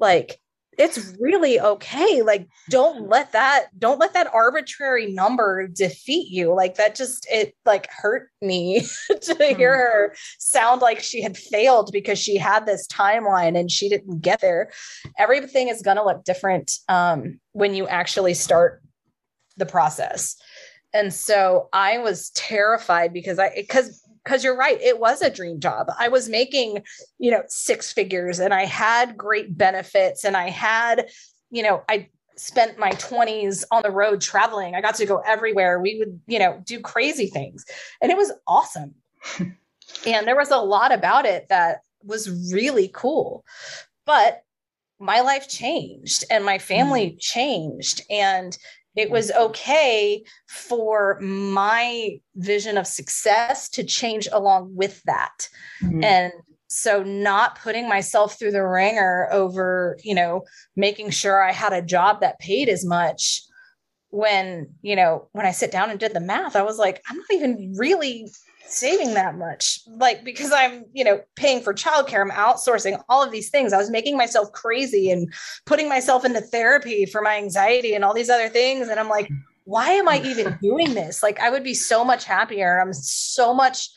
like 0.00 0.40
it's 0.78 1.14
really 1.20 1.60
okay 1.60 2.22
like 2.22 2.48
don't 2.70 3.08
let 3.08 3.32
that 3.32 3.66
don't 3.78 3.98
let 3.98 4.14
that 4.14 4.32
arbitrary 4.32 5.12
number 5.12 5.68
defeat 5.68 6.30
you 6.30 6.54
like 6.54 6.76
that 6.76 6.94
just 6.94 7.26
it 7.30 7.54
like 7.66 7.88
hurt 7.90 8.30
me 8.40 8.80
to 9.08 9.34
mm. 9.34 9.56
hear 9.56 9.74
her 9.74 10.14
sound 10.38 10.80
like 10.80 11.00
she 11.00 11.22
had 11.22 11.36
failed 11.36 11.90
because 11.92 12.18
she 12.18 12.36
had 12.36 12.66
this 12.66 12.86
timeline 12.88 13.58
and 13.58 13.70
she 13.70 13.88
didn't 13.88 14.20
get 14.20 14.40
there. 14.40 14.70
Everything 15.18 15.68
is 15.68 15.82
going 15.82 15.96
to 15.96 16.04
look 16.04 16.24
different 16.24 16.72
um, 16.88 17.38
when 17.52 17.74
you 17.74 17.86
actually 17.88 18.34
start 18.34 18.82
the 19.56 19.66
process. 19.66 20.36
And 20.94 21.12
so 21.12 21.68
i 21.72 21.96
was 21.98 22.28
terrified 22.30 23.14
because 23.14 23.38
i 23.38 23.50
because 23.56 24.01
because 24.24 24.44
you're 24.44 24.56
right 24.56 24.80
it 24.80 24.98
was 24.98 25.22
a 25.22 25.30
dream 25.30 25.60
job. 25.60 25.90
I 25.98 26.08
was 26.08 26.28
making 26.28 26.82
you 27.18 27.30
know 27.30 27.42
six 27.48 27.92
figures 27.92 28.38
and 28.38 28.54
i 28.54 28.64
had 28.64 29.16
great 29.16 29.56
benefits 29.56 30.24
and 30.24 30.36
i 30.36 30.48
had 30.48 31.08
you 31.50 31.62
know 31.62 31.82
i 31.88 32.08
spent 32.36 32.78
my 32.78 32.90
20s 32.92 33.62
on 33.70 33.82
the 33.82 33.90
road 33.90 34.20
traveling. 34.20 34.74
I 34.74 34.80
got 34.80 34.94
to 34.96 35.06
go 35.06 35.18
everywhere. 35.26 35.80
We 35.80 35.98
would 35.98 36.20
you 36.26 36.38
know 36.38 36.62
do 36.64 36.80
crazy 36.80 37.26
things. 37.26 37.64
And 38.00 38.10
it 38.10 38.16
was 38.16 38.32
awesome. 38.46 38.94
And 40.06 40.26
there 40.26 40.36
was 40.36 40.50
a 40.50 40.56
lot 40.56 40.92
about 40.92 41.26
it 41.26 41.48
that 41.48 41.80
was 42.02 42.52
really 42.52 42.90
cool. 42.92 43.44
But 44.06 44.42
my 44.98 45.20
life 45.20 45.48
changed 45.48 46.24
and 46.30 46.44
my 46.44 46.58
family 46.58 47.10
mm. 47.10 47.20
changed. 47.20 48.02
And 48.10 48.56
it 48.96 49.10
was 49.10 49.30
okay 49.32 50.22
for 50.48 51.18
my 51.20 52.18
vision 52.36 52.76
of 52.76 52.86
success 52.86 53.68
to 53.70 53.84
change 53.84 54.28
along 54.32 54.74
with 54.74 55.02
that. 55.04 55.48
Mm-hmm. 55.82 56.04
And 56.04 56.32
so 56.68 57.02
not 57.02 57.58
putting 57.58 57.88
myself 57.88 58.38
through 58.38 58.52
the 58.52 58.66
wringer 58.66 59.28
over, 59.30 59.98
you 60.02 60.14
know, 60.14 60.44
making 60.76 61.10
sure 61.10 61.42
I 61.42 61.52
had 61.52 61.72
a 61.72 61.82
job 61.82 62.20
that 62.20 62.38
paid 62.38 62.68
as 62.68 62.84
much 62.84 63.42
when, 64.08 64.68
you 64.82 64.94
know, 64.94 65.28
when 65.32 65.46
I 65.46 65.52
sit 65.52 65.70
down 65.70 65.90
and 65.90 65.98
did 65.98 66.14
the 66.14 66.20
math, 66.20 66.54
I 66.54 66.62
was 66.62 66.78
like, 66.78 67.02
I'm 67.08 67.16
not 67.16 67.32
even 67.32 67.74
really 67.76 68.30
saving 68.66 69.14
that 69.14 69.36
much. 69.36 69.80
Like 69.86 70.24
because 70.24 70.52
i'm 70.52 70.84
you 70.92 71.04
know 71.04 71.20
paying 71.36 71.60
for 71.60 71.74
childcare 71.74 72.22
i'm 72.22 72.30
outsourcing 72.30 73.02
all 73.08 73.22
of 73.22 73.30
these 73.30 73.50
things. 73.50 73.72
I 73.72 73.78
was 73.78 73.90
making 73.90 74.16
myself 74.16 74.52
crazy 74.52 75.10
and 75.10 75.32
putting 75.66 75.88
myself 75.88 76.24
into 76.24 76.40
therapy 76.40 77.06
for 77.06 77.22
my 77.22 77.36
anxiety 77.36 77.94
and 77.94 78.04
all 78.04 78.14
these 78.14 78.30
other 78.30 78.48
things. 78.48 78.88
And 78.88 78.98
i'm 78.98 79.08
like 79.08 79.30
why 79.64 79.90
am 79.90 80.08
i 80.08 80.20
even 80.22 80.58
doing 80.62 80.94
this? 80.94 81.22
Like 81.22 81.38
i 81.40 81.50
would 81.50 81.64
be 81.64 81.74
so 81.74 82.04
much 82.04 82.24
happier. 82.24 82.80
I'm 82.80 82.92
so 82.92 83.54
much 83.54 83.88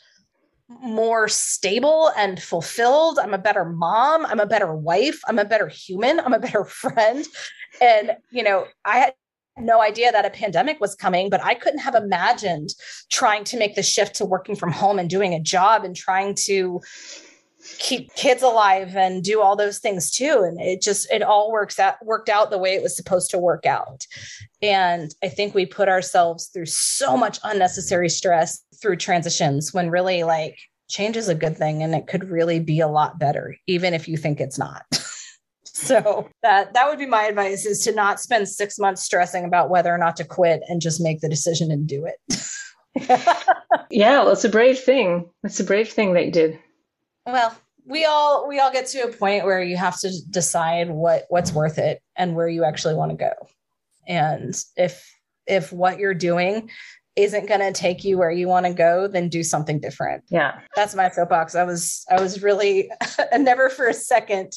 more 0.68 1.28
stable 1.28 2.10
and 2.16 2.42
fulfilled. 2.42 3.20
I'm 3.20 3.32
a 3.32 3.38
better 3.38 3.64
mom. 3.64 4.26
I'm 4.26 4.40
a 4.40 4.46
better 4.46 4.74
wife. 4.74 5.20
I'm 5.28 5.38
a 5.38 5.44
better 5.44 5.68
human. 5.68 6.18
I'm 6.18 6.32
a 6.32 6.40
better 6.40 6.64
friend. 6.82 7.24
And 7.80 8.16
you 8.30 8.42
know 8.42 8.66
i 8.84 9.12
no 9.58 9.80
idea 9.80 10.12
that 10.12 10.26
a 10.26 10.30
pandemic 10.30 10.80
was 10.80 10.94
coming, 10.94 11.30
but 11.30 11.42
I 11.42 11.54
couldn't 11.54 11.80
have 11.80 11.94
imagined 11.94 12.74
trying 13.10 13.44
to 13.44 13.58
make 13.58 13.74
the 13.74 13.82
shift 13.82 14.16
to 14.16 14.24
working 14.24 14.56
from 14.56 14.72
home 14.72 14.98
and 14.98 15.08
doing 15.08 15.34
a 15.34 15.40
job 15.40 15.84
and 15.84 15.96
trying 15.96 16.34
to 16.46 16.80
keep 17.78 18.14
kids 18.14 18.42
alive 18.42 18.96
and 18.96 19.24
do 19.24 19.40
all 19.40 19.56
those 19.56 19.78
things 19.78 20.10
too. 20.10 20.44
And 20.46 20.60
it 20.60 20.82
just 20.82 21.10
it 21.10 21.22
all 21.22 21.50
works 21.50 21.78
out 21.78 21.94
worked 22.04 22.28
out 22.28 22.50
the 22.50 22.58
way 22.58 22.74
it 22.74 22.82
was 22.82 22.96
supposed 22.96 23.30
to 23.30 23.38
work 23.38 23.66
out. 23.66 24.06
And 24.62 25.14
i 25.22 25.28
think 25.28 25.54
we 25.54 25.66
put 25.66 25.88
ourselves 25.88 26.46
through 26.46 26.66
so 26.66 27.16
much 27.16 27.38
unnecessary 27.44 28.08
stress 28.08 28.62
through 28.80 28.96
transitions 28.96 29.72
when 29.74 29.90
really 29.90 30.22
like 30.22 30.58
change 30.88 31.16
is 31.16 31.28
a 31.28 31.34
good 31.34 31.56
thing 31.56 31.82
and 31.82 31.94
it 31.94 32.06
could 32.06 32.30
really 32.30 32.60
be 32.60 32.80
a 32.80 32.88
lot 32.88 33.18
better 33.18 33.56
even 33.66 33.92
if 33.92 34.06
you 34.06 34.16
think 34.16 34.40
it's 34.40 34.58
not 34.58 34.84
So 35.86 36.26
that 36.42 36.72
that 36.72 36.88
would 36.88 36.98
be 36.98 37.06
my 37.06 37.24
advice 37.24 37.66
is 37.66 37.84
to 37.84 37.92
not 37.92 38.18
spend 38.18 38.48
six 38.48 38.78
months 38.78 39.02
stressing 39.02 39.44
about 39.44 39.68
whether 39.68 39.94
or 39.94 39.98
not 39.98 40.16
to 40.16 40.24
quit 40.24 40.62
and 40.68 40.80
just 40.80 41.02
make 41.02 41.20
the 41.20 41.28
decision 41.28 41.70
and 41.70 41.86
do 41.86 42.06
it. 42.06 42.18
yeah, 43.90 44.22
well, 44.22 44.30
it's 44.30 44.44
a 44.44 44.48
brave 44.48 44.78
thing. 44.78 45.28
It's 45.44 45.60
a 45.60 45.64
brave 45.64 45.90
thing 45.90 46.14
that 46.14 46.24
you 46.24 46.32
did. 46.32 46.58
Well, 47.26 47.54
we 47.84 48.06
all 48.06 48.48
we 48.48 48.58
all 48.58 48.72
get 48.72 48.86
to 48.86 49.00
a 49.00 49.12
point 49.12 49.44
where 49.44 49.62
you 49.62 49.76
have 49.76 50.00
to 50.00 50.10
decide 50.30 50.90
what 50.90 51.26
what's 51.28 51.52
worth 51.52 51.76
it 51.76 52.00
and 52.16 52.34
where 52.34 52.48
you 52.48 52.64
actually 52.64 52.94
want 52.94 53.10
to 53.10 53.16
go. 53.18 53.32
And 54.08 54.58
if 54.76 55.06
if 55.46 55.74
what 55.74 55.98
you're 55.98 56.14
doing 56.14 56.70
isn't 57.16 57.48
going 57.48 57.60
to 57.60 57.72
take 57.72 58.04
you 58.04 58.18
where 58.18 58.30
you 58.30 58.46
want 58.46 58.66
to 58.66 58.72
go 58.72 59.08
then 59.08 59.28
do 59.28 59.42
something 59.42 59.80
different. 59.80 60.22
Yeah. 60.28 60.60
That's 60.74 60.94
my 60.94 61.10
soapbox. 61.10 61.54
I 61.54 61.64
was 61.64 62.04
i 62.10 62.20
was 62.20 62.42
really 62.42 62.90
never 63.38 63.70
for 63.70 63.88
a 63.88 63.94
second 63.94 64.52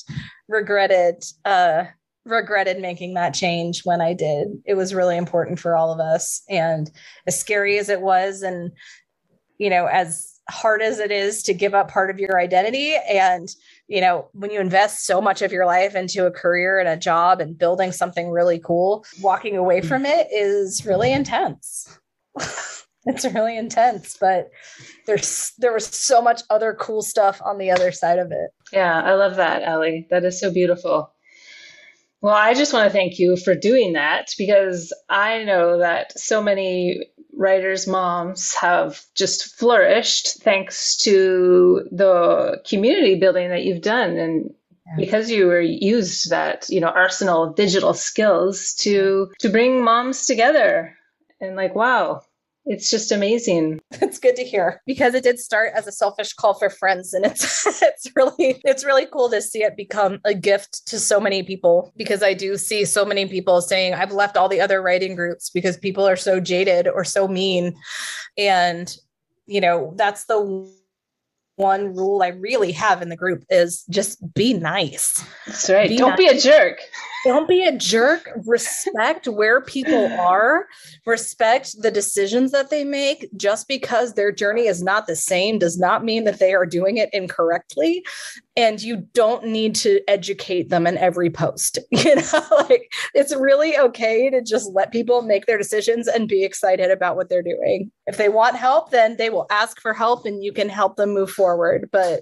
regretted 0.47 1.23
uh 1.45 1.85
regretted 2.25 2.79
making 2.79 3.13
that 3.15 3.33
change 3.33 3.81
when 3.85 4.01
i 4.01 4.13
did. 4.13 4.49
It 4.65 4.75
was 4.75 4.93
really 4.93 5.17
important 5.17 5.59
for 5.59 5.75
all 5.75 5.91
of 5.91 5.99
us. 5.99 6.43
And 6.49 6.91
as 7.25 7.39
scary 7.39 7.79
as 7.79 7.89
it 7.89 8.01
was 8.01 8.41
and 8.41 8.71
you 9.57 9.69
know 9.69 9.85
as 9.85 10.39
hard 10.49 10.81
as 10.81 10.97
it 10.99 11.11
is 11.11 11.43
to 11.43 11.53
give 11.53 11.75
up 11.75 11.91
part 11.91 12.09
of 12.09 12.19
your 12.19 12.39
identity 12.39 12.95
and 13.07 13.49
you 13.87 14.01
know 14.01 14.27
when 14.33 14.49
you 14.49 14.59
invest 14.59 15.05
so 15.05 15.21
much 15.21 15.43
of 15.43 15.51
your 15.51 15.65
life 15.65 15.95
into 15.95 16.25
a 16.25 16.31
career 16.31 16.79
and 16.79 16.89
a 16.89 16.97
job 16.97 17.39
and 17.39 17.57
building 17.57 17.91
something 17.91 18.31
really 18.31 18.57
cool 18.57 19.05
walking 19.21 19.55
away 19.55 19.79
from 19.79 20.05
it 20.07 20.27
is 20.31 20.85
really 20.87 21.11
intense 21.13 21.98
it's 23.05 23.25
really 23.25 23.57
intense 23.57 24.17
but 24.19 24.49
there's 25.05 25.53
there 25.57 25.73
was 25.73 25.85
so 25.85 26.21
much 26.21 26.41
other 26.49 26.75
cool 26.79 27.01
stuff 27.01 27.41
on 27.43 27.57
the 27.57 27.71
other 27.71 27.91
side 27.91 28.19
of 28.19 28.31
it. 28.31 28.51
Yeah 28.71 29.01
i 29.01 29.13
love 29.13 29.35
that 29.37 29.63
ellie 29.63 30.07
that 30.09 30.23
is 30.23 30.39
so 30.39 30.51
beautiful. 30.51 31.13
Well 32.21 32.35
i 32.35 32.53
just 32.53 32.73
want 32.73 32.85
to 32.85 32.93
thank 32.93 33.19
you 33.19 33.37
for 33.37 33.55
doing 33.55 33.93
that 33.93 34.31
because 34.37 34.93
i 35.09 35.43
know 35.43 35.79
that 35.79 36.19
so 36.19 36.41
many 36.41 37.05
writers 37.33 37.87
moms 37.87 38.53
have 38.55 39.01
just 39.15 39.55
flourished 39.55 40.41
thanks 40.41 40.97
to 40.97 41.87
the 41.91 42.61
community 42.67 43.15
building 43.17 43.49
that 43.49 43.63
you've 43.63 43.81
done 43.81 44.17
and 44.17 44.53
because 44.97 45.29
you 45.29 45.45
were 45.45 45.61
used 45.61 46.29
that 46.29 46.65
you 46.69 46.79
know 46.79 46.87
arsenal 46.87 47.43
of 47.43 47.55
digital 47.55 47.93
skills 47.93 48.73
to 48.73 49.31
to 49.39 49.49
bring 49.49 49.83
moms 49.83 50.25
together. 50.25 50.95
And 51.41 51.55
like 51.55 51.75
wow 51.75 52.21
it's 52.69 52.91
just 52.91 53.11
amazing. 53.11 53.81
It's 53.99 54.19
good 54.19 54.35
to 54.35 54.43
hear 54.43 54.81
because 54.85 55.15
it 55.15 55.23
did 55.23 55.39
start 55.39 55.73
as 55.75 55.87
a 55.87 55.91
selfish 55.91 56.33
call 56.33 56.53
for 56.53 56.69
friends 56.69 57.13
and 57.13 57.25
it's 57.25 57.65
it's 57.81 58.07
really 58.15 58.61
it's 58.63 58.85
really 58.85 59.07
cool 59.07 59.29
to 59.31 59.41
see 59.41 59.63
it 59.63 59.75
become 59.75 60.19
a 60.23 60.35
gift 60.35 60.87
to 60.87 60.99
so 60.99 61.19
many 61.19 61.41
people 61.41 61.91
because 61.97 62.21
I 62.21 62.33
do 62.33 62.55
see 62.57 62.85
so 62.85 63.03
many 63.03 63.25
people 63.25 63.61
saying 63.61 63.95
I've 63.95 64.11
left 64.11 64.37
all 64.37 64.47
the 64.47 64.61
other 64.61 64.81
writing 64.81 65.15
groups 65.15 65.49
because 65.49 65.77
people 65.77 66.07
are 66.07 66.15
so 66.15 66.39
jaded 66.39 66.87
or 66.87 67.03
so 67.03 67.27
mean 67.27 67.75
and 68.37 68.95
you 69.47 69.59
know 69.59 69.93
that's 69.95 70.25
the 70.25 70.71
one 71.55 71.93
rule 71.95 72.21
I 72.21 72.29
really 72.29 72.71
have 72.71 73.01
in 73.01 73.09
the 73.09 73.17
group 73.17 73.43
is 73.49 73.83
just 73.89 74.33
be 74.33 74.53
nice. 74.53 75.25
That's 75.45 75.69
right. 75.69 75.89
Be 75.89 75.97
Don't 75.97 76.11
nice. 76.11 76.17
be 76.17 76.27
a 76.27 76.39
jerk. 76.39 76.77
Don't 77.25 77.47
be 77.47 77.63
a 77.63 77.75
jerk. 77.75 78.29
Respect 78.45 79.27
where 79.27 79.61
people 79.61 80.07
are, 80.19 80.67
respect 81.05 81.81
the 81.81 81.91
decisions 81.91 82.51
that 82.51 82.69
they 82.69 82.83
make. 82.83 83.29
Just 83.35 83.67
because 83.67 84.13
their 84.13 84.31
journey 84.31 84.67
is 84.67 84.81
not 84.81 85.07
the 85.07 85.15
same 85.15 85.59
does 85.59 85.77
not 85.77 86.03
mean 86.03 86.23
that 86.23 86.39
they 86.39 86.53
are 86.53 86.65
doing 86.65 86.97
it 86.97 87.09
incorrectly. 87.13 88.03
And 88.55 88.81
you 88.81 89.07
don't 89.13 89.45
need 89.45 89.75
to 89.75 90.01
educate 90.07 90.69
them 90.69 90.85
in 90.85 90.97
every 90.97 91.29
post. 91.29 91.79
You 91.99 92.15
know, 92.15 92.41
like 92.69 92.91
it's 93.13 93.35
really 93.35 93.77
okay 93.77 94.29
to 94.29 94.41
just 94.41 94.71
let 94.73 94.91
people 94.91 95.21
make 95.21 95.45
their 95.45 95.57
decisions 95.57 96.07
and 96.07 96.27
be 96.27 96.43
excited 96.43 96.91
about 96.91 97.17
what 97.17 97.29
they're 97.29 97.43
doing. 97.43 97.91
If 98.07 98.17
they 98.17 98.29
want 98.29 98.55
help, 98.55 98.91
then 98.91 99.17
they 99.17 99.29
will 99.29 99.45
ask 99.51 99.81
for 99.81 99.93
help 99.93 100.25
and 100.25 100.43
you 100.43 100.53
can 100.53 100.69
help 100.69 100.95
them 100.95 101.13
move 101.13 101.29
forward. 101.29 101.89
But 101.91 102.21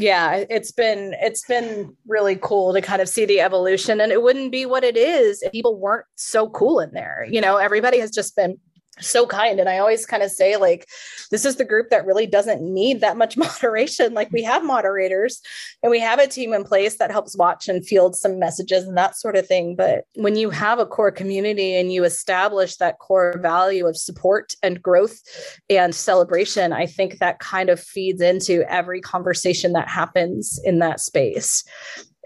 yeah 0.00 0.44
it's 0.48 0.72
been 0.72 1.14
it's 1.20 1.44
been 1.46 1.94
really 2.06 2.36
cool 2.36 2.72
to 2.72 2.80
kind 2.80 3.02
of 3.02 3.08
see 3.08 3.26
the 3.26 3.40
evolution 3.40 4.00
and 4.00 4.10
it 4.10 4.22
wouldn't 4.22 4.50
be 4.50 4.64
what 4.64 4.82
it 4.82 4.96
is 4.96 5.42
if 5.42 5.52
people 5.52 5.78
weren't 5.78 6.06
so 6.14 6.48
cool 6.50 6.80
in 6.80 6.90
there 6.92 7.26
you 7.30 7.40
know 7.40 7.56
everybody 7.56 7.98
has 7.98 8.10
just 8.10 8.34
been 8.34 8.58
so 9.00 9.26
kind. 9.26 9.60
And 9.60 9.68
i 9.68 9.78
always 9.78 10.06
kind 10.06 10.22
of 10.22 10.30
say 10.30 10.56
like 10.56 10.86
this 11.30 11.44
is 11.44 11.56
the 11.56 11.64
group 11.64 11.90
that 11.90 12.06
really 12.06 12.26
doesn't 12.26 12.62
need 12.62 13.00
that 13.00 13.16
much 13.16 13.36
moderation. 13.36 14.14
Like 14.14 14.30
we 14.32 14.42
have 14.42 14.64
moderators 14.64 15.40
and 15.82 15.90
we 15.90 16.00
have 16.00 16.18
a 16.18 16.26
team 16.26 16.52
in 16.52 16.64
place 16.64 16.96
that 16.96 17.10
helps 17.10 17.36
watch 17.36 17.68
and 17.68 17.86
field 17.86 18.16
some 18.16 18.38
messages 18.38 18.84
and 18.84 18.96
that 18.96 19.16
sort 19.16 19.36
of 19.36 19.46
thing. 19.46 19.76
But 19.76 20.04
when 20.14 20.36
you 20.36 20.50
have 20.50 20.78
a 20.78 20.86
core 20.86 21.10
community 21.10 21.74
and 21.74 21.92
you 21.92 22.04
establish 22.04 22.76
that 22.76 22.98
core 22.98 23.38
value 23.38 23.86
of 23.86 23.96
support 23.96 24.54
and 24.62 24.82
growth 24.82 25.20
and 25.68 25.94
celebration 25.94 26.72
i 26.72 26.86
think 26.86 27.18
that 27.18 27.38
kind 27.38 27.68
of 27.68 27.80
feeds 27.80 28.20
into 28.20 28.62
every 28.70 29.00
conversation 29.00 29.72
that 29.72 29.88
happens 29.88 30.60
in 30.64 30.78
that 30.78 31.00
space. 31.00 31.64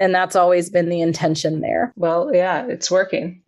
And 0.01 0.15
that's 0.15 0.37
always 0.37 0.71
been 0.71 0.89
the 0.89 1.01
intention 1.01 1.61
there. 1.61 1.93
Well 1.97 2.35
yeah 2.35 2.67
it's 2.67 2.91
working. 2.91 3.43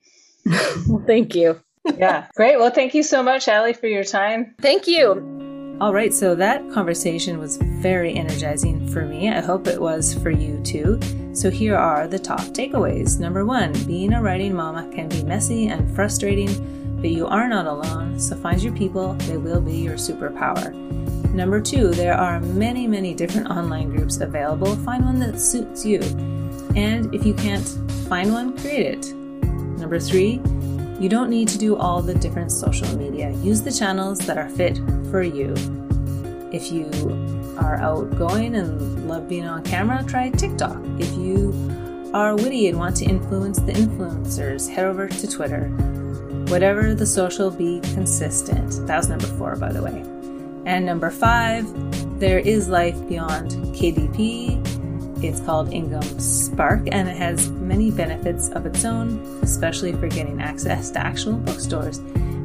Thank 1.06 1.34
you 1.34 1.60
yeah. 1.96 2.26
Great. 2.34 2.58
Well, 2.58 2.70
thank 2.70 2.94
you 2.94 3.02
so 3.02 3.22
much, 3.22 3.48
Allie, 3.48 3.72
for 3.72 3.86
your 3.86 4.04
time. 4.04 4.54
Thank 4.60 4.86
you. 4.86 5.76
All 5.80 5.92
right. 5.92 6.12
So 6.12 6.34
that 6.34 6.70
conversation 6.72 7.38
was 7.38 7.58
very 7.58 8.14
energizing 8.14 8.88
for 8.88 9.04
me. 9.04 9.28
I 9.28 9.40
hope 9.40 9.66
it 9.66 9.80
was 9.80 10.14
for 10.14 10.30
you 10.30 10.60
too. 10.62 10.98
So 11.34 11.50
here 11.50 11.76
are 11.76 12.08
the 12.08 12.18
top 12.18 12.40
takeaways. 12.40 13.20
Number 13.20 13.44
one, 13.44 13.72
being 13.84 14.14
a 14.14 14.22
writing 14.22 14.54
mama 14.54 14.90
can 14.94 15.08
be 15.08 15.22
messy 15.22 15.66
and 15.68 15.94
frustrating, 15.94 16.48
but 17.02 17.10
you 17.10 17.26
are 17.26 17.46
not 17.46 17.66
alone. 17.66 18.18
So 18.18 18.36
find 18.36 18.62
your 18.62 18.72
people, 18.72 19.12
they 19.14 19.36
will 19.36 19.60
be 19.60 19.74
your 19.74 19.96
superpower. 19.96 20.72
Number 21.34 21.60
two, 21.60 21.90
there 21.90 22.14
are 22.14 22.40
many, 22.40 22.86
many 22.86 23.12
different 23.12 23.50
online 23.50 23.90
groups 23.90 24.18
available. 24.20 24.74
Find 24.76 25.04
one 25.04 25.18
that 25.18 25.38
suits 25.38 25.84
you. 25.84 26.00
And 26.74 27.14
if 27.14 27.26
you 27.26 27.34
can't 27.34 27.68
find 28.08 28.32
one, 28.32 28.56
create 28.56 28.86
it. 28.86 29.14
Number 29.78 30.00
three, 30.00 30.40
you 30.98 31.08
don't 31.08 31.28
need 31.28 31.48
to 31.48 31.58
do 31.58 31.76
all 31.76 32.00
the 32.00 32.14
different 32.14 32.50
social 32.50 32.88
media. 32.96 33.30
Use 33.42 33.62
the 33.62 33.72
channels 33.72 34.18
that 34.20 34.38
are 34.38 34.48
fit 34.48 34.78
for 35.10 35.22
you. 35.22 35.52
If 36.52 36.72
you 36.72 36.88
are 37.58 37.76
outgoing 37.76 38.54
and 38.56 39.08
love 39.08 39.28
being 39.28 39.46
on 39.46 39.62
camera, 39.62 40.04
try 40.06 40.30
TikTok. 40.30 40.78
If 40.98 41.12
you 41.14 41.52
are 42.14 42.34
witty 42.34 42.68
and 42.68 42.78
want 42.78 42.96
to 42.96 43.04
influence 43.04 43.58
the 43.58 43.72
influencers, 43.72 44.70
head 44.70 44.86
over 44.86 45.06
to 45.06 45.28
Twitter. 45.28 45.68
Whatever 46.48 46.94
the 46.94 47.06
social, 47.06 47.50
be 47.50 47.80
consistent. 47.92 48.86
That 48.86 48.96
was 48.96 49.08
number 49.08 49.26
four, 49.26 49.56
by 49.56 49.72
the 49.72 49.82
way. 49.82 50.02
And 50.64 50.86
number 50.86 51.10
five, 51.10 51.66
there 52.18 52.38
is 52.38 52.68
life 52.68 52.96
beyond 53.08 53.50
KDP 53.76 54.75
it's 55.22 55.40
called 55.40 55.70
IngramSpark 55.70 56.88
and 56.92 57.08
it 57.08 57.16
has 57.16 57.50
many 57.50 57.90
benefits 57.90 58.48
of 58.50 58.66
its 58.66 58.84
own, 58.84 59.18
especially 59.42 59.92
for 59.92 60.08
getting 60.08 60.40
access 60.40 60.90
to 60.90 60.98
actual 60.98 61.34
bookstores. 61.34 61.98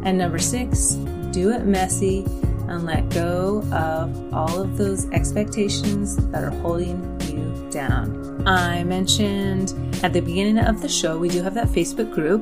And 0.04 0.18
number 0.18 0.40
six, 0.40 0.94
do 1.32 1.52
it 1.52 1.66
messy 1.66 2.26
and 2.68 2.86
let 2.86 3.10
go 3.10 3.64
of 3.72 4.34
all 4.34 4.62
of 4.62 4.78
those 4.78 5.10
expectations 5.12 6.16
that 6.32 6.44
are 6.44 6.58
holding 6.62 7.20
you 7.30 7.70
down. 7.70 8.48
I 8.48 8.84
mentioned 8.84 9.74
at 10.04 10.14
the 10.14 10.22
beginning 10.22 10.60
of 10.60 10.82
the 10.82 10.90
show, 10.90 11.18
we 11.18 11.30
do 11.30 11.42
have 11.44 11.54
that 11.56 11.68
Facebook 11.68 12.14
group. 12.14 12.42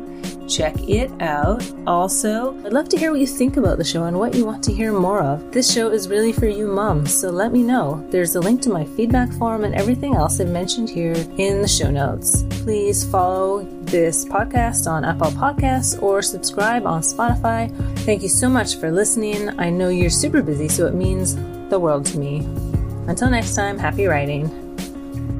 Check 0.50 0.76
it 0.90 1.12
out. 1.22 1.64
Also, 1.86 2.58
I'd 2.66 2.74
love 2.74 2.90
to 2.90 2.98
hear 2.98 3.12
what 3.12 3.20
you 3.20 3.28
think 3.28 3.58
about 3.58 3.78
the 3.78 3.84
show 3.84 4.06
and 4.06 4.18
what 4.18 4.34
you 4.34 4.46
want 4.46 4.64
to 4.64 4.74
hear 4.74 4.92
more 4.92 5.22
of. 5.22 5.52
This 5.52 5.72
show 5.72 5.92
is 5.92 6.10
really 6.10 6.34
for 6.34 6.48
you 6.48 6.68
moms, 6.68 7.14
so 7.14 7.30
let 7.30 7.52
me 7.52 7.62
know. 7.62 8.04
There's 8.10 8.36
a 8.36 8.40
link 8.40 8.62
to 8.64 8.70
my 8.70 8.84
feedback 8.84 9.32
form 9.34 9.64
and 9.64 9.76
everything 9.76 10.16
else 10.16 10.40
I've 10.40 10.50
mentioned 10.50 10.90
here 10.90 11.14
in 11.38 11.62
the 11.62 11.68
show 11.68 11.92
notes. 11.92 12.44
Please 12.64 13.04
follow 13.04 13.64
this 13.84 14.26
podcast 14.26 14.90
on 14.90 15.06
Apple 15.06 15.32
Podcasts 15.32 16.02
or 16.02 16.22
subscribe 16.22 16.86
on 16.86 17.02
Spotify. 17.02 17.70
Thank 18.00 18.24
you 18.24 18.30
so 18.30 18.50
much 18.50 18.78
for 18.78 18.92
listening. 18.92 19.50
I 19.60 19.70
know 19.70 19.90
you're 19.90 20.10
super 20.10 20.42
busy, 20.42 20.68
so 20.68 20.88
it 20.88 20.96
means 20.96 21.36
the 21.70 21.80
world 21.80 22.06
to 22.08 22.18
me. 22.18 22.40
Until 23.08 23.30
next 23.30 23.56
time, 23.56 23.78
happy 23.78 24.06
writing. 24.06 24.69